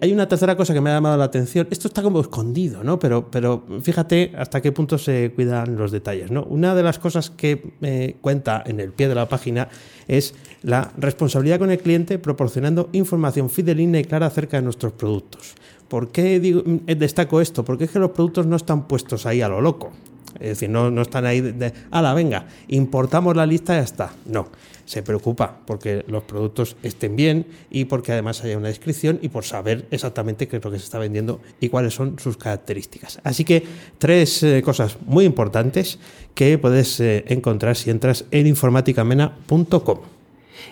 hay 0.00 0.12
una 0.12 0.28
tercera 0.28 0.56
cosa 0.56 0.74
que 0.74 0.80
me 0.80 0.90
ha 0.90 0.94
llamado 0.94 1.16
la 1.16 1.24
atención. 1.24 1.66
Esto 1.70 1.88
está 1.88 2.02
como 2.02 2.20
escondido, 2.20 2.84
¿no? 2.84 2.98
Pero, 2.98 3.30
pero 3.30 3.64
fíjate 3.82 4.32
hasta 4.36 4.60
qué 4.60 4.72
punto 4.72 4.98
se 4.98 5.32
cuidan 5.34 5.76
los 5.76 5.90
detalles. 5.90 6.30
¿no? 6.30 6.44
Una 6.44 6.74
de 6.74 6.82
las 6.82 6.98
cosas 6.98 7.30
que 7.30 8.16
cuenta 8.20 8.62
en 8.66 8.80
el 8.80 8.92
pie 8.92 9.08
de 9.08 9.14
la 9.14 9.28
página 9.28 9.68
es 10.08 10.34
la 10.62 10.92
responsabilidad 10.98 11.58
con 11.58 11.70
el 11.70 11.78
cliente 11.78 12.18
proporcionando 12.18 12.88
información 12.92 13.50
fidelina 13.50 13.98
y 13.98 14.04
clara 14.04 14.26
acerca 14.26 14.58
de 14.58 14.62
nuestros 14.62 14.92
productos. 14.92 15.54
¿Por 15.88 16.10
qué 16.10 16.40
digo, 16.40 16.62
destaco 16.86 17.40
esto? 17.40 17.64
Porque 17.64 17.84
es 17.84 17.90
que 17.90 17.98
los 17.98 18.10
productos 18.10 18.46
no 18.46 18.56
están 18.56 18.88
puestos 18.88 19.26
ahí 19.26 19.42
a 19.42 19.48
lo 19.48 19.60
loco. 19.60 19.92
Es 20.40 20.48
decir, 20.48 20.70
no, 20.70 20.90
no 20.90 21.02
están 21.02 21.26
ahí 21.26 21.40
de, 21.40 21.72
ala, 21.90 22.14
venga, 22.14 22.46
importamos 22.68 23.36
la 23.36 23.46
lista 23.46 23.74
y 23.74 23.76
ya 23.76 23.82
está. 23.82 24.12
No, 24.26 24.48
se 24.84 25.02
preocupa 25.02 25.60
porque 25.66 26.04
los 26.08 26.24
productos 26.24 26.76
estén 26.82 27.16
bien 27.16 27.46
y 27.70 27.86
porque 27.86 28.12
además 28.12 28.42
haya 28.44 28.58
una 28.58 28.68
descripción 28.68 29.18
y 29.22 29.28
por 29.28 29.44
saber 29.44 29.86
exactamente 29.90 30.48
qué 30.48 30.56
es 30.56 30.64
lo 30.64 30.70
que 30.70 30.78
se 30.78 30.84
está 30.84 30.98
vendiendo 30.98 31.40
y 31.60 31.68
cuáles 31.68 31.94
son 31.94 32.18
sus 32.18 32.36
características. 32.36 33.20
Así 33.24 33.44
que 33.44 33.62
tres 33.98 34.42
eh, 34.42 34.62
cosas 34.62 34.96
muy 35.06 35.24
importantes 35.24 35.98
que 36.34 36.58
puedes 36.58 37.00
eh, 37.00 37.24
encontrar 37.28 37.76
si 37.76 37.90
entras 37.90 38.24
en 38.30 38.46
informaticamena.com. 38.46 39.98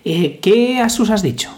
Eh, 0.04 0.38
¿Qué 0.40 0.80
Asus 0.80 1.10
has 1.10 1.22
dicho? 1.22 1.50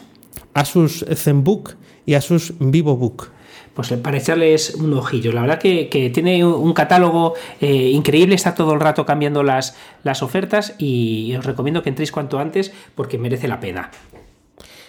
Asus 0.55 1.05
ZenBook 1.15 1.75
y 2.07 2.15
Asus 2.15 2.55
VivoBook 2.59 3.31
pues 3.75 3.93
para 3.93 4.19
echarles 4.19 4.75
un 4.75 4.93
ojillo. 4.95 5.33
La 5.33 5.43
verdad 5.43 5.59
que, 5.59 6.11
tiene 6.13 6.45
un 6.45 6.73
catálogo 6.75 7.35
eh, 7.61 7.91
increíble, 7.91 8.35
está 8.35 8.55
todo 8.55 8.75
el 8.75 8.81
rato 8.81 9.07
cambiando 9.07 9.43
las, 9.43 9.77
las 10.03 10.23
ofertas 10.23 10.75
y 10.79 11.35
os 11.37 11.45
recomiendo 11.45 11.83
que 11.83 11.89
entréis 11.89 12.13
cuanto 12.13 12.39
antes 12.39 12.73
porque 12.95 13.19
merece 13.19 13.49
la 13.49 13.61
pena. 13.61 13.91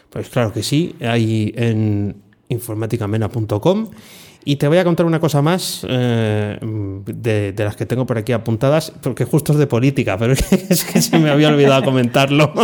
Pues 0.09 0.29
claro 0.29 0.53
que 0.53 0.61
sí, 0.63 0.95
hay 1.01 1.53
en 1.57 2.15
informaticamena.com 2.49 3.89
y 4.45 4.57
te 4.57 4.67
voy 4.67 4.77
a 4.77 4.83
contar 4.83 5.05
una 5.05 5.19
cosa 5.19 5.41
más 5.41 5.85
eh, 5.87 6.57
de, 6.61 7.53
las 7.57 7.75
que 7.75 7.85
tengo 7.85 8.05
por 8.05 8.17
aquí 8.17 8.33
apuntadas, 8.33 8.91
porque 9.01 9.25
justo 9.25 9.53
es 9.53 9.57
de 9.57 9.67
política, 9.67 10.17
pero 10.17 10.33
es 10.69 10.83
que 10.83 11.01
se 11.01 11.17
me 11.19 11.29
había 11.29 11.47
olvidado 11.49 11.83
comentarlo. 11.83 12.53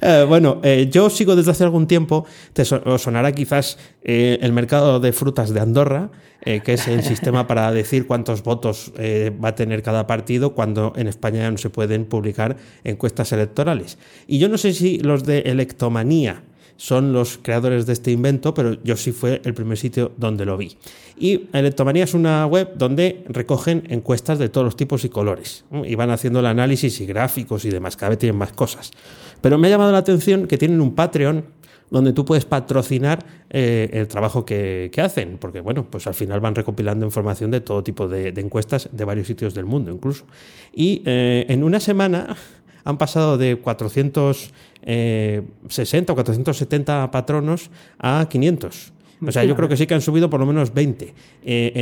Eh, 0.00 0.24
bueno, 0.28 0.60
eh, 0.62 0.88
yo 0.90 1.10
sigo 1.10 1.34
desde 1.34 1.50
hace 1.50 1.64
algún 1.64 1.86
tiempo, 1.86 2.26
te 2.52 2.62
os 2.62 3.02
sonará 3.02 3.32
quizás 3.32 3.78
el 4.02 4.52
mercado 4.52 5.00
de 5.00 5.12
frutas 5.12 5.52
de 5.52 5.60
Andorra, 5.60 6.10
que 6.42 6.74
es 6.74 6.86
el 6.86 7.02
sistema 7.02 7.46
para 7.46 7.72
decir 7.72 8.06
cuántos 8.06 8.42
votos 8.42 8.92
va 8.96 9.48
a 9.48 9.54
tener 9.54 9.82
cada 9.82 10.06
partido 10.06 10.54
cuando 10.54 10.92
en 10.96 11.08
España 11.08 11.50
no 11.50 11.58
se 11.58 11.70
pueden 11.70 12.04
publicar 12.04 12.56
encuestas 12.84 13.32
electorales. 13.32 13.98
Y 14.26 14.38
yo 14.38 14.48
no 14.48 14.58
sé 14.58 14.72
si 14.72 14.98
los 14.98 15.24
de 15.24 15.40
electomanía 15.40 16.42
son 16.76 17.12
los 17.12 17.38
creadores 17.40 17.86
de 17.86 17.92
este 17.92 18.10
invento, 18.10 18.54
pero 18.54 18.82
yo 18.82 18.96
sí 18.96 19.12
fue 19.12 19.40
el 19.44 19.54
primer 19.54 19.78
sitio 19.78 20.12
donde 20.16 20.44
lo 20.44 20.56
vi. 20.56 20.76
Y 21.18 21.48
Electomanía 21.52 22.04
es 22.04 22.14
una 22.14 22.46
web 22.46 22.72
donde 22.76 23.24
recogen 23.28 23.84
encuestas 23.88 24.38
de 24.38 24.48
todos 24.48 24.64
los 24.64 24.76
tipos 24.76 25.04
y 25.04 25.08
colores. 25.08 25.64
Y 25.84 25.94
van 25.94 26.10
haciendo 26.10 26.40
el 26.40 26.46
análisis 26.46 27.00
y 27.00 27.06
gráficos 27.06 27.64
y 27.64 27.70
demás, 27.70 27.96
cada 27.96 28.10
vez 28.10 28.18
tienen 28.18 28.38
más 28.38 28.52
cosas. 28.52 28.90
Pero 29.40 29.58
me 29.58 29.68
ha 29.68 29.70
llamado 29.70 29.92
la 29.92 29.98
atención 29.98 30.46
que 30.46 30.58
tienen 30.58 30.80
un 30.80 30.94
Patreon 30.94 31.44
donde 31.90 32.12
tú 32.12 32.24
puedes 32.24 32.44
patrocinar 32.44 33.24
eh, 33.48 33.88
el 33.92 34.08
trabajo 34.08 34.44
que, 34.44 34.90
hacen, 34.98 35.38
porque 35.38 35.60
bueno, 35.60 35.88
pues 35.88 36.06
al 36.06 36.14
final 36.14 36.40
van 36.40 36.54
recopilando 36.54 37.06
información 37.06 37.50
de 37.50 37.60
todo 37.60 37.82
tipo 37.84 38.08
de, 38.08 38.28
encuestas 38.36 38.88
de 38.92 39.04
varios 39.04 39.26
sitios 39.26 39.54
del 39.54 39.66
mundo 39.66 39.92
incluso. 39.92 40.24
Y 40.72 41.02
eh, 41.06 41.46
en 41.48 41.62
una 41.62 41.80
semana 41.80 42.36
han 42.86 42.98
pasado 42.98 43.36
de 43.36 43.56
460 43.58 44.52
eh, 44.86 45.42
o 46.08 46.14
470 46.14 47.10
patronos 47.10 47.70
a 47.98 48.26
500. 48.30 48.95
O 49.24 49.32
sea, 49.32 49.44
yo 49.44 49.56
creo 49.56 49.68
que 49.68 49.76
sí 49.76 49.86
que 49.86 49.94
han 49.94 50.00
subido 50.00 50.28
por 50.28 50.40
lo 50.40 50.46
menos 50.46 50.74
20 50.74 51.14
eh, 51.44 51.72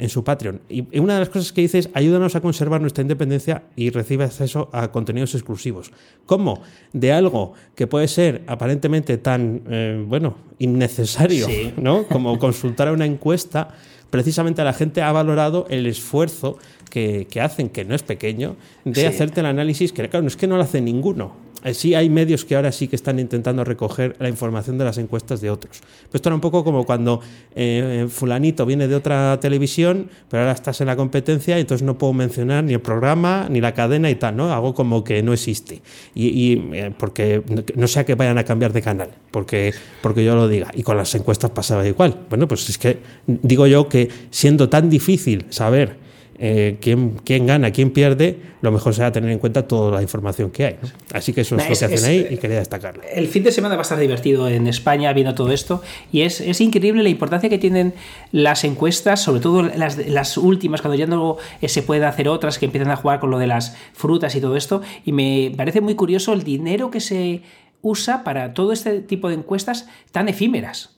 en, 0.00 0.08
su 0.08 0.24
Patreon. 0.24 0.60
Y 0.68 0.98
una 0.98 1.14
de 1.14 1.20
las 1.20 1.28
cosas 1.28 1.52
que 1.52 1.60
dice 1.60 1.78
es, 1.78 1.90
ayúdanos 1.94 2.34
a 2.34 2.40
conservar 2.40 2.80
nuestra 2.80 3.02
independencia 3.02 3.64
y 3.76 3.90
recibe 3.90 4.24
acceso 4.24 4.70
a 4.72 4.90
contenidos 4.90 5.34
exclusivos. 5.34 5.92
¿Cómo? 6.26 6.62
De 6.92 7.12
algo 7.12 7.52
que 7.74 7.86
puede 7.86 8.08
ser 8.08 8.42
aparentemente 8.46 9.18
tan, 9.18 9.62
eh, 9.68 10.04
bueno, 10.06 10.36
innecesario, 10.58 11.46
¿no? 11.76 12.06
Como 12.06 12.38
consultar 12.38 12.90
una 12.92 13.06
encuesta, 13.06 13.68
precisamente 14.10 14.62
la 14.64 14.72
gente 14.72 15.02
ha 15.02 15.12
valorado 15.12 15.66
el 15.70 15.86
esfuerzo 15.86 16.58
que, 16.90 17.26
hacen, 17.40 17.68
que 17.68 17.84
no 17.84 17.94
es 17.94 18.02
pequeño, 18.02 18.56
de 18.84 19.06
hacerte 19.06 19.40
el 19.40 19.46
análisis, 19.46 19.92
que 19.92 20.08
claro, 20.08 20.22
no 20.22 20.28
es 20.28 20.36
que 20.36 20.46
no 20.46 20.56
lo 20.56 20.62
hace 20.62 20.80
ninguno. 20.80 21.43
Eh, 21.64 21.72
sí 21.72 21.94
hay 21.94 22.10
medios 22.10 22.44
que 22.44 22.54
ahora 22.54 22.70
sí 22.70 22.88
que 22.88 22.96
están 22.96 23.18
intentando 23.18 23.64
recoger 23.64 24.14
la 24.18 24.28
información 24.28 24.76
de 24.76 24.84
las 24.84 24.98
encuestas 24.98 25.40
de 25.40 25.50
otros. 25.50 25.80
Pero 25.80 26.10
esto 26.12 26.28
era 26.28 26.34
un 26.34 26.42
poco 26.42 26.62
como 26.62 26.84
cuando 26.84 27.20
eh, 27.56 28.06
fulanito 28.10 28.66
viene 28.66 28.86
de 28.86 28.94
otra 28.94 29.40
televisión, 29.40 30.10
pero 30.28 30.42
ahora 30.42 30.52
estás 30.52 30.82
en 30.82 30.88
la 30.88 30.96
competencia 30.96 31.56
y 31.56 31.62
entonces 31.62 31.84
no 31.84 31.96
puedo 31.96 32.12
mencionar 32.12 32.64
ni 32.64 32.74
el 32.74 32.80
programa 32.80 33.48
ni 33.50 33.62
la 33.62 33.72
cadena 33.72 34.10
y 34.10 34.14
tal, 34.16 34.36
¿no? 34.36 34.52
Hago 34.52 34.74
como 34.74 35.02
que 35.02 35.22
no 35.22 35.32
existe. 35.32 35.80
Y, 36.14 36.60
eh, 36.74 36.92
porque 36.96 37.42
no 37.74 37.88
sea 37.88 38.04
que 38.04 38.14
vayan 38.14 38.36
a 38.36 38.44
cambiar 38.44 38.74
de 38.74 38.82
canal, 38.82 39.08
porque, 39.30 39.72
porque 40.02 40.22
yo 40.22 40.36
lo 40.36 40.48
diga. 40.48 40.70
Y 40.74 40.82
con 40.82 40.98
las 40.98 41.14
encuestas 41.14 41.50
pasaba 41.50 41.86
igual. 41.86 42.14
Bueno, 42.28 42.46
pues 42.46 42.68
es 42.68 42.76
que 42.76 42.98
digo 43.26 43.66
yo 43.66 43.88
que 43.88 44.10
siendo 44.30 44.68
tan 44.68 44.90
difícil 44.90 45.46
saber 45.48 46.03
eh, 46.38 46.78
quién, 46.80 47.46
gana, 47.46 47.70
quién 47.70 47.90
pierde, 47.90 48.38
lo 48.60 48.72
mejor 48.72 48.94
será 48.94 49.12
tener 49.12 49.30
en 49.30 49.38
cuenta 49.38 49.68
toda 49.68 49.92
la 49.92 50.02
información 50.02 50.50
que 50.50 50.64
hay. 50.66 50.76
Así 51.12 51.32
que 51.32 51.42
eso 51.42 51.56
es, 51.56 51.62
lo 51.62 51.76
que 51.76 51.84
hacen 51.84 52.04
ahí 52.04 52.26
y 52.30 52.36
quería 52.38 52.58
destacarlo. 52.58 53.02
El 53.12 53.28
fin 53.28 53.42
de 53.44 53.52
semana 53.52 53.76
va 53.76 53.82
a 53.82 53.82
estar 53.82 53.98
divertido 53.98 54.48
en 54.48 54.66
España 54.66 55.12
viendo 55.12 55.34
todo 55.34 55.52
esto 55.52 55.82
y 56.10 56.22
es, 56.22 56.40
es 56.40 56.60
increíble 56.60 57.02
la 57.02 57.08
importancia 57.08 57.48
que 57.48 57.58
tienen 57.58 57.94
las 58.32 58.64
encuestas, 58.64 59.22
sobre 59.22 59.40
todo 59.40 59.62
las, 59.62 59.96
las 60.08 60.36
últimas, 60.36 60.80
cuando 60.80 60.96
ya 60.96 61.06
no 61.06 61.36
se 61.62 61.82
puede 61.82 62.04
hacer 62.04 62.28
otras 62.28 62.58
que 62.58 62.66
empiezan 62.66 62.90
a 62.90 62.96
jugar 62.96 63.20
con 63.20 63.30
lo 63.30 63.38
de 63.38 63.46
las 63.46 63.76
frutas 63.92 64.34
y 64.34 64.40
todo 64.40 64.56
esto. 64.56 64.82
Y 65.04 65.12
me 65.12 65.52
parece 65.56 65.80
muy 65.80 65.94
curioso 65.94 66.32
el 66.32 66.42
dinero 66.42 66.90
que 66.90 67.00
se 67.00 67.42
usa 67.82 68.24
para 68.24 68.54
todo 68.54 68.72
este 68.72 69.00
tipo 69.00 69.28
de 69.28 69.34
encuestas 69.34 69.86
tan 70.10 70.28
efímeras. 70.28 70.93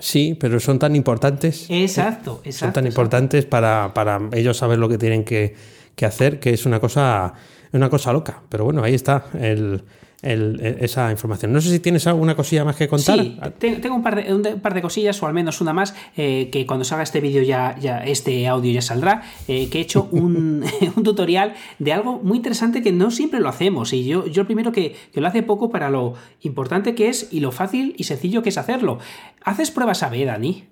Sí, 0.00 0.36
pero 0.38 0.60
son 0.60 0.78
tan 0.78 0.94
importantes. 0.96 1.66
Exacto, 1.68 2.40
exacto. 2.44 2.66
Son 2.66 2.72
tan 2.72 2.86
importantes 2.86 3.44
para, 3.46 3.92
para, 3.94 4.20
ellos 4.32 4.56
saber 4.56 4.78
lo 4.78 4.88
que 4.88 4.98
tienen 4.98 5.24
que, 5.24 5.54
que, 5.94 6.06
hacer, 6.06 6.40
que 6.40 6.50
es 6.50 6.66
una 6.66 6.80
cosa, 6.80 7.34
una 7.72 7.90
cosa 7.90 8.12
loca. 8.12 8.42
Pero 8.48 8.64
bueno, 8.64 8.82
ahí 8.84 8.94
está 8.94 9.24
el, 9.38 9.82
e, 10.20 10.78
esa 10.80 11.10
información. 11.12 11.52
No 11.52 11.60
sé 11.60 11.70
si 11.70 11.78
tienes 11.78 12.06
alguna 12.08 12.34
cosilla 12.34 12.64
más 12.64 12.74
que 12.74 12.88
contar. 12.88 13.20
Sí, 13.20 13.38
tengo 13.58 13.94
un 13.94 14.02
par 14.02 14.16
de, 14.16 14.34
un 14.34 14.60
par 14.60 14.74
de 14.74 14.82
cosillas, 14.82 15.22
o 15.22 15.26
al 15.26 15.34
menos 15.34 15.60
una 15.60 15.72
más, 15.72 15.94
eh, 16.16 16.48
que 16.50 16.66
cuando 16.66 16.84
salga 16.84 17.04
este 17.04 17.20
vídeo 17.20 17.42
ya, 17.42 17.76
ya, 17.78 17.98
este 18.04 18.48
audio 18.48 18.72
ya 18.72 18.82
saldrá, 18.82 19.22
eh, 19.46 19.68
que 19.68 19.78
he 19.78 19.80
hecho 19.82 20.08
un, 20.10 20.64
un, 20.96 21.02
tutorial 21.04 21.54
de 21.78 21.92
algo 21.92 22.20
muy 22.22 22.38
interesante 22.38 22.82
que 22.82 22.90
no 22.90 23.10
siempre 23.12 23.38
lo 23.38 23.48
hacemos. 23.48 23.92
Y 23.92 24.04
yo, 24.04 24.26
yo 24.26 24.44
primero 24.44 24.72
que, 24.72 24.96
que, 25.12 25.20
lo 25.20 25.28
hace 25.28 25.42
poco 25.44 25.70
para 25.70 25.88
lo 25.88 26.14
importante 26.42 26.96
que 26.96 27.08
es 27.08 27.28
y 27.30 27.38
lo 27.40 27.52
fácil 27.52 27.94
y 27.96 28.04
sencillo 28.04 28.42
que 28.42 28.48
es 28.48 28.58
hacerlo. 28.58 28.98
¿Haces 29.44 29.70
pruebas 29.70 30.02
a 30.02 30.08
B, 30.08 30.24
Dani? 30.24 30.64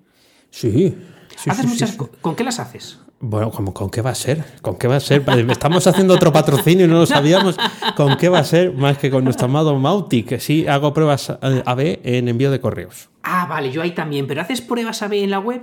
Sí. 0.50 0.96
¿Haces 1.46 1.66
muchas, 1.66 1.96
¿Con 1.96 2.34
qué 2.34 2.42
las 2.42 2.58
haces? 2.58 2.98
Bueno, 3.18 3.50
¿con 3.50 3.88
qué 3.88 4.02
va 4.02 4.10
a 4.10 4.14
ser? 4.14 4.44
¿Con 4.60 4.76
qué 4.76 4.88
va 4.88 4.96
a 4.96 5.00
ser? 5.00 5.24
Estamos 5.48 5.86
haciendo 5.86 6.14
otro 6.14 6.32
patrocinio 6.32 6.84
y 6.84 6.88
no 6.88 6.98
lo 6.98 7.06
sabíamos. 7.06 7.56
¿Con 7.96 8.16
qué 8.18 8.28
va 8.28 8.40
a 8.40 8.44
ser? 8.44 8.74
Más 8.74 8.98
que 8.98 9.10
con 9.10 9.24
nuestro 9.24 9.46
amado 9.46 9.74
Mauti, 9.78 10.22
que 10.22 10.38
sí 10.38 10.66
hago 10.66 10.92
pruebas 10.92 11.30
AB 11.30 12.00
en 12.02 12.28
envío 12.28 12.50
de 12.50 12.60
correos. 12.60 13.08
Ah, 13.22 13.46
vale, 13.48 13.70
yo 13.72 13.80
ahí 13.80 13.92
también. 13.92 14.26
¿Pero 14.26 14.42
haces 14.42 14.60
pruebas 14.60 15.02
AB 15.02 15.14
en 15.14 15.30
la 15.30 15.38
web? 15.38 15.62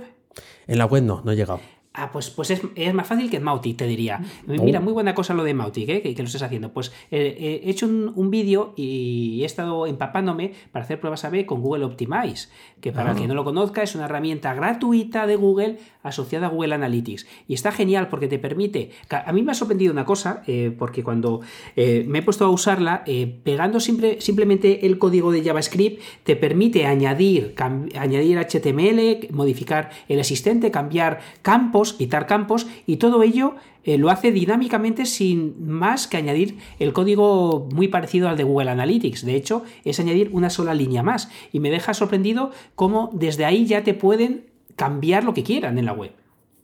En 0.66 0.78
la 0.78 0.86
web 0.86 1.04
no, 1.04 1.22
no 1.24 1.30
he 1.30 1.36
llegado. 1.36 1.60
Ah, 1.96 2.10
pues, 2.10 2.28
pues 2.28 2.50
es, 2.50 2.92
más 2.92 3.06
fácil 3.06 3.30
que 3.30 3.38
Mautic, 3.38 3.76
te 3.76 3.86
diría. 3.86 4.20
Mira, 4.48 4.80
muy 4.80 4.92
buena 4.92 5.14
cosa 5.14 5.32
lo 5.32 5.44
de 5.44 5.54
Mautic, 5.54 5.88
¿eh? 5.88 6.02
que, 6.02 6.12
lo 6.18 6.24
estés 6.24 6.42
haciendo. 6.42 6.72
Pues 6.72 6.92
eh, 7.12 7.60
he 7.62 7.70
hecho 7.70 7.86
un, 7.86 8.30
vídeo 8.30 8.72
y 8.74 9.42
he 9.42 9.44
estado 9.44 9.86
empapándome 9.86 10.54
para 10.72 10.84
hacer 10.84 10.98
pruebas 10.98 11.24
AB 11.24 11.46
con 11.46 11.60
Google 11.60 11.84
Optimize, 11.84 12.48
que 12.80 12.90
para 12.90 13.12
el 13.12 13.16
que 13.16 13.28
no 13.28 13.34
lo 13.34 13.44
conozca 13.44 13.84
es 13.84 13.94
una 13.94 14.06
herramienta 14.06 14.54
gratuita 14.54 15.28
de 15.28 15.36
Google 15.36 15.78
asociada 16.02 16.48
a 16.48 16.50
Google 16.50 16.74
Analytics. 16.74 17.28
Y 17.46 17.54
está 17.54 17.70
genial 17.70 18.08
porque 18.08 18.26
te 18.26 18.40
permite... 18.40 18.90
A 19.08 19.32
mí 19.32 19.42
me 19.42 19.52
ha 19.52 19.54
sorprendido 19.54 19.92
una 19.92 20.04
cosa, 20.04 20.42
eh, 20.48 20.74
porque 20.76 21.04
cuando 21.04 21.42
me 21.76 22.18
he 22.18 22.22
puesto 22.22 22.44
a 22.44 22.50
usarla, 22.50 23.04
pegando 23.44 23.78
simple, 23.78 24.20
simplemente 24.20 24.84
el 24.86 24.98
código 24.98 25.30
de 25.30 25.44
JavaScript, 25.44 26.02
te 26.24 26.34
permite 26.34 26.86
añadir, 26.86 27.54
añadir 27.56 28.38
HTML, 28.38 29.32
modificar 29.32 29.90
el 30.08 30.18
existente, 30.18 30.72
cambiar 30.72 31.20
campos, 31.42 31.83
quitar 31.92 32.26
campos 32.26 32.66
y 32.86 32.96
todo 32.96 33.22
ello 33.22 33.56
eh, 33.84 33.98
lo 33.98 34.10
hace 34.10 34.32
dinámicamente 34.32 35.06
sin 35.06 35.68
más 35.68 36.06
que 36.06 36.16
añadir 36.16 36.58
el 36.78 36.92
código 36.92 37.68
muy 37.72 37.88
parecido 37.88 38.28
al 38.28 38.36
de 38.36 38.44
Google 38.44 38.70
Analytics. 38.70 39.24
De 39.24 39.36
hecho, 39.36 39.62
es 39.84 40.00
añadir 40.00 40.30
una 40.32 40.50
sola 40.50 40.74
línea 40.74 41.02
más 41.02 41.28
y 41.52 41.60
me 41.60 41.70
deja 41.70 41.94
sorprendido 41.94 42.50
cómo 42.74 43.10
desde 43.12 43.44
ahí 43.44 43.66
ya 43.66 43.84
te 43.84 43.94
pueden 43.94 44.46
cambiar 44.76 45.24
lo 45.24 45.34
que 45.34 45.42
quieran 45.42 45.78
en 45.78 45.84
la 45.84 45.92
web. 45.92 46.12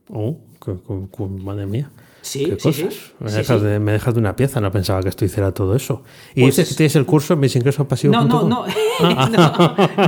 Oh, 0.08 0.36
madre 1.44 1.66
mía. 1.66 1.90
Sí, 2.22 2.52
sí, 2.58 2.88
Me, 3.18 3.30
dejas 3.30 3.62
De, 3.62 3.78
me, 3.78 3.92
dejas 3.92 4.14
de, 4.14 4.20
una 4.20 4.36
pieza, 4.36 4.60
no 4.60 4.70
pensaba 4.70 5.02
que 5.02 5.08
esto 5.08 5.24
hiciera 5.24 5.52
todo 5.52 5.74
eso. 5.74 6.02
¿Y 6.34 6.42
pues 6.42 6.56
dices 6.56 6.70
que 6.70 6.74
tienes 6.76 6.96
el 6.96 7.06
curso 7.06 7.34
en 7.34 7.40
mis 7.40 7.56
ingresos 7.56 7.86
pasivos? 7.86 8.16
No, 8.16 8.24
no, 8.24 8.42
no, 8.48 8.66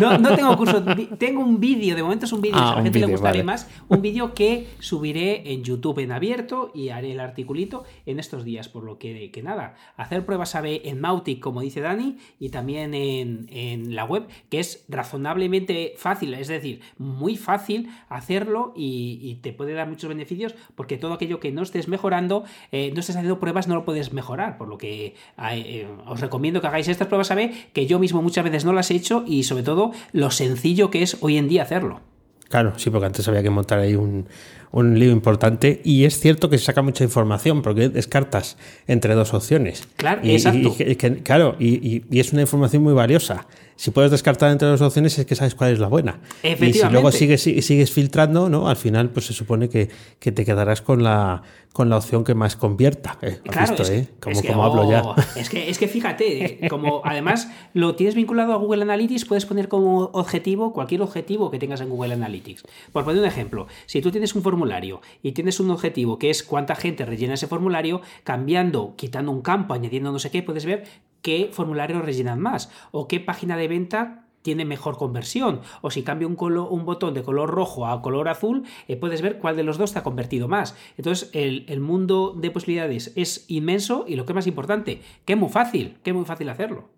no, 0.00 0.18
no, 0.18 0.36
tengo 0.36 0.56
curso. 0.56 0.82
Tengo 1.18 1.40
un 1.40 1.58
vídeo, 1.58 1.96
de 1.96 2.02
momento 2.02 2.26
es 2.26 2.32
un 2.32 2.40
vídeo, 2.40 2.58
ah, 2.58 2.72
a 2.72 2.76
la 2.76 2.82
gente 2.82 2.98
le 2.98 3.06
gustará 3.06 3.42
más. 3.42 3.68
Un 3.88 4.02
vídeo 4.02 4.34
que 4.34 4.68
subiré 4.78 5.52
en 5.52 5.62
YouTube 5.62 6.00
en 6.00 6.12
abierto 6.12 6.70
y 6.74 6.90
haré 6.90 7.12
el 7.12 7.20
articulito 7.20 7.84
en 8.06 8.18
estos 8.18 8.44
días. 8.44 8.68
Por 8.68 8.84
lo 8.84 8.98
que, 8.98 9.30
que 9.30 9.42
nada, 9.42 9.74
hacer 9.96 10.24
pruebas 10.26 10.54
AB 10.54 10.82
en 10.84 11.00
Mautic, 11.00 11.40
como 11.40 11.60
dice 11.60 11.80
Dani, 11.80 12.18
y 12.38 12.50
también 12.50 12.94
en, 12.94 13.46
en 13.50 13.94
la 13.94 14.04
web, 14.04 14.26
que 14.50 14.60
es 14.60 14.84
razonablemente 14.88 15.94
fácil, 15.96 16.34
es 16.34 16.48
decir, 16.48 16.80
muy 16.98 17.36
fácil 17.36 17.88
hacerlo 18.08 18.72
y, 18.76 19.18
y 19.22 19.36
te 19.36 19.52
puede 19.52 19.72
dar 19.72 19.88
muchos 19.88 20.08
beneficios 20.08 20.54
porque 20.74 20.98
todo 20.98 21.14
aquello 21.14 21.40
que 21.40 21.52
no 21.52 21.62
estés 21.62 21.88
mejor 21.88 22.01
mejorando, 22.02 22.42
eh, 22.72 22.90
no 22.94 23.00
estés 23.00 23.14
haciendo 23.14 23.38
pruebas, 23.38 23.68
no 23.68 23.76
lo 23.76 23.84
puedes 23.84 24.12
mejorar. 24.12 24.58
Por 24.58 24.68
lo 24.68 24.76
que 24.76 25.14
eh, 25.52 25.86
os 26.06 26.20
recomiendo 26.20 26.60
que 26.60 26.66
hagáis 26.66 26.88
estas 26.88 27.06
pruebas 27.06 27.30
a 27.30 27.36
ver, 27.36 27.52
que 27.72 27.86
yo 27.86 28.00
mismo 28.00 28.20
muchas 28.22 28.42
veces 28.42 28.64
no 28.64 28.72
las 28.72 28.90
he 28.90 28.96
hecho 28.96 29.24
y 29.26 29.44
sobre 29.44 29.62
todo 29.62 29.92
lo 30.12 30.30
sencillo 30.32 30.90
que 30.90 31.02
es 31.02 31.16
hoy 31.20 31.36
en 31.36 31.48
día 31.48 31.62
hacerlo. 31.62 32.00
Claro, 32.48 32.74
sí, 32.76 32.90
porque 32.90 33.06
antes 33.06 33.26
había 33.28 33.42
que 33.42 33.50
montar 33.50 33.78
ahí 33.78 33.94
un, 33.94 34.26
un 34.72 34.98
lío 34.98 35.12
importante 35.12 35.80
y 35.84 36.04
es 36.04 36.18
cierto 36.18 36.50
que 36.50 36.58
se 36.58 36.64
saca 36.64 36.82
mucha 36.82 37.04
información 37.04 37.62
porque 37.62 37.88
descartas 37.88 38.56
entre 38.86 39.14
dos 39.14 39.32
opciones. 39.32 39.86
Claro, 39.96 40.22
exacto. 40.24 40.74
claro, 41.22 41.56
y, 41.58 42.02
es 42.10 42.32
una 42.32 42.42
información 42.42 42.82
muy 42.82 42.94
valiosa. 42.94 43.46
Si 43.82 43.90
puedes 43.90 44.12
descartar 44.12 44.52
entre 44.52 44.70
las 44.70 44.80
opciones 44.80 45.18
es 45.18 45.26
que 45.26 45.34
sabes 45.34 45.56
cuál 45.56 45.72
es 45.72 45.80
la 45.80 45.88
buena. 45.88 46.20
Y 46.44 46.72
si 46.72 46.88
luego 46.88 47.10
sigues, 47.10 47.42
sigues 47.42 47.90
filtrando, 47.90 48.48
¿no? 48.48 48.68
Al 48.68 48.76
final, 48.76 49.10
pues 49.10 49.26
se 49.26 49.32
supone 49.32 49.68
que, 49.68 49.90
que 50.20 50.30
te 50.30 50.44
quedarás 50.44 50.82
con 50.82 51.02
la, 51.02 51.42
con 51.72 51.90
la 51.90 51.96
opción 51.96 52.22
que 52.22 52.36
más 52.36 52.54
convierta. 52.54 53.18
Eh, 53.22 53.40
claro, 53.42 53.74
visto, 53.74 53.92
eh? 53.92 54.06
Como, 54.20 54.40
como 54.40 54.62
hablo 54.62 54.88
ya. 54.88 55.02
Oh, 55.02 55.16
es 55.34 55.50
que, 55.50 55.68
es 55.68 55.80
que 55.80 55.88
fíjate, 55.88 56.64
eh, 56.64 56.68
como 56.68 57.02
además 57.04 57.50
lo 57.74 57.96
tienes 57.96 58.14
vinculado 58.14 58.52
a 58.52 58.56
Google 58.56 58.82
Analytics, 58.82 59.24
puedes 59.24 59.46
poner 59.46 59.66
como 59.66 60.10
objetivo 60.12 60.72
cualquier 60.72 61.02
objetivo 61.02 61.50
que 61.50 61.58
tengas 61.58 61.80
en 61.80 61.88
Google 61.88 62.14
Analytics. 62.14 62.62
Por 62.92 63.02
poner 63.02 63.20
un 63.20 63.26
ejemplo, 63.26 63.66
si 63.86 64.00
tú 64.00 64.12
tienes 64.12 64.32
un 64.36 64.42
formulario 64.42 65.00
y 65.24 65.32
tienes 65.32 65.58
un 65.58 65.72
objetivo 65.72 66.20
que 66.20 66.30
es 66.30 66.44
cuánta 66.44 66.76
gente 66.76 67.04
rellena 67.04 67.34
ese 67.34 67.48
formulario, 67.48 68.00
cambiando, 68.22 68.94
quitando 68.94 69.32
un 69.32 69.42
campo, 69.42 69.74
añadiendo 69.74 70.12
no 70.12 70.20
sé 70.20 70.30
qué, 70.30 70.44
puedes 70.44 70.66
ver 70.66 70.84
qué 71.22 71.48
formulario 71.52 72.02
rellenan 72.02 72.40
más 72.40 72.70
o 72.90 73.08
qué 73.08 73.20
página 73.20 73.56
de 73.56 73.68
venta 73.68 74.22
tiene 74.42 74.64
mejor 74.64 74.98
conversión. 74.98 75.60
O 75.80 75.90
si 75.90 76.02
cambia 76.02 76.28
un, 76.28 76.36
botón 76.84 77.14
de 77.14 77.22
color 77.22 77.50
rojo 77.50 77.86
a 77.86 78.02
color 78.02 78.28
azul, 78.28 78.64
eh, 78.88 78.96
puedes 78.96 79.22
ver 79.22 79.38
cuál 79.38 79.56
de 79.56 79.62
los 79.62 79.78
dos 79.78 79.92
te 79.92 80.00
ha 80.00 80.02
convertido 80.02 80.48
más. 80.48 80.76
Entonces, 80.98 81.30
el, 81.32 81.80
mundo 81.80 82.34
de 82.36 82.50
posibilidades 82.50 83.12
es 83.16 83.44
inmenso 83.48 84.04
y 84.06 84.16
lo 84.16 84.26
que 84.26 84.32
es 84.32 84.36
más 84.36 84.46
importante, 84.46 85.00
que 85.24 85.32
es 85.32 85.38
muy 85.38 85.48
fácil, 85.48 85.96
que 86.02 86.10
es 86.10 86.16
muy 86.16 86.24
fácil 86.24 86.48
hacerlo. 86.48 86.88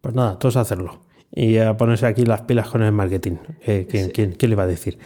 Pues 0.00 0.14
nada, 0.14 0.38
todos 0.38 0.56
hacerlo. 0.56 1.00
Y 1.34 1.58
a 1.58 1.76
ponerse 1.76 2.06
aquí 2.06 2.24
las 2.24 2.42
pilas 2.42 2.68
con 2.68 2.82
el 2.82 2.92
marketing. 2.92 3.36
¿quién, 3.64 4.36
le 4.38 4.54
va 4.54 4.62
a 4.62 4.66
decir? 4.66 4.98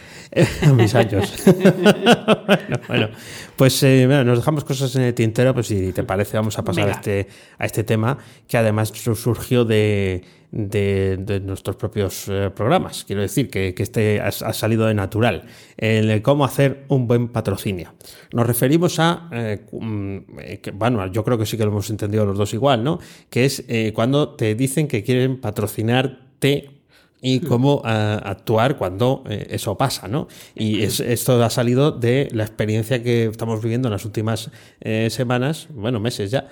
a 0.61 0.71
mis 0.73 0.95
años. 0.95 1.33
bueno, 2.87 3.09
pues 3.55 3.81
eh, 3.83 4.07
nos 4.07 4.37
dejamos 4.37 4.63
cosas 4.63 4.95
en 4.95 5.03
el 5.03 5.13
tintero, 5.13 5.53
pues 5.53 5.67
si 5.67 5.91
te 5.91 6.03
parece 6.03 6.37
vamos 6.37 6.57
a 6.57 6.63
pasar 6.63 6.89
a 6.89 6.91
este, 6.91 7.27
a 7.57 7.65
este 7.65 7.83
tema 7.83 8.17
que 8.47 8.57
además 8.57 8.89
surgió 8.89 9.65
de 9.65 10.23
de, 10.51 11.41
nuestros 11.43 11.75
propios 11.75 12.27
eh, 12.27 12.51
programas. 12.53 13.05
Quiero 13.05 13.21
decir 13.21 13.49
que, 13.49 13.73
este 13.77 14.19
ha, 14.19 14.31
salido 14.31 14.85
de 14.85 14.93
natural. 14.93 15.43
El 15.77 16.21
cómo 16.21 16.45
hacer 16.45 16.85
un 16.89 17.07
buen 17.07 17.29
patrocinio. 17.29 17.93
Nos 18.33 18.45
referimos 18.45 18.99
a, 18.99 19.29
eh, 19.31 19.65
mm, 19.71 20.17
que, 20.61 20.71
bueno, 20.71 21.05
yo 21.07 21.23
creo 21.23 21.37
que 21.37 21.45
sí 21.45 21.57
que 21.57 21.63
lo 21.63 21.71
hemos 21.71 21.89
entendido 21.89 22.25
los 22.25 22.37
dos 22.37 22.53
igual, 22.53 22.83
¿no? 22.83 22.99
Que 23.29 23.45
es 23.45 23.63
eh, 23.67 23.91
cuando 23.93 24.35
te 24.35 24.55
dicen 24.55 24.87
que 24.87 25.03
quieren 25.03 25.39
patrocinarte 25.39 26.80
y 27.21 27.39
cómo 27.39 27.83
eh, 27.85 28.19
actuar 28.23 28.77
cuando 28.77 29.23
eh, 29.29 29.47
eso 29.51 29.77
pasa, 29.77 30.07
¿no? 30.07 30.27
Y 30.55 30.81
esto 30.81 31.43
ha 31.43 31.49
salido 31.49 31.91
de 31.91 32.27
la 32.31 32.43
experiencia 32.43 33.03
que 33.03 33.25
estamos 33.25 33.61
viviendo 33.61 33.87
en 33.87 33.91
las 33.93 34.05
últimas 34.05 34.49
eh, 34.81 35.09
semanas, 35.11 35.67
bueno, 35.73 35.99
meses 35.99 36.31
ya, 36.31 36.47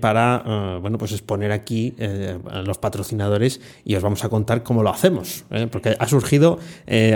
para, 0.00 0.78
bueno, 0.80 0.98
pues 0.98 1.12
exponer 1.12 1.50
aquí 1.50 1.96
a 2.48 2.62
los 2.62 2.78
patrocinadores 2.78 3.60
y 3.84 3.96
os 3.96 4.02
vamos 4.02 4.24
a 4.24 4.28
contar 4.28 4.62
cómo 4.62 4.82
lo 4.82 4.90
hacemos, 4.90 5.44
porque 5.72 5.96
ha 5.98 6.06
surgido, 6.06 6.60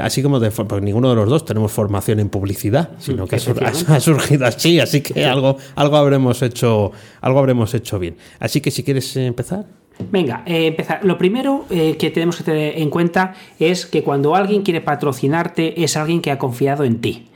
así 0.02 0.22
como 0.22 0.40
de, 0.40 0.50
porque 0.50 0.80
ninguno 0.80 1.10
de 1.10 1.14
los 1.14 1.28
dos 1.28 1.44
tenemos 1.44 1.70
formación 1.70 2.18
en 2.18 2.30
publicidad, 2.30 2.90
sino 2.98 3.26
que 3.26 3.36
ha, 3.36 4.00
surgido 4.00 4.46
así, 4.46 4.80
así 4.80 5.02
que 5.02 5.24
algo, 5.24 5.56
algo 5.76 5.96
habremos 5.96 6.42
hecho, 6.42 6.90
algo 7.20 7.38
habremos 7.38 7.74
hecho 7.74 7.98
bien. 8.00 8.16
Así 8.40 8.60
que 8.60 8.70
si 8.72 8.82
quieres 8.82 9.16
empezar. 9.16 9.81
Venga, 10.10 10.42
eh, 10.46 10.66
empezar. 10.66 11.04
Lo 11.04 11.18
primero 11.18 11.66
eh, 11.70 11.96
que 11.98 12.10
tenemos 12.10 12.36
que 12.36 12.44
tener 12.44 12.78
en 12.78 12.90
cuenta 12.90 13.34
es 13.58 13.86
que 13.86 14.02
cuando 14.02 14.34
alguien 14.34 14.62
quiere 14.62 14.80
patrocinarte 14.80 15.82
es 15.82 15.96
alguien 15.96 16.20
que 16.20 16.30
ha 16.30 16.38
confiado 16.38 16.84
en 16.84 17.00
ti. 17.00 17.28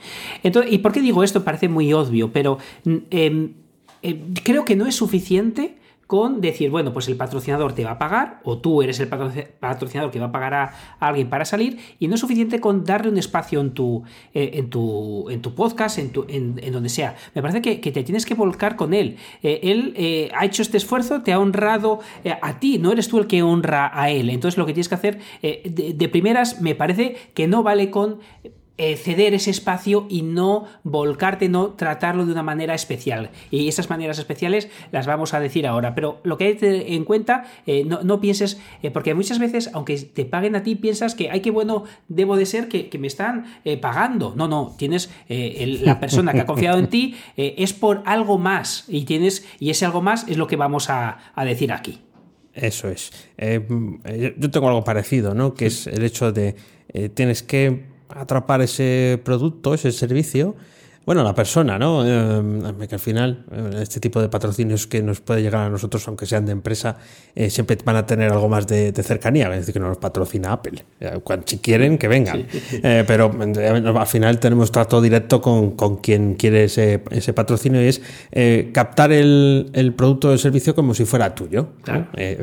Entonces, 0.42 0.72
¿Y 0.72 0.78
por 0.78 0.92
qué 0.92 1.00
digo 1.00 1.22
esto? 1.22 1.44
Parece 1.44 1.68
muy 1.68 1.92
obvio, 1.92 2.32
pero 2.32 2.58
mm, 2.84 2.96
em, 3.10 3.52
em, 4.02 4.34
creo 4.42 4.64
que 4.64 4.76
no 4.76 4.86
es 4.86 4.94
suficiente 4.94 5.76
con 6.06 6.40
decir, 6.40 6.70
bueno, 6.70 6.92
pues 6.92 7.08
el 7.08 7.16
patrocinador 7.16 7.72
te 7.72 7.84
va 7.84 7.92
a 7.92 7.98
pagar, 7.98 8.40
o 8.44 8.58
tú 8.58 8.82
eres 8.82 9.00
el 9.00 9.08
patrocinador 9.08 10.10
que 10.10 10.20
va 10.20 10.26
a 10.26 10.32
pagar 10.32 10.54
a, 10.54 10.74
alguien 11.00 11.28
para 11.28 11.44
salir, 11.44 11.78
y 11.98 12.06
no 12.06 12.14
es 12.14 12.20
suficiente 12.20 12.60
con 12.60 12.84
darle 12.84 13.10
un 13.10 13.18
espacio 13.18 13.60
en 13.60 13.72
tu, 13.72 14.04
eh, 14.32 14.52
en 14.54 14.70
tu, 14.70 15.28
en 15.30 15.42
tu 15.42 15.54
podcast, 15.54 15.98
en, 15.98 16.10
tu, 16.10 16.24
en, 16.28 16.54
donde 16.72 16.88
sea. 16.88 17.16
Me 17.34 17.42
parece 17.42 17.60
que, 17.60 17.76
te 17.92 18.04
tienes 18.04 18.24
que 18.24 18.34
volcar 18.34 18.76
con 18.76 18.94
él. 18.94 19.16
Eh, 19.42 19.60
él 19.64 19.94
eh, 19.96 20.30
ha 20.34 20.44
hecho 20.44 20.62
este 20.62 20.76
esfuerzo, 20.76 21.22
te 21.22 21.32
ha 21.32 21.40
honrado 21.40 22.00
a 22.40 22.60
ti, 22.60 22.78
no 22.78 22.92
eres 22.92 23.08
tú 23.08 23.18
el 23.18 23.26
que 23.26 23.42
honra 23.42 23.90
a 23.92 24.10
él. 24.10 24.30
Entonces 24.30 24.58
lo 24.58 24.66
que 24.66 24.72
tienes 24.72 24.88
que 24.88 24.94
hacer 24.94 25.20
de 25.42 26.08
primeras 26.08 26.60
me 26.60 26.74
parece 26.74 27.16
que 27.34 27.46
no 27.46 27.62
vale 27.62 27.90
con 27.90 28.18
eh, 28.78 28.96
ceder 28.96 29.32
ese 29.32 29.50
espacio 29.50 30.06
y 30.10 30.20
no 30.20 30.66
volcarte, 30.82 31.48
no 31.48 31.68
tratarlo 31.68 32.26
de 32.26 32.32
una 32.32 32.42
manera 32.42 32.74
especial. 32.74 33.30
Y 33.50 33.68
esas 33.68 33.88
maneras 33.88 34.18
especiales 34.18 34.68
las 34.92 35.06
vamos 35.06 35.32
a 35.32 35.40
decir 35.40 35.66
ahora. 35.66 35.94
Pero 35.94 36.20
lo 36.24 36.36
que 36.36 36.44
hay 36.44 36.52
que 36.54 36.60
tener 36.60 36.92
en 36.92 37.06
cuenta, 37.06 37.46
eh, 37.66 37.86
no, 37.86 38.20
pienses, 38.20 38.60
eh, 38.82 38.90
porque 38.90 39.14
muchas 39.14 39.38
veces, 39.38 39.70
aunque 39.72 39.96
te 39.96 40.26
paguen 40.26 40.56
a 40.56 40.62
ti, 40.62 40.74
piensas 40.74 41.14
que, 41.14 41.30
ay, 41.30 41.40
qué 41.40 41.50
bueno 41.50 41.84
debo 42.08 42.36
de 42.36 42.44
ser 42.44 42.68
que, 42.68 42.90
me 42.98 43.06
están 43.06 43.46
pagando. 43.80 44.34
No, 44.36 44.46
no, 44.46 44.74
tienes 44.76 45.10
la 45.28 45.98
persona 46.00 46.32
que 46.32 46.40
ha 46.40 46.46
confiado 46.46 46.78
en 46.78 46.88
ti, 46.88 47.14
es 47.36 47.72
por 47.72 48.02
algo 48.04 48.36
más. 48.36 48.84
Y 48.88 49.06
tienes, 49.06 49.46
y 49.58 49.70
ese 49.70 49.86
algo 49.86 50.02
más 50.02 50.28
es 50.28 50.36
lo 50.36 50.46
que 50.46 50.56
vamos 50.56 50.90
a, 50.90 51.18
a 51.34 51.44
decir 51.46 51.72
aquí. 51.72 52.00
Eso 52.52 52.88
es. 52.88 53.10
yo 53.38 54.50
tengo 54.50 54.68
algo 54.68 54.84
parecido, 54.84 55.34
¿no? 55.34 55.54
Que 55.54 55.66
es 55.66 55.86
el 55.86 56.04
hecho 56.04 56.32
de 56.32 56.56
tienes 57.14 57.42
que 57.42 57.95
atrapar 58.08 58.62
ese 58.62 59.20
producto, 59.24 59.74
ese 59.74 59.92
servicio, 59.92 60.56
bueno, 61.06 61.22
la 61.22 61.36
persona, 61.36 61.78
¿no? 61.78 62.02
Eh, 62.04 62.88
que 62.88 62.96
al 62.96 63.00
final, 63.00 63.44
eh, 63.52 63.78
este 63.80 64.00
tipo 64.00 64.20
de 64.20 64.28
patrocinios 64.28 64.88
que 64.88 65.04
nos 65.04 65.20
puede 65.20 65.40
llegar 65.40 65.62
a 65.62 65.70
nosotros, 65.70 66.06
aunque 66.08 66.26
sean 66.26 66.44
de 66.46 66.50
empresa, 66.50 66.96
eh, 67.36 67.48
siempre 67.48 67.78
van 67.84 67.94
a 67.94 68.04
tener 68.04 68.32
algo 68.32 68.48
más 68.48 68.66
de, 68.66 68.92
cercanía. 69.04 69.48
Es 69.50 69.60
decir, 69.60 69.74
que 69.74 69.78
no 69.78 69.86
nos 69.86 69.98
patrocina 69.98 70.52
Apple. 70.52 70.84
si 71.44 71.58
quieren, 71.58 71.96
que 71.96 72.08
vengan. 72.08 72.48
pero 73.06 73.30
al 74.00 74.06
final 74.08 74.40
tenemos 74.40 74.72
trato 74.72 75.00
directo 75.00 75.40
con, 75.40 75.76
quien 75.98 76.34
quiere 76.34 76.64
ese, 76.64 76.98
patrocinio 77.32 77.80
y 77.80 77.86
es 77.86 78.02
captar 78.72 79.12
el, 79.12 79.94
producto 79.96 80.30
o 80.30 80.32
el 80.32 80.40
servicio 80.40 80.74
como 80.74 80.92
si 80.92 81.04
fuera 81.04 81.36
tuyo. 81.36 81.68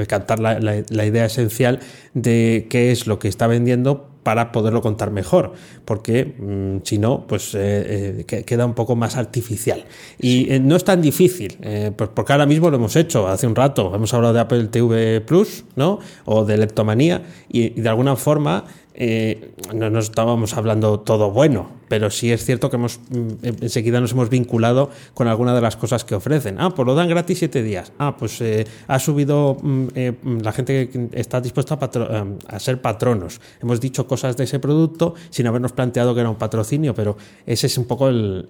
captar 0.07 0.39
la, 0.39 0.57
la 0.57 1.05
idea 1.05 1.25
esencial 1.25 1.81
de 2.13 2.67
qué 2.69 2.93
es 2.93 3.07
lo 3.07 3.19
que 3.19 3.27
está 3.27 3.47
vendiendo 3.47 4.12
para 4.23 4.51
poderlo 4.51 4.81
contar 4.81 5.11
mejor, 5.11 5.53
porque 5.85 6.35
mm, 6.37 6.77
si 6.83 6.97
no, 6.97 7.27
pues 7.27 7.53
eh, 7.53 8.25
eh, 8.27 8.43
queda 8.45 8.65
un 8.65 8.73
poco 8.73 8.95
más 8.95 9.17
artificial. 9.17 9.85
Y 10.19 10.51
eh, 10.51 10.59
no 10.59 10.75
es 10.75 10.83
tan 10.83 11.01
difícil, 11.01 11.57
pues 11.95 12.09
porque 12.13 12.31
ahora 12.31 12.45
mismo 12.45 12.69
lo 12.69 12.77
hemos 12.77 12.95
hecho 12.95 13.27
hace 13.27 13.45
un 13.45 13.55
rato, 13.55 13.93
hemos 13.93 14.13
hablado 14.13 14.33
de 14.33 14.39
Apple 14.39 14.65
TV 14.65 15.21
Plus, 15.21 15.65
¿no? 15.75 15.99
O 16.25 16.45
de 16.45 16.57
Leptomanía, 16.57 17.23
y 17.49 17.69
de 17.69 17.89
alguna 17.89 18.15
forma 18.15 18.65
eh, 18.95 19.53
no 19.73 19.89
nos 19.89 20.05
estábamos 20.05 20.55
hablando 20.55 20.99
todo 20.99 21.31
bueno, 21.31 21.69
pero 21.87 22.11
sí 22.11 22.31
es 22.31 22.45
cierto 22.45 22.69
que 22.69 22.75
hemos 22.75 22.99
mm, 23.09 23.63
enseguida 23.63 23.99
nos 23.99 24.11
hemos 24.11 24.29
vinculado 24.29 24.91
con 25.15 25.27
alguna 25.27 25.55
de 25.55 25.61
las 25.61 25.75
cosas 25.75 26.05
que 26.05 26.13
ofrecen. 26.13 26.57
Ah, 26.59 26.69
pues 26.75 26.85
lo 26.85 26.93
dan 26.93 27.09
gratis 27.09 27.39
siete 27.39 27.63
días. 27.63 27.91
Ah, 27.97 28.15
pues 28.17 28.39
eh, 28.41 28.67
ha 28.87 28.99
subido 28.99 29.57
mm, 29.59 29.87
eh, 29.95 30.13
la 30.43 30.51
gente 30.51 30.89
que 30.89 31.09
está 31.13 31.41
dispuesta 31.41 31.79
a, 31.79 32.59
ser 32.59 32.81
patronos. 32.81 33.41
Hemos 33.61 33.81
dicho 33.81 34.05
cosas 34.05 34.37
de 34.37 34.43
ese 34.43 34.59
producto 34.59 35.15
sin 35.31 35.47
habernos 35.47 35.71
planteado 35.71 36.13
que 36.13 36.21
era 36.21 36.29
un 36.29 36.37
patrocinio, 36.37 36.93
pero 36.93 37.17
ese 37.47 37.67
es 37.67 37.77
un 37.77 37.85
poco 37.85 38.09
el, 38.09 38.49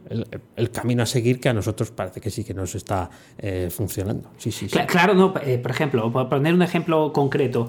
camino 0.74 1.04
a 1.04 1.06
seguir 1.06 1.40
que 1.40 1.50
a 1.50 1.54
nosotros 1.54 1.92
parece 1.92 2.20
que 2.20 2.30
sí 2.30 2.44
que 2.44 2.54
nos 2.54 2.76
está 2.76 3.10
funcionando. 3.70 4.32
Sí, 4.38 4.52
sí, 4.52 4.68
Claro, 4.68 5.14
no, 5.14 5.34
por 5.34 5.72
ejemplo, 5.72 6.12
por 6.12 6.30
poner 6.30 6.54
un 6.54 6.62
ejemplo 6.62 7.14
concreto, 7.14 7.68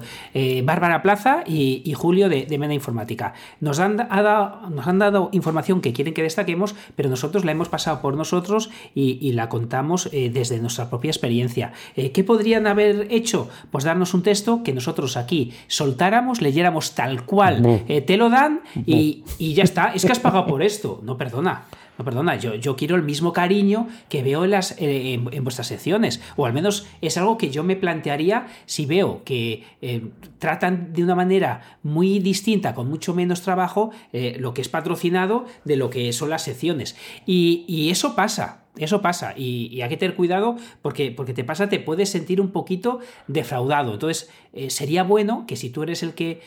Bárbara 0.63 1.01
Plaza 1.01 1.43
y, 1.45 1.93
Julio 1.95 2.29
de, 2.29 2.45
de 2.45 2.57
Informática. 2.73 3.33
Nos 3.59 3.79
han, 3.79 3.97
dado, 3.97 4.69
nos 4.69 4.87
han 4.87 4.99
dado 4.99 5.29
información 5.31 5.81
que 5.81 5.93
quieren 5.93 6.13
que 6.13 6.23
destaquemos, 6.23 6.75
pero 6.95 7.09
nosotros 7.09 7.45
la 7.45 7.51
hemos 7.51 7.69
pasado 7.69 8.01
por 8.01 8.15
nosotros 8.15 8.69
y, 8.93 9.31
la 9.35 9.49
contamos 9.49 10.09
eh, 10.11 10.29
desde 10.33 10.59
nuestra 10.59 10.89
propia 10.89 11.09
experiencia. 11.09 11.73
Eh, 11.95 12.11
¿Qué 12.11 12.23
podrían 12.23 12.67
haber 12.67 13.07
hecho? 13.09 13.49
Pues 13.71 13.83
darnos 13.83 14.13
un 14.13 14.23
texto 14.23 14.63
que 14.63 14.73
nosotros 14.73 15.17
aquí 15.17 15.53
soltáramos, 15.67 16.41
leyéramos 16.41 16.95
tal 16.95 17.25
cual, 17.25 17.83
eh, 17.87 18.01
te 18.01 18.17
lo 18.17 18.29
dan 18.29 18.61
y, 18.85 19.23
y 19.37 19.53
ya 19.53 19.63
está. 19.63 19.93
Es 19.93 20.05
que 20.05 20.11
has 20.11 20.19
pagado 20.19 20.45
por 20.45 20.63
esto. 20.63 21.01
No, 21.03 21.17
perdona. 21.17 21.65
No, 21.97 22.03
perdona, 22.03 22.35
yo, 22.35 22.55
yo 22.55 22.75
quiero 22.75 22.95
el 22.95 23.03
mismo 23.03 23.31
cariño 23.31 23.87
que 24.09 24.21
veo 24.21 24.43
en, 24.43 24.51
las, 24.51 24.75
eh, 24.79 25.13
en, 25.13 25.43
vuestras 25.43 25.67
secciones. 25.67 26.21
O 26.35 26.45
al 26.45 26.53
menos 26.53 26.87
es 27.01 27.17
algo 27.17 27.37
que 27.37 27.49
yo 27.49 27.63
me 27.63 27.75
plantearía 27.75 28.47
si 28.65 28.85
veo 28.85 29.23
que 29.23 29.63
eh, 29.81 30.09
tratan 30.39 30.91
de 30.93 31.03
una 31.03 31.15
manera 31.15 31.77
muy 31.83 32.19
distinta, 32.19 32.73
con 32.75 32.89
mucho 32.89 33.13
menos 33.13 33.41
trabajo, 33.41 33.91
eh, 34.11 34.35
lo 34.39 34.53
que 34.53 34.61
es 34.61 34.69
patrocinado 34.69 35.45
de 35.63 35.77
lo 35.77 35.89
que 35.89 36.11
son 36.11 36.29
las 36.29 36.43
secciones. 36.43 36.97
Y, 37.25 37.85
eso 37.89 38.15
pasa. 38.15 38.63
Eso 38.77 39.01
pasa 39.01 39.33
y, 39.37 39.79
hay 39.81 39.87
que 39.87 39.95
tener 39.95 40.15
cuidado 40.17 40.57
porque, 40.81 41.11
porque 41.11 41.33
te 41.33 41.45
pasa, 41.45 41.69
te 41.69 41.79
puedes 41.79 42.09
sentir 42.09 42.41
un 42.41 42.51
poquito 42.51 42.99
defraudado. 43.27 43.93
Entonces, 43.93 44.29
sería 44.67 45.03
bueno 45.03 45.45
que 45.47 45.55
si 45.55 45.69
tú 45.69 45.83
eres 45.83 46.03
el 46.03 46.13
que 46.13 46.41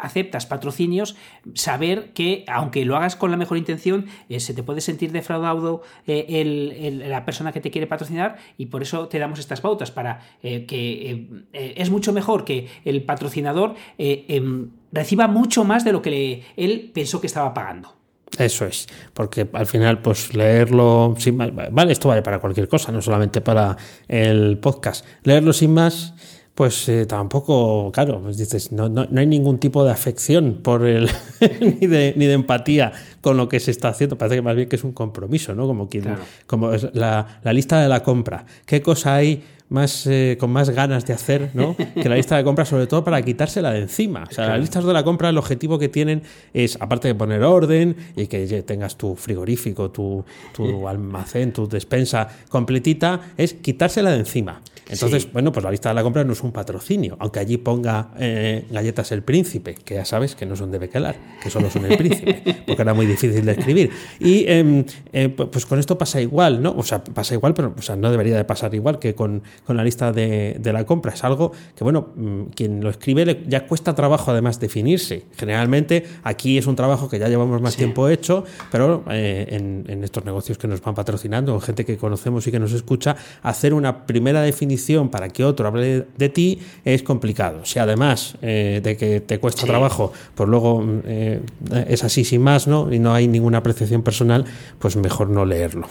aceptas 0.00 0.46
patrocinios, 0.46 1.16
saber 1.54 2.12
que 2.12 2.44
aunque 2.48 2.84
lo 2.84 2.96
hagas 2.96 3.16
con 3.16 3.30
la 3.30 3.36
mejor 3.36 3.58
intención, 3.58 4.06
eh, 4.28 4.40
se 4.40 4.54
te 4.54 4.62
puede 4.62 4.80
sentir 4.80 5.12
defraudado 5.12 5.82
eh, 6.06 7.02
la 7.06 7.24
persona 7.24 7.52
que 7.52 7.60
te 7.60 7.70
quiere 7.70 7.86
patrocinar 7.86 8.36
y 8.58 8.66
por 8.66 8.82
eso 8.82 9.08
te 9.08 9.18
damos 9.18 9.38
estas 9.38 9.60
pautas 9.60 9.90
para 9.90 10.20
eh, 10.42 10.66
que 10.66 11.26
es 11.52 11.90
mucho 11.90 12.12
mejor 12.12 12.44
que 12.44 12.68
el 12.84 13.02
patrocinador 13.02 13.74
em, 13.98 14.70
reciba 14.92 15.28
mucho 15.28 15.64
más 15.64 15.84
de 15.84 15.92
lo 15.92 16.02
que 16.02 16.44
él 16.56 16.90
pensó 16.94 17.20
que 17.20 17.26
estaba 17.26 17.54
pagando. 17.54 18.00
Eso 18.38 18.64
es, 18.64 18.86
porque 19.12 19.48
al 19.52 19.66
final, 19.66 20.00
pues 20.00 20.34
leerlo 20.34 21.14
sin 21.18 21.36
más, 21.36 21.50
vale, 21.52 21.92
esto 21.92 22.08
vale 22.08 22.22
para 22.22 22.38
cualquier 22.38 22.68
cosa, 22.68 22.92
no 22.92 23.02
solamente 23.02 23.40
para 23.40 23.76
el 24.06 24.58
podcast. 24.58 25.04
Leerlo 25.24 25.52
sin 25.52 25.74
más 25.74 26.14
pues 26.54 26.88
eh, 26.88 27.06
tampoco, 27.06 27.90
claro, 27.92 28.20
pues 28.20 28.36
dices, 28.36 28.72
no, 28.72 28.88
no, 28.88 29.06
no, 29.10 29.20
hay 29.20 29.26
ningún 29.26 29.58
tipo 29.58 29.84
de 29.84 29.90
afección 29.90 30.60
por 30.62 30.84
el 30.84 31.08
ni, 31.60 31.86
de, 31.86 32.12
ni 32.16 32.26
de 32.26 32.32
empatía 32.32 32.92
con 33.20 33.36
lo 33.36 33.48
que 33.48 33.60
se 33.60 33.70
está 33.70 33.88
haciendo. 33.88 34.18
Parece 34.18 34.36
que 34.36 34.42
más 34.42 34.56
bien 34.56 34.68
que 34.68 34.76
es 34.76 34.84
un 34.84 34.92
compromiso, 34.92 35.54
¿no? 35.54 35.66
Como 35.66 35.88
quien, 35.88 36.04
como 36.46 36.72
es 36.72 36.88
la, 36.92 37.40
la, 37.42 37.52
lista 37.52 37.80
de 37.80 37.88
la 37.88 38.02
compra. 38.02 38.44
¿Qué 38.66 38.82
cosa 38.82 39.14
hay 39.14 39.42
más 39.70 40.06
eh, 40.06 40.36
con 40.38 40.50
más 40.50 40.68
ganas 40.70 41.06
de 41.06 41.14
hacer, 41.14 41.50
¿no? 41.54 41.74
Que 41.94 42.08
la 42.08 42.16
lista 42.16 42.36
de 42.36 42.44
compra, 42.44 42.64
sobre 42.64 42.86
todo 42.86 43.02
para 43.02 43.22
quitársela 43.22 43.72
de 43.72 43.80
encima. 43.80 44.26
O 44.30 44.32
sea, 44.32 44.48
las 44.48 44.60
listas 44.60 44.84
de 44.84 44.92
la 44.92 45.02
compra, 45.02 45.30
el 45.30 45.38
objetivo 45.38 45.78
que 45.78 45.88
tienen 45.88 46.22
es, 46.52 46.76
aparte 46.80 47.08
de 47.08 47.14
poner 47.14 47.42
orden 47.42 47.96
y 48.16 48.26
que 48.26 48.62
tengas 48.62 48.96
tu 48.96 49.16
frigorífico, 49.16 49.90
tu, 49.90 50.24
tu 50.52 50.86
almacén, 50.86 51.52
tu 51.52 51.66
despensa 51.66 52.28
completita, 52.48 53.20
es 53.36 53.54
quitársela 53.54 54.10
de 54.10 54.18
encima. 54.18 54.60
Entonces, 54.90 55.32
bueno, 55.32 55.52
pues 55.52 55.62
la 55.62 55.70
lista 55.70 55.90
de 55.90 55.94
la 55.94 56.02
compra 56.02 56.24
no 56.24 56.32
es 56.32 56.42
un 56.42 56.50
patrocinio, 56.50 57.16
aunque 57.20 57.38
allí 57.38 57.58
ponga 57.58 58.08
eh, 58.18 58.66
galletas 58.70 59.12
el 59.12 59.22
príncipe, 59.22 59.76
que 59.76 59.94
ya 59.94 60.04
sabes 60.04 60.34
que 60.34 60.46
no 60.46 60.56
son 60.56 60.72
de 60.72 60.78
Bequelar, 60.78 61.14
que 61.40 61.48
solo 61.48 61.70
son 61.70 61.84
el 61.86 61.96
príncipe, 61.96 62.42
porque 62.66 62.82
era 62.82 62.92
muy 62.92 63.06
difícil 63.06 63.44
de 63.44 63.52
escribir. 63.52 63.90
Y 64.18 64.46
em, 64.48 64.84
eh, 65.12 65.28
pues 65.28 65.64
con 65.64 65.78
esto 65.78 65.96
pasa 65.96 66.20
igual, 66.20 66.60
¿no? 66.60 66.74
O 66.76 66.82
sea, 66.82 67.04
pasa 67.04 67.34
igual, 67.34 67.54
pero 67.54 67.72
o 67.78 67.82
sea, 67.82 67.94
no 67.94 68.10
debería 68.10 68.36
de 68.36 68.44
pasar 68.44 68.74
igual 68.74 68.98
que 68.98 69.14
con, 69.14 69.44
con 69.66 69.76
la 69.76 69.84
lista 69.84 70.12
de, 70.12 70.56
de, 70.58 70.72
la 70.72 70.84
compra. 70.84 71.12
Es 71.12 71.24
algo 71.24 71.52
que, 71.76 71.84
bueno, 71.84 72.08
mm, 72.16 72.42
quien 72.54 72.82
lo 72.82 72.90
escribe 72.90 73.44
ya 73.46 73.66
cuesta 73.66 73.94
trabajo 73.94 74.30
además 74.30 74.60
definirse. 74.60 75.24
Generalmente 75.36 76.04
aquí 76.24 76.58
es 76.58 76.66
un 76.66 76.76
trabajo 76.76 77.08
que 77.08 77.18
ya 77.18 77.28
llevamos 77.28 77.60
más 77.60 77.76
tiempo 77.76 78.08
hecho, 78.08 78.44
pero 78.70 79.04
eh, 79.10 79.46
en, 79.50 79.84
en 79.88 80.04
estos 80.04 80.24
negocios 80.24 80.58
que 80.58 80.68
nos 80.68 80.80
van 80.80 80.94
patrocinando, 80.94 81.60
gente 81.60 81.84
que 81.84 81.96
conocemos 81.96 82.46
y 82.46 82.50
que 82.50 82.58
nos 82.58 82.72
escucha, 82.72 83.16
hacer 83.42 83.74
una 83.74 84.06
primera 84.06 84.42
definición 84.42 85.08
para 85.08 85.28
que 85.28 85.44
otro 85.44 85.68
hable 85.68 86.06
de 86.16 86.28
ti 86.28 86.60
es 86.84 87.02
complicado. 87.02 87.64
Si 87.64 87.78
además 87.78 88.36
eh, 88.42 88.80
de 88.82 88.96
que 88.96 89.20
te 89.20 89.38
cuesta 89.38 89.66
trabajo, 89.66 90.12
pues 90.34 90.48
luego 90.48 90.84
eh, 91.04 91.40
es 91.88 92.04
así 92.04 92.24
sin 92.24 92.42
más, 92.42 92.66
¿no? 92.66 92.92
Y 92.92 92.98
no 92.98 93.12
hay 93.14 93.28
ninguna 93.28 93.58
apreciación 93.58 94.02
personal, 94.02 94.44
pues 94.78 94.96
mejor 94.96 95.30
no 95.30 95.44
leerlo. 95.44 95.86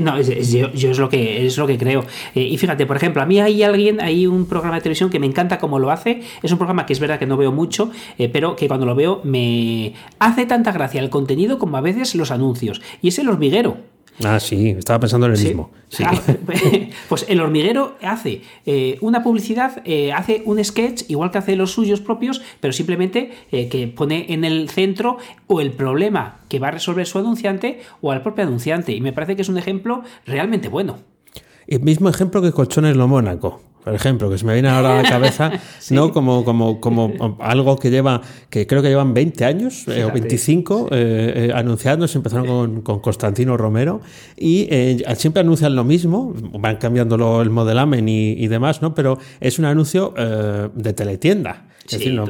No, 0.00 0.20
yo, 0.20 0.68
es 0.72 0.98
lo 0.98 1.08
que 1.08 1.46
es 1.46 1.56
lo 1.56 1.66
que 1.66 1.78
creo. 1.78 2.04
Eh, 2.34 2.42
y 2.42 2.56
fíjate, 2.58 2.86
por 2.86 2.96
ejemplo, 2.96 3.22
a 3.22 3.26
mí 3.26 3.40
hay 3.40 3.62
alguien, 3.62 4.00
hay 4.00 4.26
un 4.26 4.46
programa 4.46 4.76
de 4.76 4.82
televisión 4.82 5.10
que 5.10 5.18
me 5.18 5.26
encanta 5.26 5.58
cómo 5.58 5.78
lo 5.78 5.90
hace. 5.90 6.22
Es 6.42 6.52
un 6.52 6.58
programa 6.58 6.86
que 6.86 6.92
es 6.92 7.00
verdad 7.00 7.18
que 7.18 7.26
no 7.26 7.36
veo 7.36 7.52
mucho, 7.52 7.90
pero 8.32 8.56
que 8.56 8.68
cuando 8.68 8.86
lo 8.86 8.94
veo 8.94 9.20
me 9.24 9.94
hace 10.18 10.46
tanta 10.46 10.72
gracia 10.72 11.00
el 11.00 11.10
contenido 11.10 11.58
como 11.58 11.76
a 11.76 11.80
veces 11.80 12.14
los 12.14 12.30
anuncios. 12.30 12.80
Y 13.02 13.08
es 13.08 13.18
el 13.18 13.28
hormiguero. 13.28 13.78
Ah, 14.24 14.38
sí, 14.38 14.70
estaba 14.70 15.00
pensando 15.00 15.26
en 15.26 15.32
el 15.32 15.38
mismo. 15.38 15.70
pues 17.08 17.24
el 17.28 17.40
hormiguero 17.40 17.96
hace 18.02 18.42
eh, 18.66 18.98
una 19.00 19.22
publicidad, 19.22 19.82
eh, 19.84 20.12
hace 20.12 20.42
un 20.44 20.62
sketch, 20.62 21.04
igual 21.08 21.30
que 21.30 21.38
hace 21.38 21.56
los 21.56 21.72
suyos 21.72 22.00
propios, 22.00 22.42
pero 22.60 22.72
simplemente 22.72 23.30
eh, 23.50 23.68
que 23.68 23.88
pone 23.88 24.26
en 24.28 24.44
el 24.44 24.68
centro 24.68 25.16
o 25.46 25.60
el 25.60 25.72
problema 25.72 26.40
que 26.48 26.58
va 26.58 26.68
a 26.68 26.72
resolver 26.72 27.06
su 27.06 27.18
anunciante 27.18 27.80
o 28.00 28.12
al 28.12 28.22
propio 28.22 28.44
anunciante. 28.44 28.92
Y 28.92 29.00
me 29.00 29.12
parece 29.12 29.36
que 29.36 29.42
es 29.42 29.48
un 29.48 29.58
ejemplo 29.58 30.02
realmente 30.26 30.68
bueno. 30.68 30.98
El 31.70 31.80
mismo 31.80 32.08
ejemplo 32.08 32.42
que 32.42 32.52
Colchones 32.52 32.96
Lo 32.96 33.08
Mónaco 33.08 33.60
por 33.84 33.94
ejemplo, 33.94 34.28
que 34.28 34.36
se 34.36 34.44
me 34.44 34.52
viene 34.52 34.68
ahora 34.68 34.98
a 34.98 35.02
la 35.02 35.08
cabeza, 35.08 35.52
¿no? 35.90 36.12
Como, 36.12 36.44
como, 36.44 36.80
como 36.80 37.38
algo 37.40 37.78
que 37.78 37.90
lleva, 37.90 38.20
que 38.50 38.66
creo 38.66 38.82
que 38.82 38.88
llevan 38.88 39.14
20 39.14 39.44
años 39.44 39.88
eh, 39.88 40.04
o 40.04 40.12
25 40.12 40.88
eh, 40.90 41.48
eh, 41.48 41.52
anunciando, 41.54 42.06
se 42.06 42.18
empezaron 42.18 42.46
con, 42.46 42.80
con, 42.82 43.00
Constantino 43.00 43.56
Romero 43.56 44.02
y 44.36 44.68
siempre 45.16 45.40
anuncian 45.40 45.74
lo 45.74 45.84
mismo, 45.84 46.34
van 46.58 46.76
cambiando 46.76 47.40
el 47.40 47.50
modelamen 47.50 48.08
y, 48.08 48.32
y, 48.32 48.48
demás, 48.48 48.82
¿no? 48.82 48.94
Pero 48.94 49.18
es 49.40 49.58
un 49.58 49.64
anuncio 49.64 50.12
de 50.74 50.92
teletienda. 50.92 51.69
Es 51.90 51.98
decir, 51.98 52.14
no, 52.14 52.26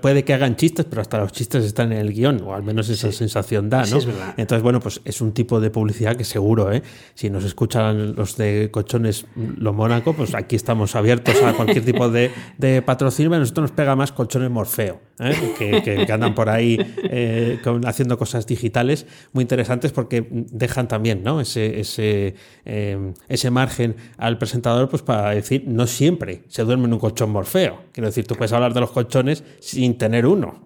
puede, 0.00 0.24
que 0.24 0.34
hagan 0.34 0.56
chistes, 0.56 0.84
pero 0.84 1.00
hasta 1.00 1.18
los 1.18 1.32
chistes 1.32 1.64
están 1.64 1.92
en 1.92 1.98
el 1.98 2.12
guion, 2.12 2.42
o 2.42 2.54
al 2.54 2.62
menos 2.62 2.88
esa 2.88 3.12
sensación 3.12 3.70
da, 3.70 3.84
¿no? 3.86 3.98
Entonces, 4.36 4.62
bueno, 4.62 4.80
pues 4.80 5.00
es 5.04 5.20
un 5.20 5.32
tipo 5.32 5.60
de 5.60 5.70
publicidad 5.70 6.16
que 6.16 6.24
seguro, 6.24 6.72
¿eh? 6.72 6.82
Si 7.14 7.30
nos 7.30 7.44
escuchan 7.44 8.14
los 8.14 8.36
de 8.36 8.70
Colchones 8.72 9.26
Lo 9.36 9.72
Mónaco, 9.72 10.14
pues 10.14 10.34
aquí 10.34 10.56
estamos 10.56 10.94
abiertos 10.96 11.40
a 11.42 11.52
cualquier 11.52 11.84
tipo 11.84 12.08
de, 12.10 12.30
de 12.58 12.82
patrocinio. 12.82 13.34
A 13.34 13.38
nosotros 13.38 13.70
nos 13.70 13.72
pega 13.72 13.94
más 13.96 14.12
Colchones 14.12 14.50
Morfeo, 14.50 15.00
¿eh? 15.20 15.54
que, 15.58 16.12
andan 16.12 16.34
por 16.34 16.48
ahí 16.48 16.78
eh, 17.04 17.60
haciendo 17.84 18.18
cosas 18.18 18.46
digitales 18.46 19.06
muy 19.32 19.42
interesantes 19.42 19.92
porque 19.92 20.26
dejan 20.30 20.88
también, 20.88 21.22
¿no? 21.22 21.40
Ese, 21.40 21.80
ese, 21.80 22.34
eh, 22.64 23.12
ese 23.28 23.50
margen 23.50 23.96
al 24.16 24.38
presentador, 24.38 24.88
pues 24.88 25.02
para 25.02 25.30
decir, 25.30 25.64
no 25.66 25.86
siempre 25.86 26.42
se 26.48 26.62
duerme 26.62 26.86
en 26.86 26.94
un 26.94 26.98
colchón 26.98 27.30
Morfeo. 27.30 27.82
Quiero 27.92 28.08
decir, 28.08 28.26
tú 28.26 28.34
puedes 28.34 28.52
hablar 28.52 28.63
de 28.72 28.80
los 28.80 28.90
colchones 28.90 29.44
sin 29.60 29.98
tener 29.98 30.26
uno. 30.26 30.64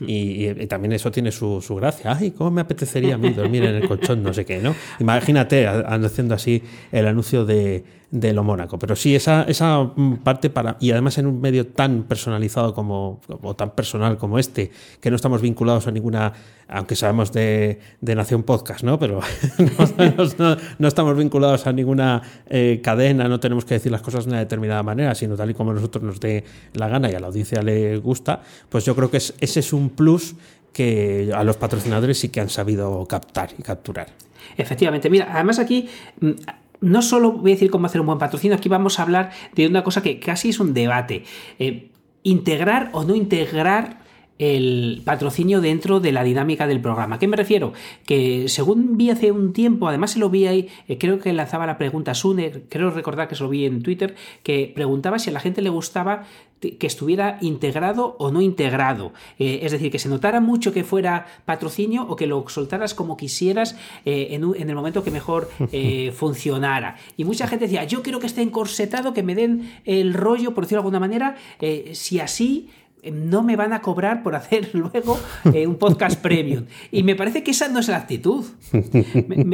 Y, 0.00 0.66
también 0.66 0.92
eso 0.92 1.10
tiene 1.10 1.32
su, 1.32 1.60
gracia. 1.76 2.16
Ay, 2.18 2.30
¿cómo 2.30 2.50
me 2.50 2.60
apetecería 2.60 3.14
a 3.14 3.18
mí 3.18 3.30
dormir 3.30 3.64
en 3.64 3.76
el 3.76 3.88
colchón? 3.88 4.22
No 4.22 4.32
sé 4.32 4.44
qué, 4.44 4.58
¿no? 4.58 4.74
Imagínate 5.00 5.66
haciendo 5.66 6.34
así 6.34 6.62
el 6.92 7.06
anuncio 7.06 7.44
de, 7.44 7.84
de 8.20 8.32
lo 8.32 8.42
Mónaco. 8.42 8.78
Pero 8.78 8.96
sí, 8.96 9.14
esa, 9.14 9.42
esa 9.42 9.90
parte 10.24 10.48
para. 10.50 10.76
Y 10.80 10.90
además 10.90 11.18
en 11.18 11.26
un 11.26 11.40
medio 11.40 11.66
tan 11.66 12.04
personalizado 12.04 12.74
como, 12.74 13.20
o 13.42 13.54
tan 13.54 13.70
personal 13.72 14.16
como 14.16 14.38
este, 14.38 14.70
que 15.00 15.10
no 15.10 15.16
estamos 15.16 15.42
vinculados 15.42 15.86
a 15.86 15.90
ninguna. 15.90 16.32
Aunque 16.68 16.96
sabemos 16.96 17.32
de, 17.32 17.78
de 18.00 18.14
Nación 18.16 18.42
Podcast, 18.42 18.82
¿no? 18.82 18.98
Pero 18.98 19.20
no, 20.38 20.56
no, 20.78 20.88
estamos 20.88 21.16
vinculados 21.16 21.66
a 21.68 21.72
ninguna 21.72 22.22
eh, 22.48 22.80
cadena, 22.82 23.28
no 23.28 23.38
tenemos 23.38 23.64
que 23.64 23.74
decir 23.74 23.92
las 23.92 24.02
cosas 24.02 24.24
de 24.24 24.30
una 24.30 24.40
determinada 24.40 24.82
manera, 24.82 25.14
sino 25.14 25.36
tal 25.36 25.50
y 25.50 25.54
como 25.54 25.70
a 25.70 25.74
nosotros 25.74 26.02
nos 26.02 26.18
dé 26.18 26.42
la 26.72 26.88
gana 26.88 27.08
y 27.08 27.14
a 27.14 27.20
la 27.20 27.28
audiencia 27.28 27.62
le 27.62 27.98
gusta. 27.98 28.40
Pues 28.68 28.84
yo 28.84 28.96
creo 28.96 29.10
que 29.10 29.18
es, 29.18 29.34
ese 29.38 29.60
es 29.60 29.72
un 29.72 29.90
plus 29.90 30.34
que 30.72 31.30
a 31.32 31.44
los 31.44 31.56
patrocinadores 31.56 32.18
sí 32.18 32.30
que 32.30 32.40
han 32.40 32.50
sabido 32.50 33.06
captar 33.06 33.50
y 33.56 33.62
capturar. 33.62 34.08
Efectivamente, 34.56 35.10
mira, 35.10 35.28
además 35.32 35.58
aquí 35.58 35.88
mm, 36.20 36.30
no 36.80 37.02
solo 37.02 37.32
voy 37.32 37.52
a 37.52 37.54
decir 37.54 37.70
cómo 37.70 37.86
hacer 37.86 38.00
un 38.00 38.06
buen 38.06 38.18
patrocinio, 38.18 38.56
aquí 38.56 38.68
vamos 38.68 38.98
a 38.98 39.02
hablar 39.02 39.30
de 39.54 39.66
una 39.66 39.84
cosa 39.84 40.02
que 40.02 40.18
casi 40.20 40.50
es 40.50 40.60
un 40.60 40.74
debate. 40.74 41.24
Eh, 41.58 41.90
integrar 42.22 42.90
o 42.92 43.04
no 43.04 43.14
integrar 43.14 44.05
el 44.38 45.02
patrocinio 45.04 45.60
dentro 45.60 46.00
de 46.00 46.12
la 46.12 46.24
dinámica 46.24 46.66
del 46.66 46.80
programa. 46.80 47.16
¿A 47.16 47.18
qué 47.18 47.28
me 47.28 47.36
refiero? 47.36 47.72
Que 48.04 48.48
según 48.48 48.96
vi 48.96 49.10
hace 49.10 49.32
un 49.32 49.52
tiempo, 49.52 49.88
además 49.88 50.12
se 50.12 50.18
lo 50.18 50.30
vi 50.30 50.46
ahí, 50.46 50.68
eh, 50.88 50.98
creo 50.98 51.18
que 51.18 51.32
lanzaba 51.32 51.66
la 51.66 51.78
pregunta 51.78 52.14
Sune, 52.14 52.52
creo 52.68 52.90
recordar 52.90 53.28
que 53.28 53.34
se 53.34 53.42
lo 53.42 53.48
vi 53.48 53.64
en 53.64 53.82
Twitter, 53.82 54.14
que 54.42 54.70
preguntaba 54.74 55.18
si 55.18 55.30
a 55.30 55.32
la 55.32 55.40
gente 55.40 55.62
le 55.62 55.70
gustaba 55.70 56.24
que 56.58 56.86
estuviera 56.86 57.36
integrado 57.42 58.16
o 58.18 58.30
no 58.30 58.40
integrado. 58.40 59.12
Eh, 59.38 59.60
es 59.62 59.72
decir, 59.72 59.92
que 59.92 59.98
se 59.98 60.08
notara 60.08 60.40
mucho 60.40 60.72
que 60.72 60.84
fuera 60.84 61.26
patrocinio 61.44 62.06
o 62.08 62.16
que 62.16 62.26
lo 62.26 62.48
soltaras 62.48 62.94
como 62.94 63.18
quisieras 63.18 63.76
eh, 64.06 64.28
en, 64.30 64.42
en, 64.42 64.68
el 64.68 64.74
momento 64.74 65.04
que 65.04 65.10
mejor 65.10 65.50
funcionara. 66.14 66.96
Y 67.16 67.24
mucha 67.24 67.46
gente 67.46 67.66
decía, 67.66 67.84
yo 67.84 68.02
quiero 68.02 68.20
que 68.20 68.26
esté 68.26 68.40
encorsetado, 68.40 69.12
que 69.12 69.22
me 69.22 69.34
den 69.34 69.70
el 69.84 70.14
rollo, 70.14 70.54
por 70.54 70.64
decirlo 70.64 70.80
de 70.80 70.86
alguna 70.86 71.00
manera, 71.00 71.36
si 71.92 72.20
así 72.20 72.70
no 73.12 73.42
me 73.42 73.56
van 73.56 73.72
a 73.72 73.80
cobrar 73.80 74.22
por 74.22 74.34
hacer 74.34 74.70
luego 74.74 75.18
eh, 75.52 75.66
un 75.66 75.76
podcast 75.76 76.20
premium. 76.20 76.64
Y 76.90 77.02
me 77.02 77.14
parece 77.14 77.42
que 77.42 77.50
esa 77.50 77.68
no 77.68 77.78
es 77.78 77.88
la 77.88 77.96
actitud. 77.96 78.44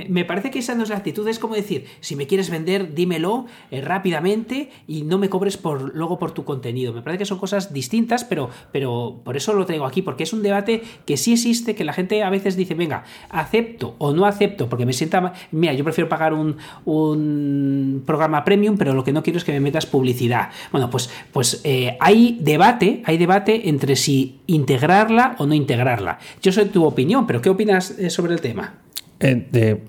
Me, 0.08 0.24
parece 0.24 0.50
que 0.50 0.58
esa 0.58 0.74
no 0.74 0.82
es 0.82 0.88
la 0.88 0.96
actitud. 0.96 1.26
Es 1.28 1.38
como 1.38 1.54
decir, 1.54 1.86
si 2.00 2.16
me 2.16 2.26
quieres 2.26 2.50
vender, 2.50 2.94
dímelo 2.94 3.46
eh, 3.70 3.80
rápidamente 3.80 4.70
y 4.86 5.02
no 5.02 5.18
me 5.18 5.28
cobres 5.28 5.56
por, 5.56 5.94
luego 5.94 6.18
por 6.18 6.32
tu 6.32 6.44
contenido. 6.44 6.92
Me 6.92 7.02
parece 7.02 7.20
que 7.20 7.24
son 7.26 7.38
cosas 7.38 7.72
distintas, 7.72 8.24
pero, 8.24 8.50
pero 8.72 9.20
por 9.24 9.36
eso 9.36 9.52
lo 9.52 9.66
traigo 9.66 9.86
aquí, 9.86 10.02
porque 10.02 10.22
es 10.22 10.32
un 10.32 10.42
debate 10.42 10.82
que 11.04 11.16
sí 11.16 11.32
existe, 11.32 11.74
que 11.74 11.84
la 11.84 11.92
gente 11.92 12.22
a 12.22 12.30
veces 12.30 12.56
dice, 12.56 12.74
venga, 12.74 13.04
acepto 13.30 13.94
o 13.98 14.12
no 14.12 14.26
acepto, 14.26 14.68
porque 14.68 14.86
me 14.86 14.92
sienta... 14.92 15.32
Mira, 15.50 15.72
yo 15.74 15.84
prefiero 15.84 16.08
pagar 16.08 16.32
un, 16.32 16.56
un 16.84 18.02
programa 18.06 18.44
premium, 18.44 18.76
pero 18.76 18.94
lo 18.94 19.04
que 19.04 19.12
no 19.12 19.22
quiero 19.22 19.38
es 19.38 19.44
que 19.44 19.52
me 19.52 19.60
metas 19.60 19.86
publicidad. 19.86 20.50
Bueno, 20.70 20.90
pues, 20.90 21.10
pues 21.32 21.60
eh, 21.64 21.96
hay 22.00 22.38
debate, 22.40 23.02
hay 23.04 23.18
debate 23.18 23.31
entre 23.46 23.96
si 23.96 24.40
integrarla 24.46 25.36
o 25.38 25.46
no 25.46 25.54
integrarla. 25.54 26.18
Yo 26.42 26.52
soy 26.52 26.66
tu 26.66 26.84
opinión, 26.84 27.26
pero 27.26 27.40
¿qué 27.40 27.50
opinas 27.50 27.92
eh, 27.98 28.10
sobre 28.10 28.34
el 28.34 28.40
tema? 28.40 28.74
Eh, 29.20 29.80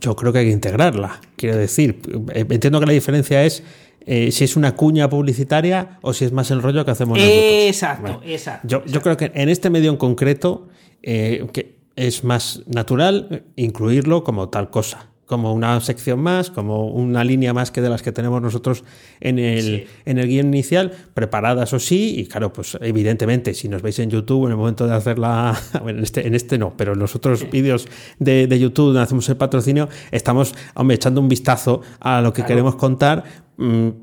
yo 0.00 0.14
creo 0.14 0.32
que 0.32 0.40
hay 0.40 0.46
que 0.46 0.52
integrarla. 0.52 1.20
Quiero 1.36 1.56
decir, 1.56 2.00
eh, 2.32 2.44
entiendo 2.48 2.80
que 2.80 2.86
la 2.86 2.92
diferencia 2.92 3.44
es 3.44 3.62
eh, 4.06 4.30
si 4.30 4.44
es 4.44 4.56
una 4.56 4.74
cuña 4.74 5.08
publicitaria 5.08 5.98
o 6.02 6.12
si 6.12 6.24
es 6.24 6.32
más 6.32 6.50
el 6.50 6.62
rollo 6.62 6.84
que 6.84 6.90
hacemos 6.90 7.18
nosotros. 7.18 7.42
Exacto, 7.42 8.20
exacto. 8.24 8.68
Yo, 8.68 8.84
yo 8.84 9.02
creo 9.02 9.16
que 9.16 9.32
en 9.34 9.48
este 9.48 9.70
medio 9.70 9.90
en 9.90 9.96
concreto 9.96 10.68
que 11.00 11.78
es 11.96 12.24
más 12.24 12.62
natural 12.66 13.44
incluirlo 13.56 14.24
como 14.24 14.48
tal 14.48 14.68
cosa 14.68 15.08
como 15.28 15.52
una 15.52 15.78
sección 15.80 16.20
más, 16.20 16.50
como 16.50 16.88
una 16.88 17.22
línea 17.22 17.52
más 17.52 17.70
que 17.70 17.82
de 17.82 17.90
las 17.90 18.02
que 18.02 18.12
tenemos 18.12 18.40
nosotros 18.40 18.82
en 19.20 19.38
el, 19.38 19.86
en 20.06 20.18
el 20.18 20.26
guion 20.26 20.46
inicial, 20.46 20.90
preparadas 21.12 21.72
o 21.74 21.78
sí, 21.78 22.18
y 22.18 22.26
claro, 22.26 22.50
pues 22.52 22.78
evidentemente, 22.80 23.52
si 23.52 23.68
nos 23.68 23.82
veis 23.82 23.98
en 23.98 24.10
YouTube 24.10 24.46
en 24.46 24.52
el 24.52 24.56
momento 24.56 24.86
de 24.86 24.94
hacerla, 24.94 25.56
bueno, 25.82 25.98
en 25.98 26.04
este, 26.04 26.26
en 26.26 26.34
este 26.34 26.56
no, 26.58 26.72
pero 26.76 26.94
en 26.94 26.98
los 26.98 27.14
otros 27.14 27.48
vídeos 27.50 27.86
de, 28.18 28.46
de, 28.46 28.58
YouTube 28.58 28.86
donde 28.86 29.02
hacemos 29.02 29.28
el 29.28 29.36
patrocinio, 29.36 29.88
estamos 30.10 30.54
hombre, 30.74 30.96
echando 30.96 31.20
un 31.20 31.28
vistazo 31.28 31.82
a 32.00 32.22
lo 32.22 32.32
que 32.32 32.36
claro. 32.36 32.48
queremos 32.48 32.76
contar, 32.76 33.24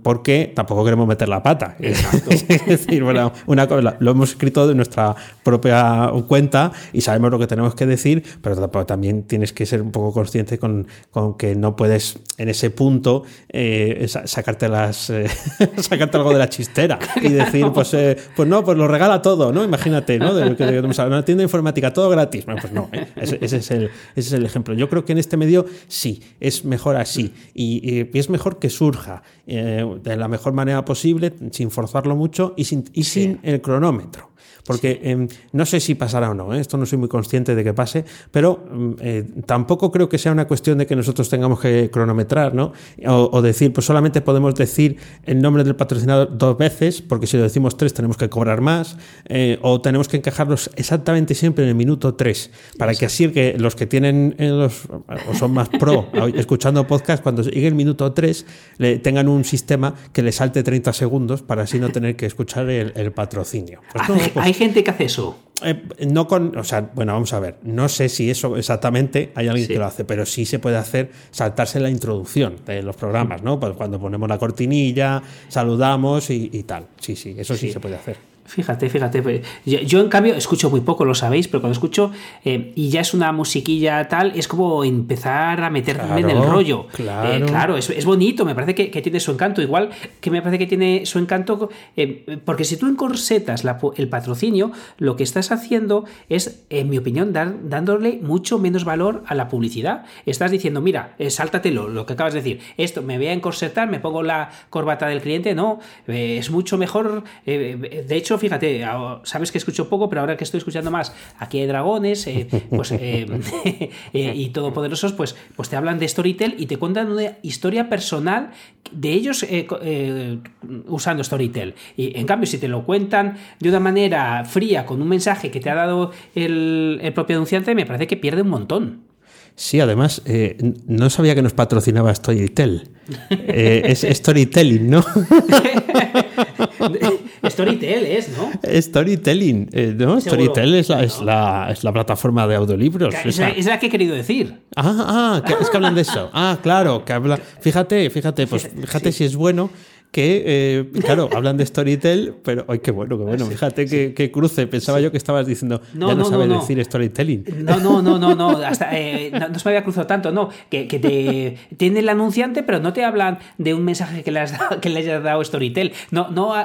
porque 0.03 0.51
tampoco 0.53 0.83
queremos 0.83 1.07
meter 1.07 1.29
la 1.29 1.41
pata. 1.41 1.77
es 1.79 2.65
decir, 2.65 3.03
bueno, 3.03 3.31
una 3.45 3.67
cosa, 3.67 3.95
lo 3.99 4.11
hemos 4.11 4.31
escrito 4.31 4.67
de 4.67 4.75
nuestra 4.75 5.15
propia 5.43 6.11
cuenta 6.27 6.73
y 6.91 7.01
sabemos 7.01 7.31
lo 7.31 7.39
que 7.39 7.47
tenemos 7.47 7.73
que 7.73 7.85
decir, 7.85 8.23
pero 8.41 8.67
también 8.85 9.23
tienes 9.23 9.53
que 9.53 9.65
ser 9.65 9.81
un 9.81 9.91
poco 9.91 10.11
consciente 10.11 10.59
con, 10.59 10.87
con 11.11 11.37
que 11.37 11.55
no 11.55 11.75
puedes 11.77 12.19
en 12.37 12.49
ese 12.49 12.69
punto 12.69 13.23
eh, 13.47 14.05
sacarte 14.25 14.67
las 14.67 15.09
eh, 15.09 15.27
sacarte 15.77 16.17
algo 16.17 16.33
de 16.33 16.39
la 16.39 16.49
chistera 16.49 16.99
y 17.21 17.29
decir, 17.29 17.67
pues, 17.73 17.93
eh, 17.93 18.17
pues 18.35 18.49
no, 18.49 18.63
pues 18.63 18.77
lo 18.77 18.89
regala 18.89 19.21
todo, 19.21 19.53
¿no? 19.53 19.63
Imagínate, 19.63 20.19
¿no? 20.19 20.33
De, 20.33 20.53
de, 20.53 20.81
de, 20.81 21.05
una 21.05 21.23
tienda 21.23 21.43
informática, 21.43 21.93
todo 21.93 22.09
gratis. 22.09 22.45
Bueno, 22.45 22.59
pues 22.59 22.73
no, 22.73 22.89
ese, 23.15 23.37
ese, 23.41 23.57
es 23.57 23.71
el, 23.71 23.83
ese 23.85 24.27
es 24.27 24.33
el 24.33 24.45
ejemplo. 24.45 24.73
Yo 24.73 24.89
creo 24.89 25.05
que 25.05 25.13
en 25.13 25.17
este 25.17 25.37
medio 25.37 25.65
sí, 25.87 26.21
es 26.41 26.65
mejor 26.65 26.97
así 26.97 27.33
y, 27.53 28.07
y 28.13 28.19
es 28.19 28.29
mejor 28.29 28.59
que 28.59 28.69
surja 28.69 29.23
de 29.45 30.15
la 30.17 30.27
mejor 30.27 30.53
manera 30.53 30.83
posible, 30.85 31.33
sin 31.51 31.71
forzarlo 31.71 32.15
mucho 32.15 32.53
y 32.57 32.65
sin, 32.65 32.85
y 32.93 33.03
sin 33.03 33.33
sí. 33.33 33.39
el 33.43 33.61
cronómetro. 33.61 34.31
Porque 34.66 34.99
eh, 35.03 35.28
no 35.51 35.66
sé 35.66 35.80
si 35.80 35.95
pasará 35.95 36.32
o 36.32 36.34
no, 36.34 36.53
¿eh? 36.53 36.59
esto 36.59 36.78
no 36.78 36.86
soy 36.86 36.97
muy 36.97 37.07
consciente 37.07 37.53
de 37.55 37.63
que 37.63 37.74
pase, 37.74 38.03
pero 38.32 38.66
eh, 38.99 39.24
tampoco 39.45 39.91
creo 39.91 40.09
que 40.09 40.18
sea 40.18 40.32
una 40.32 40.47
cuestión 40.47 40.78
de 40.78 40.88
que 40.88 40.95
nosotros 40.95 41.30
tengamos 41.30 41.59
que 41.59 41.89
cronometrar, 41.91 42.55
¿no? 42.55 42.74
O, 43.05 43.30
o, 43.32 43.41
decir, 43.41 43.72
pues 43.74 43.86
solamente 43.86 44.22
podemos 44.22 44.55
decir 44.55 44.97
el 45.24 45.41
nombre 45.41 45.63
del 45.63 45.76
patrocinador 45.76 46.36
dos 46.38 46.57
veces, 46.57 47.01
porque 47.01 47.28
si 47.28 47.38
lo 47.38 47.43
decimos 47.43 47.78
tres 47.78 47.93
tenemos 47.93 48.18
que 48.18 48.30
cobrar 48.30 48.61
más, 48.61 48.97
eh, 49.28 49.59
o 49.61 49.82
tenemos 49.82 50.07
que 50.07 50.18
encajarlos 50.18 50.72
exactamente 50.76 51.36
siempre 51.36 51.63
en 51.63 51.70
el 51.70 51.76
minuto 51.76 52.16
tres, 52.16 52.49
para 52.78 52.95
que 52.95 53.05
así 53.05 53.30
que 53.30 53.55
los 53.59 53.76
que 53.76 53.86
tienen 53.86 54.36
los, 54.39 54.88
o 55.30 55.34
son 55.36 55.53
más 55.53 55.70
pro 55.70 56.09
escuchando 56.36 56.88
podcast, 56.88 57.22
cuando 57.22 57.43
llegue 57.43 57.68
el 57.68 57.76
minuto 57.76 58.11
tres, 58.13 58.45
le, 58.78 58.97
tengan 58.99 59.28
un 59.28 59.43
sistema 59.43 59.93
que 60.11 60.22
le 60.22 60.32
salte 60.32 60.63
30 60.63 60.93
segundos 60.93 61.41
para 61.41 61.63
así 61.63 61.80
no 61.80 61.89
tener 61.89 62.16
que 62.16 62.26
escuchar 62.26 62.70
el, 62.70 62.93
el 62.95 63.11
patrocinio. 63.11 63.82
Pues 63.93 64.09
no, 64.09 64.16
pues, 64.34 64.54
gente 64.55 64.83
que 64.83 64.91
hace 64.91 65.05
eso. 65.05 65.37
Eh, 65.63 65.83
no 66.07 66.27
con, 66.27 66.57
o 66.57 66.63
sea, 66.63 66.89
bueno, 66.93 67.13
vamos 67.13 67.31
a 67.33 67.39
ver. 67.39 67.57
No 67.63 67.87
sé 67.87 68.09
si 68.09 68.29
eso 68.29 68.57
exactamente 68.57 69.31
hay 69.35 69.47
alguien 69.47 69.67
sí. 69.67 69.73
que 69.73 69.79
lo 69.79 69.85
hace, 69.85 70.03
pero 70.03 70.25
sí 70.25 70.45
se 70.45 70.59
puede 70.59 70.77
hacer 70.77 71.11
saltarse 71.31 71.79
la 71.79 71.89
introducción 71.89 72.57
de 72.65 72.83
los 72.83 72.95
programas, 72.95 73.41
¿no? 73.41 73.59
Pues 73.59 73.73
cuando 73.73 73.99
ponemos 73.99 74.27
la 74.27 74.37
cortinilla, 74.37 75.21
saludamos 75.47 76.29
y, 76.29 76.49
y 76.51 76.63
tal. 76.63 76.87
Sí, 76.99 77.15
sí, 77.15 77.35
eso 77.37 77.53
sí, 77.55 77.67
sí 77.67 77.73
se 77.73 77.79
puede 77.79 77.95
hacer. 77.95 78.17
Fíjate, 78.45 78.89
fíjate. 78.89 79.23
pues, 79.23 79.41
Yo, 79.65 79.79
yo, 79.79 79.99
en 79.99 80.07
cambio 80.07 80.35
escucho 80.35 80.69
muy 80.69 80.81
poco, 80.81 81.03
lo 81.03 81.15
sabéis, 81.15 81.47
pero 81.47 81.61
cuando 81.61 81.73
escucho 81.73 82.11
eh, 82.43 82.73
y 82.75 82.89
ya 82.89 83.01
es 83.01 83.15
una 83.15 83.31
musiquilla 83.31 84.07
tal, 84.07 84.33
es 84.35 84.47
como 84.47 84.83
empezar 84.83 85.61
a 85.61 85.71
meterme 85.71 86.05
claro, 86.05 86.19
en 86.19 86.29
el 86.29 86.43
rollo. 86.43 86.85
Claro, 86.93 87.33
eh, 87.33 87.41
claro 87.41 87.75
es, 87.75 87.89
es, 87.89 88.05
bonito, 88.05 88.45
me 88.45 88.53
parece 88.53 88.75
que, 88.75 88.91
que, 88.91 89.01
tiene 89.01 89.19
su 89.19 89.31
encanto. 89.31 89.63
Igual 89.63 89.89
que 90.21 90.29
me 90.29 90.43
parece 90.43 90.59
que 90.59 90.67
tiene 90.67 91.07
su 91.07 91.17
encanto, 91.17 91.69
eh, 91.97 92.39
porque 92.45 92.65
si 92.65 92.77
tú 92.77 92.87
encorsetas 92.87 93.63
la, 93.63 93.79
el 93.95 94.09
patrocinio, 94.09 94.71
lo 94.99 95.15
que 95.15 95.23
estás 95.23 95.51
haciendo 95.51 96.05
es, 96.29 96.65
en 96.69 96.89
mi 96.89 96.99
opinión, 96.99 97.33
dar, 97.33 97.67
dándole 97.67 98.19
mucho 98.21 98.59
menos 98.59 98.85
valor 98.85 99.23
a 99.25 99.33
la 99.33 99.47
publicidad. 99.47 100.05
Estás 100.27 100.51
diciendo, 100.51 100.81
mira, 100.81 101.15
sáltatelo, 101.29 101.89
lo 101.89 102.05
que 102.05 102.13
acabas 102.13 102.33
de 102.33 102.41
decir. 102.41 102.59
Esto, 102.77 103.01
me 103.01 103.17
voy 103.17 103.27
a 103.27 103.33
encorsetar, 103.33 103.89
me 103.89 103.99
pongo 103.99 104.21
la 104.21 104.51
corbata 104.69 105.07
del 105.07 105.21
cliente. 105.21 105.55
No, 105.55 105.79
es 106.05 106.51
mucho 106.51 106.77
mejor. 106.77 107.23
de 107.45 108.05
hecho, 108.11 108.34
fíjate, 108.38 108.86
sabes 109.23 109.51
que 109.51 109.57
escucho 109.57 109.89
poco, 109.89 110.09
pero 110.09 110.21
ahora 110.21 110.38
que 110.38 110.43
estoy 110.43 110.59
escuchando 110.59 110.91
más, 110.91 111.13
aquí 111.38 111.59
hay 111.59 111.67
dragones, 111.67 112.27
eh, 112.27 112.47
pues, 112.69 112.91
eh, 112.91 113.25
eh, 114.13 114.33
y 114.36 114.49
todopoderosos, 114.49 115.13
pues, 115.13 115.36
pues 115.55 115.69
te 115.69 115.75
hablan 115.75 115.99
de 115.99 116.07
Storytel 116.07 116.55
y 116.57 116.65
te 116.65 116.77
cuentan 116.77 117.11
una 117.11 117.38
historia 117.41 117.89
personal 117.89 118.51
de 118.91 119.11
ellos 119.11 119.43
eh, 119.49 120.39
usando 120.88 121.23
Storytel. 121.23 121.75
Y 121.97 122.17
en 122.17 122.25
cambio, 122.25 122.47
si 122.47 122.57
te 122.57 122.67
lo 122.67 122.86
cuentan 122.86 123.38
de 123.59 123.69
una 123.69 123.79
manera 123.79 124.43
fría, 124.45 124.86
con 124.86 125.01
un 125.01 125.07
mensaje 125.07 125.51
que 125.51 125.59
te 125.59 125.69
ha 125.69 125.75
dado 125.75 126.11
el, 126.33 126.99
el 127.01 127.13
propio 127.13 127.36
anunciante, 127.36 127.75
me 127.75 127.86
parece 127.86 128.07
que 128.07 128.17
pierde 128.17 128.41
un 128.41 128.49
montón. 128.49 129.15
Sí, 129.55 129.79
además, 129.79 130.21
eh, 130.25 130.57
no 130.86 131.09
sabía 131.09 131.33
que 131.33 131.41
nos 131.41 131.53
patrocinaba 131.53 132.13
Storytel. 132.13 132.89
Eh, 133.29 133.83
es 133.86 134.01
Storytelling, 134.01 134.89
¿no? 134.89 135.05
Storytel 137.45 138.05
es, 138.05 138.29
¿no? 138.38 138.51
Storytelling, 138.81 139.69
eh, 139.71 139.93
¿no? 139.97 140.19
Storytel 140.19 140.75
es 140.75 140.89
la, 140.89 141.03
es, 141.03 141.21
la, 141.21 141.67
es 141.71 141.83
la 141.83 141.93
plataforma 141.93 142.47
de 142.47 142.55
audiolibros. 142.55 143.13
Es 143.25 143.38
la, 143.38 143.49
es 143.49 143.65
la 143.65 143.79
que 143.79 143.88
he 143.88 143.89
querido 143.89 144.15
decir. 144.15 144.61
Ah, 144.75 145.41
ah, 145.43 145.57
es 145.61 145.69
que 145.69 145.77
hablan 145.77 145.95
de 145.95 146.01
eso. 146.01 146.29
Ah, 146.33 146.57
claro, 146.61 147.05
que 147.05 147.13
habla. 147.13 147.38
Fíjate, 147.38 148.09
fíjate, 148.09 148.47
pues 148.47 148.69
fíjate 148.81 149.11
sí. 149.11 149.19
si 149.19 149.23
es 149.25 149.36
bueno 149.36 149.69
que, 150.16 150.43
eh, 150.45 150.86
claro, 151.01 151.30
hablan 151.36 151.57
de 151.57 151.66
Storytel, 151.66 152.36
pero, 152.41 152.63
ay, 152.70 152.80
qué 152.80 152.91
bueno, 152.91 153.18
qué 153.18 153.26
bueno, 153.26 153.45
fíjate 153.47 153.86
sí. 153.86 153.97
que, 153.97 154.13
que, 154.13 154.32
cruce, 154.32 154.66
pensaba 154.66 154.99
sí. 154.99 155.03
yo 155.03 155.11
que 155.11 155.18
estabas 155.18 155.45
diciendo, 155.45 155.82
no, 155.93 156.07
ya 156.07 156.16
no, 156.16 156.24
no 156.24 156.30
sabes 156.30 156.47
no, 156.47 156.61
decir 156.61 156.82
storytelling. 156.86 157.43
No, 157.66 157.82
no, 157.82 158.01
no, 158.01 158.18
no, 158.18 158.34
no, 158.34 158.51
hasta, 158.59 158.97
eh, 158.97 159.30
no, 159.34 159.49
no, 159.49 159.59
se 159.59 159.68
me 159.68 159.76
había 159.76 159.84
cruzado 159.84 160.07
tanto, 160.07 160.32
no, 160.32 160.51
que, 160.70 160.88
que 160.88 160.99
te 160.99 161.57
tiene 161.76 161.99
el 161.99 162.07
anunciante, 162.07 162.63
pero 162.63 162.80
no 162.80 162.93
te 162.93 163.03
hablan 163.03 163.39
de 163.57 163.74
un 163.74 163.84
mensaje 163.84 164.24
que 164.24 164.32
le, 164.32 164.39
has 164.39 164.57
dado, 164.57 164.80
que 164.80 164.89
le 164.89 164.99
hayas 164.99 165.22
dado 165.22 165.43
Storytel, 165.43 165.91
no, 166.11 166.30
no, 166.30 166.55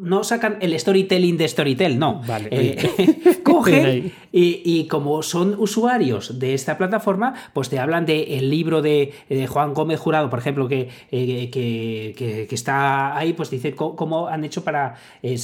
no 0.00 0.24
sacan 0.24 0.56
el 0.62 0.80
storytelling 0.80 1.36
de 1.36 1.48
Storytel, 1.48 1.98
no. 1.98 2.22
Vale. 2.26 2.48
Eh, 2.50 3.40
cogen 3.44 4.10
y, 4.36 4.60
y, 4.66 4.86
como 4.86 5.22
son 5.22 5.54
usuarios 5.58 6.38
de 6.38 6.52
esta 6.52 6.76
plataforma, 6.76 7.32
pues 7.54 7.70
te 7.70 7.78
hablan 7.78 8.04
del 8.04 8.28
de 8.28 8.42
libro 8.42 8.82
de, 8.82 9.14
de, 9.30 9.46
Juan 9.46 9.72
Gómez 9.72 9.98
Jurado, 9.98 10.28
por 10.28 10.38
ejemplo, 10.38 10.68
que, 10.68 10.90
eh, 11.10 11.48
que, 11.50 12.14
que, 12.14 12.46
que 12.46 12.54
está 12.54 13.16
ahí, 13.16 13.32
pues 13.32 13.48
dice 13.48 13.74
cómo 13.74 14.28
han 14.28 14.44
hecho 14.44 14.62
para. 14.62 14.96
Eh, 15.22 15.38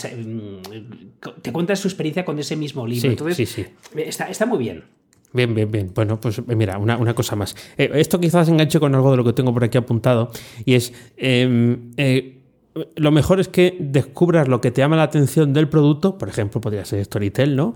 te 1.41 1.53
cuentas 1.53 1.81
su 1.81 1.89
experiencia 1.89 2.27
con 2.27 2.39
ese 2.39 2.55
mismo 2.55 2.87
libro. 2.87 3.01
Sí, 3.01 3.09
Entonces, 3.09 3.37
sí, 3.39 3.47
sí. 3.47 3.67
Está, 3.97 4.29
está 4.29 4.45
muy 4.45 4.59
bien. 4.59 4.85
Bien, 5.33 5.55
bien, 5.55 5.71
bien. 5.71 5.91
Bueno, 5.95 6.21
pues 6.21 6.41
eh, 6.41 6.43
mira, 6.55 6.77
una, 6.77 6.99
una 6.99 7.15
cosa 7.15 7.35
más. 7.35 7.57
Eh, 7.79 7.91
esto 7.95 8.21
quizás 8.21 8.51
enganche 8.51 8.79
con 8.79 8.95
algo 8.95 9.13
de 9.13 9.17
lo 9.17 9.25
que 9.25 9.33
tengo 9.33 9.55
por 9.55 9.65
aquí 9.65 9.79
apuntado 9.79 10.31
y 10.67 10.75
es. 10.75 10.93
Eh, 12.75 12.89
lo 12.97 13.11
mejor 13.11 13.41
es 13.41 13.49
que 13.49 13.77
descubras 13.79 14.49
lo 14.49 14.61
que 14.61 14.71
te 14.71 14.81
llama 14.81 14.97
la 14.97 15.05
atención 15.05 15.53
del 15.53 15.69
producto, 15.69 16.19
por 16.19 16.29
ejemplo, 16.29 16.61
podría 16.61 16.85
ser 16.85 17.05
Storytel, 17.05 17.57
¿no? 17.57 17.75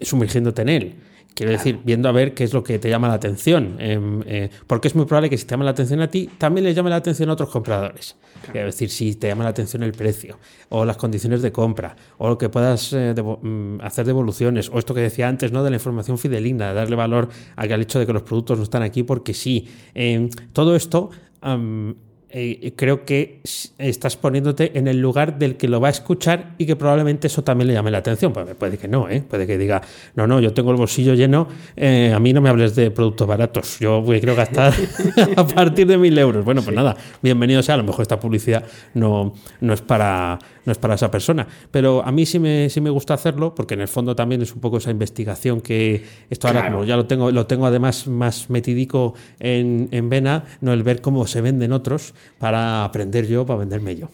sumergiéndote 0.00 0.62
en 0.62 0.68
él. 0.68 0.94
Quiero 1.36 1.50
claro. 1.50 1.64
decir, 1.64 1.80
viendo 1.84 2.08
a 2.08 2.12
ver 2.12 2.32
qué 2.32 2.44
es 2.44 2.54
lo 2.54 2.64
que 2.64 2.78
te 2.78 2.88
llama 2.88 3.08
la 3.08 3.14
atención. 3.14 3.76
Eh, 3.78 4.00
eh, 4.24 4.50
porque 4.66 4.88
es 4.88 4.94
muy 4.94 5.04
probable 5.04 5.28
que 5.28 5.36
si 5.36 5.44
te 5.44 5.50
llama 5.50 5.66
la 5.66 5.72
atención 5.72 6.00
a 6.00 6.08
ti, 6.08 6.30
también 6.38 6.64
le 6.64 6.72
llame 6.72 6.88
la 6.88 6.96
atención 6.96 7.28
a 7.28 7.34
otros 7.34 7.50
compradores. 7.50 8.16
Claro. 8.40 8.52
Quiero 8.52 8.66
decir, 8.68 8.88
si 8.88 9.16
te 9.16 9.28
llama 9.28 9.44
la 9.44 9.50
atención 9.50 9.82
el 9.82 9.92
precio, 9.92 10.38
o 10.70 10.86
las 10.86 10.96
condiciones 10.96 11.42
de 11.42 11.52
compra, 11.52 11.94
o 12.16 12.30
lo 12.30 12.38
que 12.38 12.48
puedas 12.48 12.90
eh, 12.94 13.12
devo 13.14 13.38
mm, 13.42 13.82
hacer 13.82 14.06
devoluciones, 14.06 14.70
o 14.70 14.78
esto 14.78 14.94
que 14.94 15.02
decía 15.02 15.28
antes, 15.28 15.52
¿no? 15.52 15.62
De 15.62 15.68
la 15.68 15.76
información 15.76 16.16
fidelina, 16.16 16.68
de 16.68 16.74
darle 16.74 16.96
valor 16.96 17.28
al 17.54 17.82
hecho 17.82 17.98
de 17.98 18.06
que 18.06 18.14
los 18.14 18.22
productos 18.22 18.56
no 18.56 18.64
están 18.64 18.82
aquí 18.82 19.02
porque 19.02 19.34
sí. 19.34 19.68
Eh, 19.94 20.30
todo 20.54 20.74
esto 20.74 21.10
um, 21.44 21.92
eh, 22.28 22.72
creo 22.76 23.04
que 23.04 23.40
estás 23.78 24.16
poniéndote 24.16 24.76
en 24.78 24.88
el 24.88 25.00
lugar 25.00 25.38
del 25.38 25.56
que 25.56 25.68
lo 25.68 25.80
va 25.80 25.88
a 25.88 25.90
escuchar 25.92 26.54
y 26.58 26.66
que 26.66 26.74
probablemente 26.74 27.28
eso 27.28 27.44
también 27.44 27.68
le 27.68 27.74
llame 27.74 27.90
la 27.90 27.98
atención. 27.98 28.32
Pues 28.32 28.54
puede 28.54 28.78
que 28.78 28.88
no, 28.88 29.08
¿eh? 29.08 29.22
puede 29.22 29.46
que 29.46 29.56
diga, 29.56 29.80
no, 30.14 30.26
no, 30.26 30.40
yo 30.40 30.52
tengo 30.52 30.70
el 30.72 30.76
bolsillo 30.76 31.14
lleno, 31.14 31.48
eh, 31.76 32.12
a 32.14 32.18
mí 32.18 32.32
no 32.32 32.40
me 32.40 32.48
hables 32.48 32.74
de 32.74 32.90
productos 32.90 33.26
baratos, 33.26 33.78
yo 33.78 34.04
quiero 34.06 34.34
gastar 34.34 34.74
a 35.36 35.46
partir 35.46 35.86
de 35.86 35.98
mil 35.98 36.18
euros. 36.18 36.44
Bueno, 36.44 36.62
pues 36.62 36.74
sí. 36.74 36.76
nada, 36.76 36.96
bienvenido 37.22 37.62
sea, 37.62 37.76
a 37.76 37.78
lo 37.78 37.84
mejor 37.84 38.02
esta 38.02 38.18
publicidad 38.18 38.64
no, 38.94 39.32
no, 39.60 39.72
es 39.72 39.82
para, 39.82 40.38
no 40.66 40.72
es 40.72 40.78
para 40.78 40.94
esa 40.94 41.10
persona, 41.10 41.46
pero 41.70 42.04
a 42.04 42.12
mí 42.12 42.26
sí 42.26 42.38
me, 42.38 42.68
sí 42.68 42.80
me 42.80 42.90
gusta 42.90 43.14
hacerlo 43.14 43.54
porque 43.54 43.74
en 43.74 43.80
el 43.80 43.88
fondo 43.88 44.14
también 44.14 44.42
es 44.42 44.54
un 44.54 44.60
poco 44.60 44.76
esa 44.76 44.90
investigación 44.90 45.60
que 45.60 46.04
esto 46.28 46.48
ahora 46.48 46.60
claro. 46.60 46.74
como 46.74 46.84
ya 46.84 46.96
lo 46.96 47.06
tengo, 47.06 47.30
lo 47.30 47.46
tengo 47.46 47.66
además 47.66 48.06
más 48.06 48.50
metidico 48.50 49.14
en, 49.38 49.88
en 49.92 50.10
vena, 50.10 50.44
no 50.60 50.72
el 50.72 50.82
ver 50.82 51.00
cómo 51.00 51.26
se 51.26 51.40
venden 51.40 51.72
otros 51.72 52.14
para 52.38 52.84
aprender 52.84 53.26
yo, 53.26 53.46
para 53.46 53.60
venderme 53.60 53.96
yo. 53.96 54.08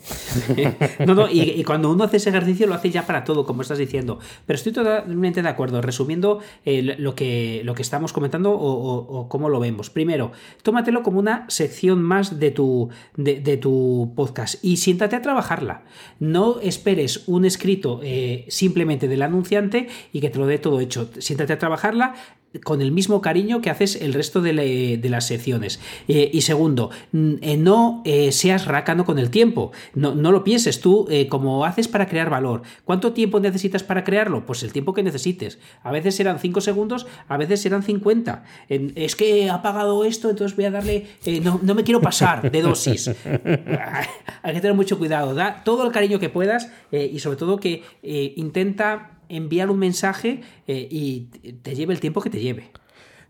no, 1.06 1.14
no, 1.14 1.28
y, 1.30 1.62
cuando 1.64 1.90
uno 1.90 2.04
hace 2.04 2.18
ese 2.18 2.30
ejercicio 2.30 2.66
lo 2.66 2.74
hace 2.74 2.90
ya 2.90 3.06
para 3.06 3.24
todo, 3.24 3.46
como 3.46 3.62
estás 3.62 3.78
diciendo. 3.78 4.18
Pero 4.46 4.56
estoy 4.56 4.72
totalmente 4.72 5.42
de 5.42 5.48
acuerdo. 5.48 5.80
Resumiendo 5.80 6.40
eh, 6.64 6.96
lo, 6.98 7.14
que, 7.14 7.62
lo 7.64 7.74
que 7.74 7.82
estamos 7.82 8.12
comentando 8.12 8.52
o, 8.52 9.28
cómo 9.28 9.48
lo 9.48 9.60
vemos. 9.60 9.90
Primero, 9.90 10.32
tómatelo 10.62 11.02
como 11.02 11.18
una 11.18 11.46
sección 11.48 12.02
más 12.02 12.38
de 12.38 12.50
tu, 12.50 12.90
de, 13.16 13.56
tu 13.56 14.12
podcast 14.14 14.62
y 14.64 14.76
siéntate 14.76 15.16
a 15.16 15.22
trabajarla. 15.22 15.82
No 16.18 16.41
esperes 16.62 17.24
un 17.26 17.44
escrito 17.44 18.00
eh, 18.02 18.44
simplemente 18.48 19.08
del 19.08 19.22
anunciante 19.22 19.88
y 20.12 20.20
que 20.20 20.30
te 20.30 20.38
lo 20.38 20.46
dé 20.46 20.58
todo 20.58 20.80
hecho. 20.80 21.08
Siéntate 21.18 21.52
a 21.52 21.58
trabajarla 21.58 22.14
con 22.64 22.82
el 22.82 22.92
mismo 22.92 23.20
cariño 23.20 23.60
que 23.60 23.70
haces 23.70 23.96
el 24.00 24.12
resto 24.12 24.40
de, 24.40 25.00
las 25.04 25.26
secciones. 25.26 25.80
Eh, 26.08 26.30
y 26.32 26.42
segundo, 26.42 26.90
eh, 27.12 27.56
no 27.56 28.02
eh, 28.04 28.32
seas 28.32 28.66
rácano 28.66 29.04
con 29.04 29.18
el 29.18 29.30
tiempo. 29.30 29.72
No, 29.94 30.14
no 30.14 30.32
lo 30.32 30.44
pienses 30.44 30.80
tú 30.80 31.08
como 31.28 31.64
haces 31.64 31.88
para 31.88 32.06
crear 32.06 32.30
valor. 32.30 32.62
¿Cuánto 32.84 33.12
tiempo 33.12 33.40
necesitas 33.40 33.82
para 33.82 34.04
crearlo? 34.04 34.46
Pues 34.46 34.62
el 34.62 34.72
tiempo 34.72 34.92
que 34.94 35.02
necesites. 35.02 35.58
A 35.82 35.90
veces 35.92 36.14
serán 36.14 36.38
5 36.38 36.60
segundos, 36.60 37.06
a 37.28 37.36
veces 37.36 37.60
serán 37.60 37.82
50. 37.82 38.44
es 38.68 39.16
que 39.16 39.50
ha 39.50 39.62
pagado 39.62 40.04
esto, 40.04 40.30
entonces 40.30 40.56
voy 40.56 40.66
a 40.66 40.70
darle... 40.70 41.06
No, 41.42 41.60
no, 41.62 41.74
me 41.74 41.84
quiero 41.84 42.00
pasar 42.00 42.50
de 42.50 42.62
dosis. 42.62 43.08
Hay 44.42 44.54
que 44.54 44.60
tener 44.60 44.74
mucho 44.74 44.98
cuidado. 44.98 45.34
Da 45.34 45.62
todo 45.64 45.84
el 45.84 45.92
cariño 45.92 46.18
que 46.18 46.28
puedas 46.28 46.70
y 46.90 47.18
sobre 47.18 47.36
todo 47.36 47.58
que 47.58 47.82
intenta 48.36 49.11
enviar 49.36 49.70
un 49.70 49.78
mensaje 49.78 50.42
eh, 50.66 50.86
y 50.90 51.22
te 51.62 51.74
lleve 51.74 51.94
el 51.94 52.00
tiempo 52.00 52.20
que 52.20 52.30
te 52.30 52.40
lleve. 52.40 52.70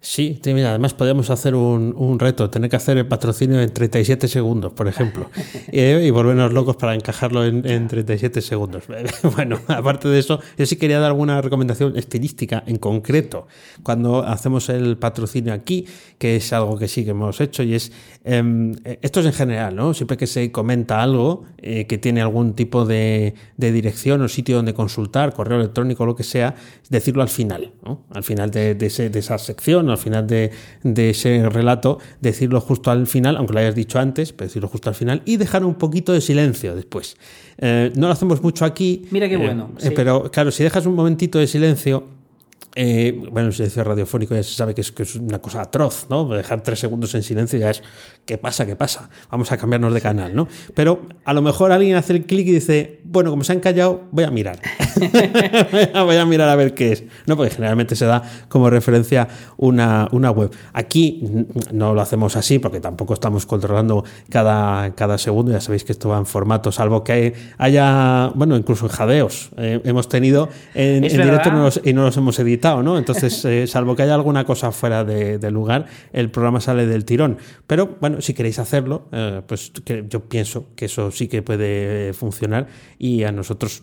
Sí, 0.04 0.40
mira, 0.46 0.70
además 0.70 0.94
podemos 0.94 1.30
hacer 1.30 1.54
un, 1.54 2.18
reto, 2.18 2.50
tener 2.50 2.68
que 2.68 2.74
hacer 2.74 2.98
el 2.98 3.06
patrocinio 3.06 3.60
en 3.60 3.72
37 3.72 4.26
segundos, 4.26 4.72
por 4.72 4.88
ejemplo, 4.88 5.30
y, 5.72 6.10
volvernos 6.10 6.52
locos 6.52 6.74
para 6.74 6.96
encajarlo 6.96 7.44
en, 7.44 7.86
37 7.86 8.40
segundos. 8.40 8.82
bueno, 9.36 9.60
aparte 9.68 10.08
de 10.08 10.18
eso, 10.18 10.40
yo 10.58 10.66
sí 10.66 10.74
quería 10.74 10.98
dar 10.98 11.12
alguna 11.12 11.40
recomendación 11.40 11.96
estilística 11.96 12.64
en 12.66 12.78
concreto 12.78 13.46
cuando 13.84 14.24
hacemos 14.24 14.68
el 14.70 14.98
patrocinio 14.98 15.52
aquí, 15.52 15.86
que 16.18 16.34
es 16.34 16.52
algo 16.52 16.76
que 16.76 16.88
sí 16.88 17.04
que 17.04 17.12
hemos 17.12 17.40
hecho, 17.40 17.62
y 17.62 17.74
es, 17.74 17.92
em, 18.24 18.74
esto 19.02 19.20
es 19.20 19.26
en 19.26 19.32
general, 19.32 19.76
¿no? 19.76 19.94
Siempre 19.94 20.16
que 20.16 20.26
se 20.26 20.50
comenta 20.50 21.00
algo 21.00 21.44
eh, 21.58 21.86
que 21.86 21.98
tiene 21.98 22.20
algún 22.20 22.54
tipo 22.54 22.84
de, 22.84 23.34
dirección 23.56 24.20
o 24.22 24.26
sitio 24.26 24.56
donde 24.56 24.74
consultar, 24.74 25.32
correo 25.32 25.60
electrónico 25.60 26.04
lo 26.06 26.16
que 26.16 26.24
sea, 26.24 26.56
decirlo 26.90 27.22
al 27.22 27.28
final, 27.28 27.72
¿no? 27.84 28.04
Al 28.10 28.24
final 28.24 28.50
de, 28.50 28.74
de 28.74 28.86
esa 28.86 29.38
sección 29.38 29.91
al 29.92 29.98
final 29.98 30.26
de, 30.26 30.50
ese 30.82 31.48
relato, 31.48 31.98
decirlo 32.20 32.60
justo 32.60 32.90
al 32.90 33.06
final, 33.06 33.36
aunque 33.36 33.54
lo 33.54 33.60
hayas 33.60 33.74
dicho 33.74 33.98
antes, 33.98 34.32
pero 34.32 34.48
decirlo 34.48 34.68
justo 34.68 34.88
al 34.88 34.94
final 34.94 35.22
y 35.24 35.36
dejar 35.36 35.64
un 35.64 35.74
poquito 35.74 36.12
de 36.12 36.20
silencio 36.20 36.74
después. 36.74 37.16
Eh, 37.58 37.92
no 37.94 38.06
lo 38.06 38.12
hacemos 38.12 38.42
mucho 38.42 38.64
aquí. 38.64 39.04
Mira 39.10 39.28
qué 39.28 39.34
eh, 39.34 39.38
bueno. 39.38 39.70
Eh, 39.80 39.90
pero 39.94 40.30
claro, 40.30 40.50
si 40.50 40.62
dejas 40.62 40.86
un 40.86 40.94
momentito 40.94 41.38
de 41.38 41.46
silencio, 41.46 42.04
bueno, 42.74 43.48
el 43.48 43.52
silencio 43.52 43.84
radiofónico 43.84 44.34
ya 44.34 44.42
se 44.42 44.54
sabe 44.54 44.74
que 44.74 44.80
es, 44.80 44.92
que 44.92 45.02
es, 45.02 45.16
una 45.16 45.40
cosa 45.40 45.62
atroz, 45.62 46.06
¿no? 46.08 46.26
Dejar 46.28 46.62
tres 46.62 46.80
segundos 46.80 47.14
en 47.14 47.22
silencio 47.22 47.58
ya 47.58 47.70
es, 47.70 47.82
¿qué 48.24 48.38
pasa? 48.38 48.66
¿Qué 48.66 48.76
pasa? 48.76 49.10
Vamos 49.30 49.52
a 49.52 49.56
cambiarnos 49.56 49.92
de 49.92 50.00
canal, 50.00 50.34
¿no? 50.34 50.48
Pero 50.74 51.06
a 51.24 51.32
lo 51.32 51.42
mejor 51.42 51.72
alguien 51.72 51.96
hace 51.96 52.14
el 52.14 52.24
clic 52.24 52.46
y 52.48 52.52
dice, 52.52 53.00
bueno, 53.04 53.30
como 53.30 53.44
se 53.44 53.52
han 53.52 53.60
callado, 53.60 54.04
voy 54.10 54.24
a 54.24 54.30
mirar. 54.30 54.58
voy 56.04 56.16
a 56.16 56.26
mirar 56.26 56.48
a 56.48 56.56
ver 56.56 56.74
qué 56.74 56.92
es. 56.92 57.04
No, 57.26 57.36
porque 57.36 57.54
generalmente 57.54 57.96
se 57.96 58.06
da 58.06 58.22
como 58.48 58.70
referencia 58.70 59.28
una, 59.56 60.08
una, 60.12 60.30
web. 60.30 60.50
Aquí 60.72 61.22
no 61.72 61.94
lo 61.94 62.00
hacemos 62.00 62.36
así 62.36 62.58
porque 62.58 62.80
tampoco 62.80 63.14
estamos 63.14 63.46
controlando 63.46 64.04
cada, 64.28 64.94
cada 64.94 65.18
segundo. 65.18 65.52
Ya 65.52 65.60
sabéis 65.60 65.84
que 65.84 65.92
esto 65.92 66.08
va 66.08 66.18
en 66.18 66.26
formato, 66.26 66.72
salvo 66.72 67.04
que 67.04 67.34
haya, 67.58 68.28
bueno, 68.34 68.56
incluso 68.56 68.88
jadeos. 68.88 69.50
Eh, 69.56 69.80
hemos 69.84 70.08
tenido 70.08 70.48
en, 70.74 71.02
directo 71.02 71.50
y 71.84 71.92
no 71.92 72.02
los 72.02 72.16
hemos 72.16 72.38
editado, 72.38 72.61
¿no? 72.82 72.98
Entonces, 72.98 73.44
eh, 73.44 73.66
salvo 73.66 73.96
que 73.96 74.02
haya 74.02 74.14
alguna 74.14 74.44
cosa 74.44 74.72
fuera 74.72 75.04
de, 75.04 75.50
lugar, 75.50 75.86
el 76.12 76.30
programa 76.30 76.60
sale 76.60 76.86
del 76.86 77.04
tirón. 77.04 77.38
Pero 77.66 77.96
bueno, 78.00 78.20
si 78.20 78.34
queréis 78.34 78.58
hacerlo, 78.58 79.08
eh, 79.12 79.42
pues 79.46 79.72
que 79.84 80.04
yo 80.08 80.20
pienso 80.20 80.66
que 80.76 80.86
eso 80.86 81.10
sí 81.10 81.28
que 81.28 81.42
puede 81.42 82.12
funcionar 82.12 82.68
y 82.98 83.24
a 83.24 83.32
nosotros 83.32 83.82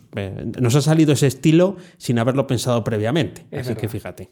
nos 0.60 0.76
ha 0.76 0.82
salido 0.82 1.14
ese 1.14 1.28
estilo 1.28 1.78
sin 1.98 2.20
haberlo 2.20 2.48
pensado 2.48 2.84
previamente. 2.84 3.46
Así 3.52 3.76
que 3.76 3.88
fíjate. 3.90 4.30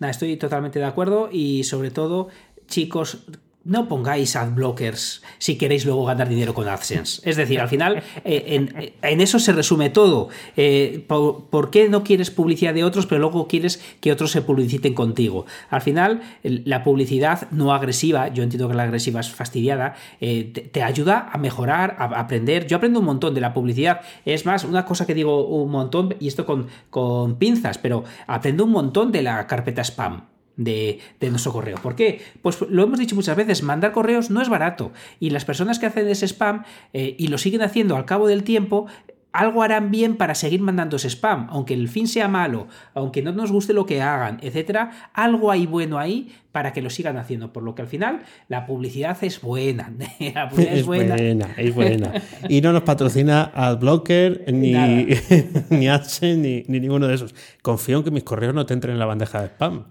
Estoy 0.00 0.36
totalmente 0.36 0.78
de 0.78 0.84
acuerdo 0.84 1.28
y 1.30 1.64
sobre 1.64 1.90
todo, 1.90 2.28
chicos, 2.66 3.24
no 3.64 3.88
pongáis 3.88 4.36
adblockers 4.36 5.22
si 5.38 5.56
queréis 5.56 5.84
luego 5.86 6.04
ganar 6.04 6.28
dinero 6.28 6.54
con 6.54 6.68
AdSense. 6.68 7.22
Es 7.28 7.36
decir, 7.36 7.60
al 7.60 7.68
final, 7.68 8.02
eh, 8.24 8.88
en, 9.02 9.20
eso 9.20 9.38
se 9.38 9.52
resume 9.52 9.90
todo. 9.90 10.28
Eh, 10.56 11.04
por, 11.06 11.70
qué 11.70 11.88
no 11.88 12.04
quieres 12.04 12.30
publicidad 12.30 12.74
de 12.74 12.84
otros, 12.84 13.06
pero 13.06 13.20
luego 13.20 13.48
quieres 13.48 13.82
que 14.00 14.12
otros 14.12 14.30
se 14.30 14.42
publiciten 14.42 14.94
contigo? 14.94 15.46
Al 15.70 15.80
final, 15.80 16.22
la 16.42 16.84
publicidad 16.84 17.50
no 17.50 17.72
agresiva, 17.72 18.28
yo 18.28 18.42
entiendo 18.42 18.68
que 18.68 18.74
la 18.74 18.84
agresiva 18.84 19.20
es 19.20 19.30
fastidiada, 19.30 19.94
eh, 20.20 20.44
te, 20.44 20.82
ayuda 20.82 21.30
a 21.32 21.38
mejorar, 21.38 21.96
a, 21.98 22.04
aprender. 22.20 22.66
Yo 22.66 22.76
aprendo 22.76 23.00
un 23.00 23.06
montón 23.06 23.34
de 23.34 23.40
la 23.40 23.54
publicidad. 23.54 24.02
Es 24.24 24.44
más, 24.44 24.64
una 24.64 24.84
cosa 24.84 25.06
que 25.06 25.14
digo 25.14 25.46
un 25.46 25.70
montón, 25.70 26.14
y 26.20 26.28
esto 26.28 26.44
con, 26.44 26.66
con 26.90 27.36
pinzas, 27.36 27.78
pero 27.78 28.04
aprendo 28.26 28.64
un 28.64 28.70
montón 28.70 29.10
de 29.10 29.22
la 29.22 29.46
carpeta 29.46 29.82
spam 29.82 30.33
de, 30.56 31.00
nuestro 31.20 31.52
correo. 31.52 31.76
¿Por 31.82 31.96
qué? 31.96 32.22
Pues 32.42 32.60
lo 32.62 32.82
hemos 32.82 32.98
dicho 32.98 33.14
muchas 33.14 33.36
veces, 33.36 33.62
mandar 33.62 33.92
correos 33.92 34.30
no 34.30 34.40
es 34.40 34.48
barato 34.48 34.92
y 35.20 35.30
las 35.30 35.44
personas 35.44 35.78
que 35.78 35.86
hacen 35.86 36.08
ese 36.08 36.26
spam 36.26 36.64
eh, 36.92 37.16
y 37.18 37.28
lo 37.28 37.38
siguen 37.38 37.62
haciendo 37.62 37.96
al 37.96 38.04
cabo 38.04 38.26
del 38.26 38.44
tiempo, 38.44 38.86
algo 39.32 39.64
harán 39.64 39.90
bien 39.90 40.16
para 40.16 40.36
seguir 40.36 40.60
mandando 40.60 40.96
ese 40.96 41.10
spam, 41.10 41.48
aunque 41.50 41.74
el 41.74 41.88
fin 41.88 42.06
sea 42.06 42.28
malo, 42.28 42.68
aunque 42.94 43.20
no 43.20 43.32
nos 43.32 43.50
guste 43.50 43.72
lo 43.72 43.84
que 43.84 44.00
hagan, 44.00 44.38
etcétera, 44.42 45.10
algo 45.12 45.50
hay 45.50 45.66
bueno 45.66 45.98
ahí 45.98 46.32
para 46.54 46.72
que 46.72 46.80
lo 46.80 46.88
sigan 46.88 47.16
haciendo. 47.16 47.52
Por 47.52 47.64
lo 47.64 47.74
que 47.74 47.82
al 47.82 47.88
final 47.88 48.20
la 48.46 48.64
publicidad 48.64 49.18
es 49.22 49.40
buena. 49.40 49.92
es, 50.20 50.86
buena. 50.86 51.16
Es 51.56 51.74
buena, 51.74 52.22
Y 52.48 52.60
no 52.60 52.72
nos 52.72 52.82
patrocina 52.84 53.50
AdBlocker, 53.52 54.44
ni, 54.52 54.72
ni 55.70 55.88
AdSense, 55.88 56.36
ni, 56.68 56.78
ninguno 56.78 57.08
de 57.08 57.16
esos. 57.16 57.34
Confío 57.60 57.98
en 57.98 58.04
que 58.04 58.12
mis 58.12 58.22
correos 58.22 58.54
no 58.54 58.64
te 58.66 58.72
entren 58.72 58.92
en 58.92 59.00
la 59.00 59.06
bandeja 59.06 59.40
de 59.40 59.48
spam. 59.48 59.86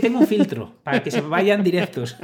tengo 0.00 0.20
un 0.20 0.28
filtro 0.28 0.76
para 0.84 1.02
que 1.02 1.10
se 1.10 1.20
vayan 1.22 1.64
directos. 1.64 2.16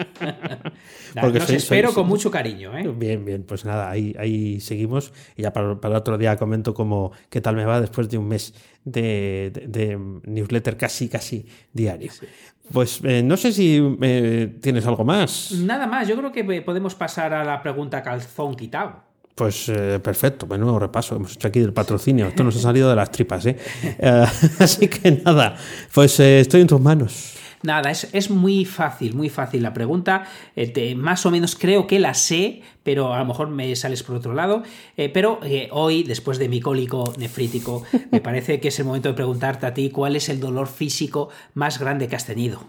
Porque 1.20 1.40
los 1.40 1.50
espero 1.50 1.92
con 1.92 2.06
mucho 2.06 2.30
cariño. 2.30 2.78
¿eh? 2.78 2.86
Bien, 2.96 3.24
bien. 3.24 3.42
Pues 3.42 3.64
nada, 3.64 3.90
ahí, 3.90 4.14
ahí 4.16 4.60
seguimos. 4.60 5.12
Y 5.36 5.42
ya 5.42 5.52
para, 5.52 5.80
para 5.80 5.98
otro 5.98 6.16
día 6.18 6.36
comento 6.36 6.72
cómo, 6.72 7.10
qué 7.28 7.40
tal 7.40 7.56
me 7.56 7.64
va 7.64 7.80
después 7.80 8.08
de 8.08 8.16
un 8.16 8.28
mes 8.28 8.54
de, 8.84 10.20
newsletter 10.24 10.76
casi, 10.76 11.08
casi 11.08 11.46
diario. 11.72 12.12
Pues 12.72 13.00
eh, 13.04 13.22
no 13.22 13.36
sé 13.36 13.52
si 13.52 13.80
eh, 14.00 14.58
tienes 14.60 14.86
algo 14.86 15.04
más. 15.04 15.52
Nada 15.52 15.86
más, 15.86 16.06
yo 16.06 16.16
creo 16.16 16.32
que 16.32 16.62
podemos 16.62 16.94
pasar 16.94 17.32
a 17.34 17.44
la 17.44 17.62
pregunta 17.62 18.02
calzón 18.02 18.54
quitado. 18.54 19.02
Pues 19.34 19.68
eh, 19.68 19.98
perfecto, 20.02 20.46
nuevo 20.46 20.78
repaso. 20.78 21.16
Hemos 21.16 21.34
hecho 21.34 21.48
aquí 21.48 21.60
del 21.60 21.72
patrocinio. 21.72 22.26
Esto 22.26 22.44
nos 22.44 22.56
ha 22.56 22.60
salido 22.60 22.90
de 22.90 22.96
las 22.96 23.10
tripas, 23.10 23.46
¿eh? 23.46 23.56
así 24.58 24.88
que 24.88 25.22
nada, 25.24 25.56
pues 25.92 26.20
estoy 26.20 26.60
en 26.60 26.66
tus 26.66 26.80
manos. 26.80 27.34
Nada, 27.62 27.90
es, 27.90 28.30
muy 28.30 28.64
fácil, 28.64 29.14
muy 29.14 29.28
fácil 29.28 29.62
la 29.62 29.74
pregunta. 29.74 30.24
Eh, 30.56 30.94
más 30.94 31.26
o 31.26 31.30
menos 31.30 31.56
creo 31.56 31.86
que 31.86 31.98
la 31.98 32.14
sé, 32.14 32.62
pero 32.82 33.12
a 33.12 33.18
lo 33.18 33.26
mejor 33.26 33.50
me 33.50 33.76
sales 33.76 34.02
por 34.02 34.16
otro 34.16 34.32
lado. 34.32 34.62
Eh, 34.96 35.10
pero 35.12 35.40
eh, 35.44 35.68
hoy, 35.70 36.02
después 36.02 36.38
de 36.38 36.48
mi 36.48 36.60
cólico 36.60 37.12
nefrítico, 37.18 37.84
me 38.10 38.20
parece 38.22 38.60
que 38.60 38.68
es 38.68 38.78
el 38.78 38.86
momento 38.86 39.10
de 39.10 39.14
preguntarte 39.14 39.66
a 39.66 39.74
ti 39.74 39.90
cuál 39.90 40.16
es 40.16 40.30
el 40.30 40.40
dolor 40.40 40.68
físico 40.68 41.28
más 41.52 41.78
grande 41.78 42.08
que 42.08 42.16
has 42.16 42.24
tenido. 42.24 42.64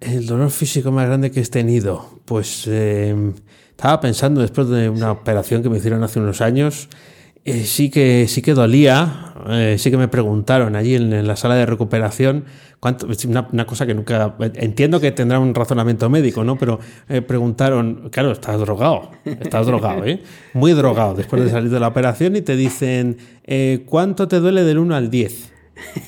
El 0.00 0.26
dolor 0.26 0.50
físico 0.50 0.90
más 0.90 1.06
grande 1.06 1.30
que 1.30 1.40
he 1.40 1.46
tenido, 1.46 2.18
pues 2.24 2.66
estaba 2.66 4.00
pensando 4.00 4.40
después 4.40 4.68
de 4.68 4.88
una 4.88 5.12
operación 5.12 5.62
que 5.62 5.68
me 5.68 5.76
hicieron 5.76 6.02
hace 6.02 6.18
unos 6.18 6.40
años. 6.40 6.88
sí, 7.44 7.88
que, 7.90 8.26
sí 8.26 8.42
que 8.42 8.54
dolía, 8.54 9.34
sí 9.76 9.92
que 9.92 9.96
me 9.96 10.08
preguntaron 10.08 10.74
allí 10.74 10.96
en 10.96 11.24
la 11.24 11.36
sala 11.36 11.54
de 11.54 11.66
recuperación 11.66 12.46
una, 13.28 13.66
cosa 13.66 13.86
que 13.86 13.94
nunca. 13.94 14.34
Entiendo 14.54 15.00
que 15.00 15.12
tendrá 15.12 15.38
un 15.38 15.54
razonamiento 15.54 16.10
médico, 16.10 16.42
¿no? 16.42 16.58
Pero 16.58 16.80
eh, 17.08 17.22
preguntaron, 17.22 18.08
claro, 18.10 18.32
estás 18.32 18.58
drogado, 18.58 19.10
estás 19.24 19.66
drogado, 19.66 20.04
¿eh? 20.04 20.20
Muy 20.52 20.72
drogado 20.72 21.14
después 21.14 21.44
de 21.44 21.50
salir 21.50 21.70
de 21.70 21.78
la 21.78 21.88
operación 21.88 22.34
y 22.34 22.42
te 22.42 22.56
dicen, 22.56 23.18
eh, 23.44 23.84
¿cuánto 23.86 24.26
te 24.26 24.40
duele 24.40 24.64
del 24.64 24.78
1 24.78 24.96
al 24.96 25.10
10? 25.10 25.52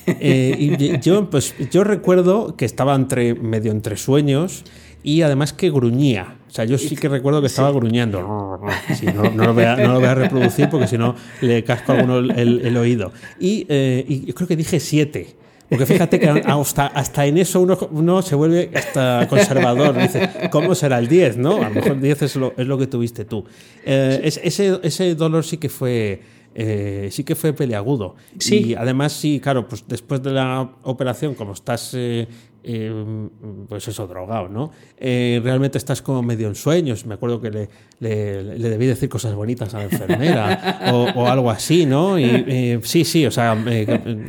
Eh, 0.07 0.55
y 0.57 0.99
yo, 0.99 1.29
pues, 1.29 1.53
yo 1.71 1.83
recuerdo 1.83 2.55
que 2.55 2.65
estaba 2.65 2.95
entre, 2.95 3.33
medio 3.35 3.71
entre 3.71 3.97
sueños 3.97 4.63
y 5.03 5.21
además 5.21 5.53
que 5.53 5.69
gruñía. 5.69 6.37
O 6.47 6.51
sea, 6.51 6.65
yo 6.65 6.77
sí 6.77 6.95
que 6.95 7.09
recuerdo 7.09 7.41
que 7.41 7.47
estaba 7.47 7.71
gruñendo. 7.71 8.21
no, 8.21 9.45
lo 9.45 9.53
voy 9.53 9.63
a, 9.63 10.15
reproducir 10.15 10.69
porque 10.69 10.87
si 10.87 10.97
no 10.97 11.15
le 11.41 11.63
casco 11.63 11.91
a 11.91 11.95
alguno 11.95 12.19
el, 12.19 12.77
oído. 12.77 13.11
Y, 13.39 13.65
y, 13.69 14.25
yo 14.25 14.33
creo 14.35 14.47
que 14.47 14.55
dije 14.55 14.79
7. 14.79 15.44
Porque 15.77 15.93
fíjate 15.93 16.19
que 16.19 16.29
hasta, 16.29 16.87
hasta 16.87 17.25
en 17.25 17.37
eso 17.37 17.61
uno, 17.61 17.77
uno 17.91 18.21
se 18.21 18.35
vuelve 18.35 18.71
hasta 18.73 19.27
conservador. 19.29 19.97
Dice, 19.97 20.29
¿cómo 20.51 20.75
será 20.75 20.99
el 20.99 21.07
10? 21.07 21.37
¿no? 21.37 21.61
A 21.61 21.69
lo 21.69 21.75
mejor 21.75 21.91
el 21.93 22.01
10 22.01 22.21
es 22.21 22.35
lo, 22.35 22.53
es 22.57 22.65
lo 22.65 22.77
que 22.77 22.87
tuviste 22.87 23.25
tú. 23.25 23.45
Eh, 23.83 24.21
ese, 24.23 24.79
ese 24.81 25.15
dolor 25.15 25.43
sí 25.43 25.57
que 25.57 25.69
fue 25.69 26.21
eh, 26.57 27.09
sí 27.11 27.25
que 27.25 27.35
fue 27.35 27.51
peleagudo. 27.51 28.15
Sí. 28.39 28.67
Y 28.67 28.75
además, 28.75 29.11
sí, 29.11 29.41
claro, 29.41 29.67
pues 29.67 29.83
después 29.87 30.23
de 30.23 30.31
la 30.31 30.71
operación, 30.83 31.35
como 31.35 31.51
estás 31.51 31.91
eh, 31.93 32.27
eh, 32.67 33.29
pues 33.69 33.87
eso, 33.87 34.07
drogado, 34.07 34.49
¿no? 34.49 34.71
Eh, 34.97 35.39
realmente 35.43 35.77
estás 35.77 36.01
como 36.01 36.23
medio 36.23 36.47
en 36.47 36.55
sueños. 36.55 37.05
Me 37.05 37.13
acuerdo 37.13 37.39
que 37.39 37.51
le, 37.51 37.69
le, 37.99 38.69
debí 38.69 38.87
decir 38.87 39.07
cosas 39.07 39.35
bonitas 39.35 39.71
a 39.75 39.79
la 39.79 39.83
enfermera 39.83 40.91
o, 41.15 41.27
algo 41.27 41.51
así, 41.51 41.85
¿no? 41.85 42.17
Y 42.17 42.23
eh, 42.25 42.79
sí, 42.81 43.05
sí, 43.05 43.23
o 43.25 43.29
sea, 43.29 43.55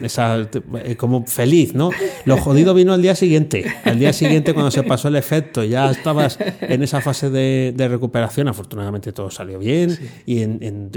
esa, 0.02 0.48
como 0.98 1.24
feliz, 1.24 1.74
¿no? 1.74 1.90
Lo 2.26 2.36
jodido 2.36 2.74
vino 2.74 2.92
al 2.92 3.00
día 3.00 3.14
siguiente. 3.14 3.64
Al 3.84 3.98
día 3.98 4.12
siguiente, 4.12 4.52
cuando 4.52 4.70
se 4.70 4.82
pasó 4.82 5.08
el 5.08 5.16
efecto, 5.16 5.64
ya 5.64 5.90
estabas 5.90 6.38
en 6.60 6.82
esa 6.82 7.00
fase 7.00 7.30
de, 7.30 7.88
recuperación. 7.88 8.48
Afortunadamente 8.48 9.12
todo 9.12 9.30
salió 9.30 9.58
bien 9.58 9.96
y 10.26 10.42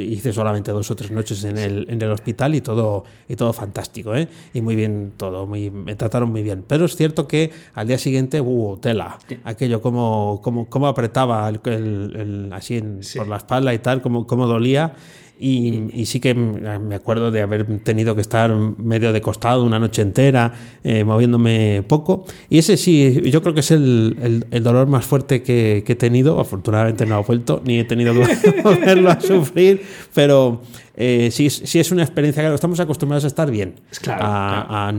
hice 0.01 0.33
solamente 0.33 0.71
dos 0.71 0.91
o 0.91 0.95
tres 0.95 1.11
noches 1.11 1.45
en 1.45 1.57
el, 1.57 1.87
en 1.89 2.01
el 2.01 2.11
hospital 2.11 2.53
y 2.55 2.59
todo, 2.59 3.05
y 3.29 3.37
todo 3.37 3.53
fantástico, 3.53 4.13
¿eh? 4.13 4.27
Y 4.53 4.59
muy 4.59 4.75
bien 4.75 5.13
todo, 5.15 5.47
muy, 5.47 5.69
me 5.69 5.95
trataron 5.95 6.31
muy 6.31 6.43
bien. 6.43 6.65
Pero 6.67 6.83
es 6.83 6.97
cierto 6.97 7.28
que 7.29 7.51
al 7.73 7.87
día 7.87 7.97
siguiente 7.97 8.41
hubo 8.41 8.77
tela. 8.77 9.17
Aquello 9.45 9.81
como, 9.81 10.41
como, 10.43 10.67
como 10.69 10.87
apretaba 10.87 11.47
el, 11.47 12.49
así 12.51 12.83
por 13.15 13.29
la 13.29 13.37
espalda 13.37 13.73
y 13.73 13.79
tal, 13.79 14.01
como, 14.01 14.27
como 14.27 14.45
dolía. 14.45 14.93
Y, 15.41 16.05
sí 16.05 16.19
que 16.19 16.33
me 16.33 16.95
acuerdo 16.95 17.31
de 17.31 17.41
haber 17.41 17.65
tenido 17.79 18.13
que 18.13 18.21
estar 18.21 18.53
medio 18.53 19.13
de 19.13 19.21
costado 19.21 19.63
una 19.63 19.79
noche 19.79 20.01
entera, 20.01 20.53
eh, 20.83 21.03
moviéndome 21.03 21.83
poco. 21.87 22.25
Y 22.49 22.57
ese 22.57 22.75
sí, 22.75 23.21
yo 23.31 23.41
creo 23.41 23.53
que 23.53 23.61
es 23.61 23.71
el, 23.71 24.45
el, 24.51 24.63
dolor 24.63 24.87
más 24.87 25.05
fuerte 25.05 25.41
que, 25.41 25.83
que, 25.85 25.93
he 25.93 25.95
tenido. 25.95 26.39
Afortunadamente 26.39 27.05
no 27.05 27.15
ha 27.15 27.19
vuelto, 27.19 27.61
ni 27.63 27.79
he 27.79 27.85
tenido 27.85 28.13
que 28.13 28.61
volverlo 28.63 29.09
a 29.09 29.21
sufrir, 29.21 29.81
pero 30.13 30.61
eh, 31.01 31.29
sí, 31.31 31.45
es 31.45 31.91
una 31.93 32.03
experiencia, 32.03 32.43
claro, 32.43 32.55
estamos 32.55 32.77
acostumbrados 32.81 33.23
a 33.23 33.27
estar 33.27 33.49
bien, 33.49 33.75
a, 34.09 34.91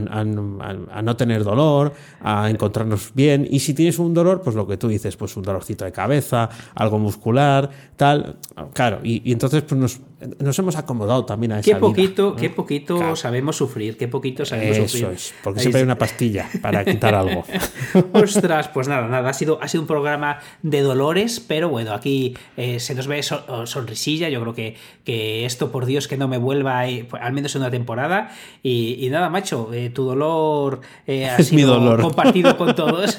no 1.03 1.15
tener 1.15 1.43
dolor, 1.43 1.93
a 2.19 2.49
encontrarnos 2.49 3.11
bien. 3.13 3.47
Y 3.47 3.59
si 3.59 3.75
tienes 3.75 3.99
un 3.99 4.11
dolor, 4.11 4.41
pues 4.41 4.55
lo 4.55 4.65
que 4.65 4.77
tú 4.77 4.87
dices, 4.87 5.15
pues 5.15 5.37
un 5.37 5.43
dolorcito 5.43 5.85
de 5.85 5.91
cabeza, 5.91 6.49
algo 6.73 6.97
muscular, 6.97 7.69
tal. 7.97 8.37
Claro, 8.73 9.01
y, 9.03 9.31
entonces 9.31 9.61
pues 9.61 9.79
nos, 9.79 9.99
hemos 10.21 10.75
acomodado 10.75 11.25
también 11.25 11.51
a 11.53 11.59
esa 11.59 11.71
qué 11.71 11.75
poquito, 11.75 12.35
Qué 12.35 12.49
poquito 12.49 13.15
sabemos 13.15 13.55
sufrir, 13.55 13.97
qué 13.97 14.07
poquito 14.07 14.45
sabemos 14.45 14.93
Eso 14.93 15.11
es, 15.11 15.33
porque 15.43 15.59
siempre 15.59 15.79
hay 15.79 15.85
una 15.85 15.97
pastilla 15.97 16.49
para 16.61 16.85
quitar 16.85 17.15
algo. 17.15 17.43
Ostras, 18.13 18.67
pues 18.69 18.87
nada, 18.87 19.07
nada, 19.07 19.29
ha 19.29 19.33
sido, 19.33 19.59
ha 19.61 19.67
sido 19.67 19.81
un 19.81 19.87
programa 19.87 20.39
de 20.61 20.81
dolores, 20.81 21.39
pero 21.39 21.69
bueno, 21.69 21.93
aquí 21.93 22.35
eh, 22.57 22.79
se 22.79 22.95
nos 22.95 23.07
ve 23.07 23.21
sonrisilla, 23.23 24.29
yo 24.29 24.41
creo 24.41 24.53
que, 24.53 24.75
que 25.03 25.45
esto 25.45 25.71
por 25.71 25.85
Dios 25.85 26.07
que 26.07 26.17
no 26.17 26.27
me 26.27 26.37
vuelva, 26.37 26.81
al 26.81 27.33
menos 27.33 27.55
en 27.55 27.61
una 27.61 27.71
temporada. 27.71 28.31
Y, 28.63 29.07
nada, 29.09 29.29
macho, 29.29 29.73
eh, 29.73 29.89
tu 29.89 30.03
dolor 30.03 30.81
eh, 31.07 31.27
ha 31.27 31.41
sido 31.41 31.97
compartido 31.99 32.57
con 32.57 32.75
todos. 32.75 33.17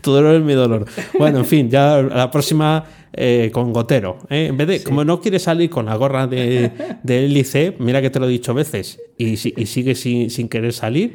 tu 0.00 0.12
dolor 0.12 0.36
es 0.36 0.42
mi 0.42 0.54
dolor. 0.54 0.86
Bueno, 1.18 1.38
en 1.38 1.46
fin, 1.46 1.70
ya 1.70 2.00
la 2.02 2.30
próxima. 2.30 2.84
Eh, 3.16 3.50
con 3.52 3.72
gotero. 3.72 4.18
En 4.28 4.56
vez 4.56 4.66
de, 4.66 4.82
como 4.82 5.04
no 5.04 5.20
quieres 5.20 5.42
salir 5.42 5.70
con 5.70 5.86
la 5.86 5.94
gorra 5.94 6.26
de, 6.26 6.72
de 7.04 7.24
hélice, 7.24 7.76
mira 7.78 8.02
que 8.02 8.10
te 8.10 8.18
lo 8.18 8.26
he 8.26 8.28
dicho 8.28 8.54
veces, 8.54 9.00
y, 9.16 9.34
y 9.34 9.66
sigue 9.66 9.94
sin, 9.94 10.30
sin, 10.30 10.48
querer 10.48 10.72
salir. 10.72 11.14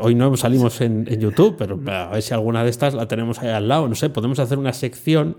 hoy 0.00 0.14
no 0.16 0.36
salimos 0.36 0.80
en, 0.80 1.06
en, 1.08 1.20
YouTube, 1.20 1.54
pero 1.56 1.80
a 1.86 2.10
ver 2.10 2.22
si 2.22 2.34
alguna 2.34 2.64
de 2.64 2.70
estas 2.70 2.94
la 2.94 3.06
tenemos 3.06 3.38
ahí 3.38 3.50
al 3.50 3.68
lado. 3.68 3.86
No 3.86 3.94
sé, 3.94 4.10
podemos 4.10 4.40
hacer 4.40 4.58
una 4.58 4.72
sección 4.72 5.36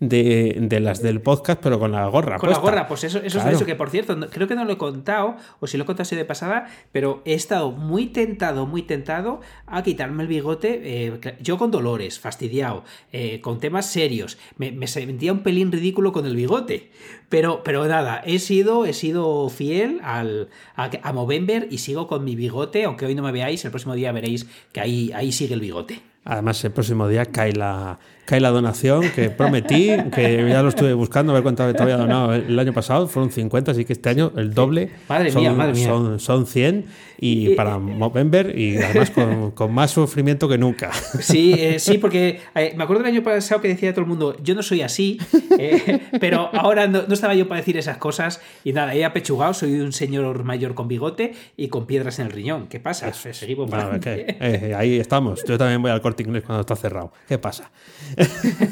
de, 0.00 0.56
de, 0.58 0.80
las 0.80 1.02
del 1.02 1.20
podcast, 1.20 1.60
pero 1.62 1.78
con 1.78 1.92
la 1.92 2.06
gorra. 2.06 2.38
Con 2.38 2.48
la 2.48 2.58
gorra, 2.58 2.88
pues 2.88 3.04
eso, 3.04 3.18
eso 3.18 3.38
es 3.38 3.46
eso, 3.46 3.66
que 3.66 3.76
por 3.76 3.90
cierto, 3.90 4.18
creo 4.30 4.48
que 4.48 4.54
no 4.54 4.64
lo 4.64 4.72
he 4.72 4.78
contado, 4.78 5.36
o 5.60 5.66
si 5.66 5.76
lo 5.76 5.84
he 5.84 5.86
contado 5.86 6.02
así 6.02 6.16
de 6.16 6.24
pasada, 6.24 6.68
pero 6.90 7.20
he 7.26 7.34
estado 7.34 7.70
muy 7.70 8.06
tentado, 8.06 8.66
muy 8.66 8.82
tentado 8.82 9.40
a 9.66 9.82
quitarme 9.82 10.22
el 10.22 10.28
bigote, 10.28 10.80
eh, 10.82 11.36
yo 11.40 11.58
con 11.58 11.70
dolores, 11.70 12.18
fastidiado, 12.18 12.82
eh, 13.12 13.42
con 13.42 13.60
temas 13.60 13.86
serios, 13.86 14.38
me, 14.56 14.72
me, 14.72 14.86
sentía 14.86 15.32
un 15.32 15.40
pelín 15.40 15.70
ridículo 15.70 16.12
con 16.12 16.24
el 16.24 16.34
bigote, 16.34 16.90
pero, 17.28 17.62
pero 17.62 17.86
nada, 17.86 18.22
he 18.24 18.38
sido, 18.38 18.86
he 18.86 18.94
sido 18.94 19.50
fiel 19.50 20.00
al, 20.02 20.48
a, 20.76 20.90
a 21.02 21.12
Movember 21.12 21.68
y 21.70 21.78
sigo 21.78 22.06
con 22.06 22.24
mi 22.24 22.36
bigote, 22.36 22.84
aunque 22.84 23.04
hoy 23.04 23.14
no 23.14 23.22
me 23.22 23.32
veáis, 23.32 23.64
el 23.66 23.70
próximo 23.70 23.94
día 23.94 24.12
veréis 24.12 24.46
que 24.72 24.80
ahí, 24.80 25.12
ahí 25.14 25.30
sigue 25.30 25.52
el 25.52 25.60
bigote. 25.60 26.09
Además, 26.24 26.62
el 26.64 26.72
próximo 26.72 27.08
día 27.08 27.24
cae 27.24 27.52
la, 27.52 27.98
cae 28.30 28.40
la 28.40 28.50
donación 28.50 29.10
que 29.10 29.30
prometí, 29.30 29.90
que 30.14 30.46
ya 30.48 30.62
lo 30.62 30.68
estuve 30.68 30.92
buscando, 30.92 31.32
a 31.32 31.34
ver 31.34 31.42
cuánto 31.42 31.64
había 31.64 31.96
donado 31.96 32.32
el 32.34 32.58
año 32.58 32.72
pasado, 32.72 33.08
fueron 33.08 33.32
50, 33.32 33.72
así 33.72 33.84
que 33.84 33.92
este 33.92 34.08
año 34.08 34.32
el 34.36 34.54
doble. 34.54 34.90
Madre 35.08 35.32
son, 35.32 35.42
mía, 35.42 35.52
madre 35.52 35.72
mía. 35.72 35.88
Son, 35.88 36.20
son 36.20 36.46
100 36.46 36.84
y, 37.20 37.54
para 37.54 37.78
Movember 37.78 38.56
y 38.58 38.78
además 38.78 39.10
con, 39.10 39.50
con, 39.50 39.72
más 39.72 39.90
sufrimiento 39.90 40.48
que 40.48 40.58
nunca. 40.58 40.92
Sí, 41.20 41.54
eh, 41.58 41.78
sí, 41.78 41.98
porque 41.98 42.40
eh, 42.54 42.72
me 42.76 42.84
acuerdo 42.84 43.02
del 43.02 43.12
año 43.12 43.22
pasado 43.22 43.60
que 43.60 43.68
decía 43.68 43.92
todo 43.92 44.02
el 44.02 44.06
mundo, 44.06 44.36
yo 44.42 44.54
no 44.54 44.62
soy 44.62 44.82
así, 44.82 45.18
eh, 45.58 46.00
pero 46.20 46.50
ahora 46.54 46.86
no, 46.86 47.00
estaba 47.10 47.34
yo 47.34 47.48
para 47.48 47.60
decir 47.60 47.76
esas 47.76 47.98
cosas 47.98 48.40
y 48.64 48.72
nada, 48.72 48.94
he 48.94 49.04
apechugado, 49.04 49.54
soy 49.54 49.80
un 49.80 49.92
señor 49.92 50.44
mayor 50.44 50.74
con 50.74 50.88
bigote 50.88 51.34
y 51.56 51.68
con 51.68 51.86
piedras 51.86 52.18
en 52.20 52.26
el 52.26 52.32
riñón. 52.32 52.68
¿Qué 52.68 52.80
pasa? 52.80 53.12
Seguimos 53.12 53.70
ahí 53.72 54.98
estamos. 54.98 55.44
Yo 55.44 55.58
también 55.58 55.82
voy 55.82 55.90
al 55.90 56.00
corte 56.10 56.22
inglés 56.24 56.42
cuando 56.44 56.60
está 56.62 56.76
cerrado. 56.76 57.12
¿Qué 57.28 57.38
pasa? 57.38 57.70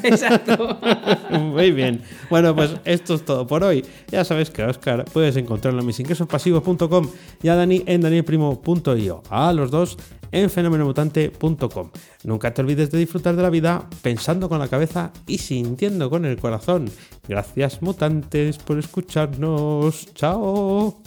Exacto. 0.03 0.79
Muy 1.31 1.71
bien. 1.71 2.01
Bueno, 2.29 2.55
pues 2.55 2.75
esto 2.85 3.15
es 3.15 3.23
todo 3.23 3.47
por 3.47 3.63
hoy. 3.63 3.85
Ya 4.09 4.25
sabes 4.25 4.49
que 4.49 4.63
Oscar 4.63 5.05
puedes 5.05 5.37
encontrarlo 5.37 5.79
en 5.79 5.85
misingresospasivos.com 5.87 7.09
y 7.41 7.47
a 7.47 7.55
Dani 7.55 7.83
en 7.85 8.01
danielprimo.io. 8.01 9.23
A 9.29 9.53
los 9.53 9.71
dos 9.71 9.97
en 10.31 10.49
fenomenomutante.com. 10.49 11.89
Nunca 12.23 12.53
te 12.53 12.61
olvides 12.61 12.91
de 12.91 12.97
disfrutar 12.97 13.35
de 13.35 13.41
la 13.41 13.49
vida 13.49 13.87
pensando 14.01 14.49
con 14.49 14.59
la 14.59 14.67
cabeza 14.67 15.11
y 15.25 15.37
sintiendo 15.37 16.09
con 16.09 16.25
el 16.25 16.37
corazón. 16.37 16.91
Gracias 17.27 17.81
mutantes 17.81 18.57
por 18.57 18.77
escucharnos. 18.77 20.13
Chao. 20.13 21.01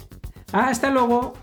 Hasta 0.51 0.89
luego. 0.89 1.33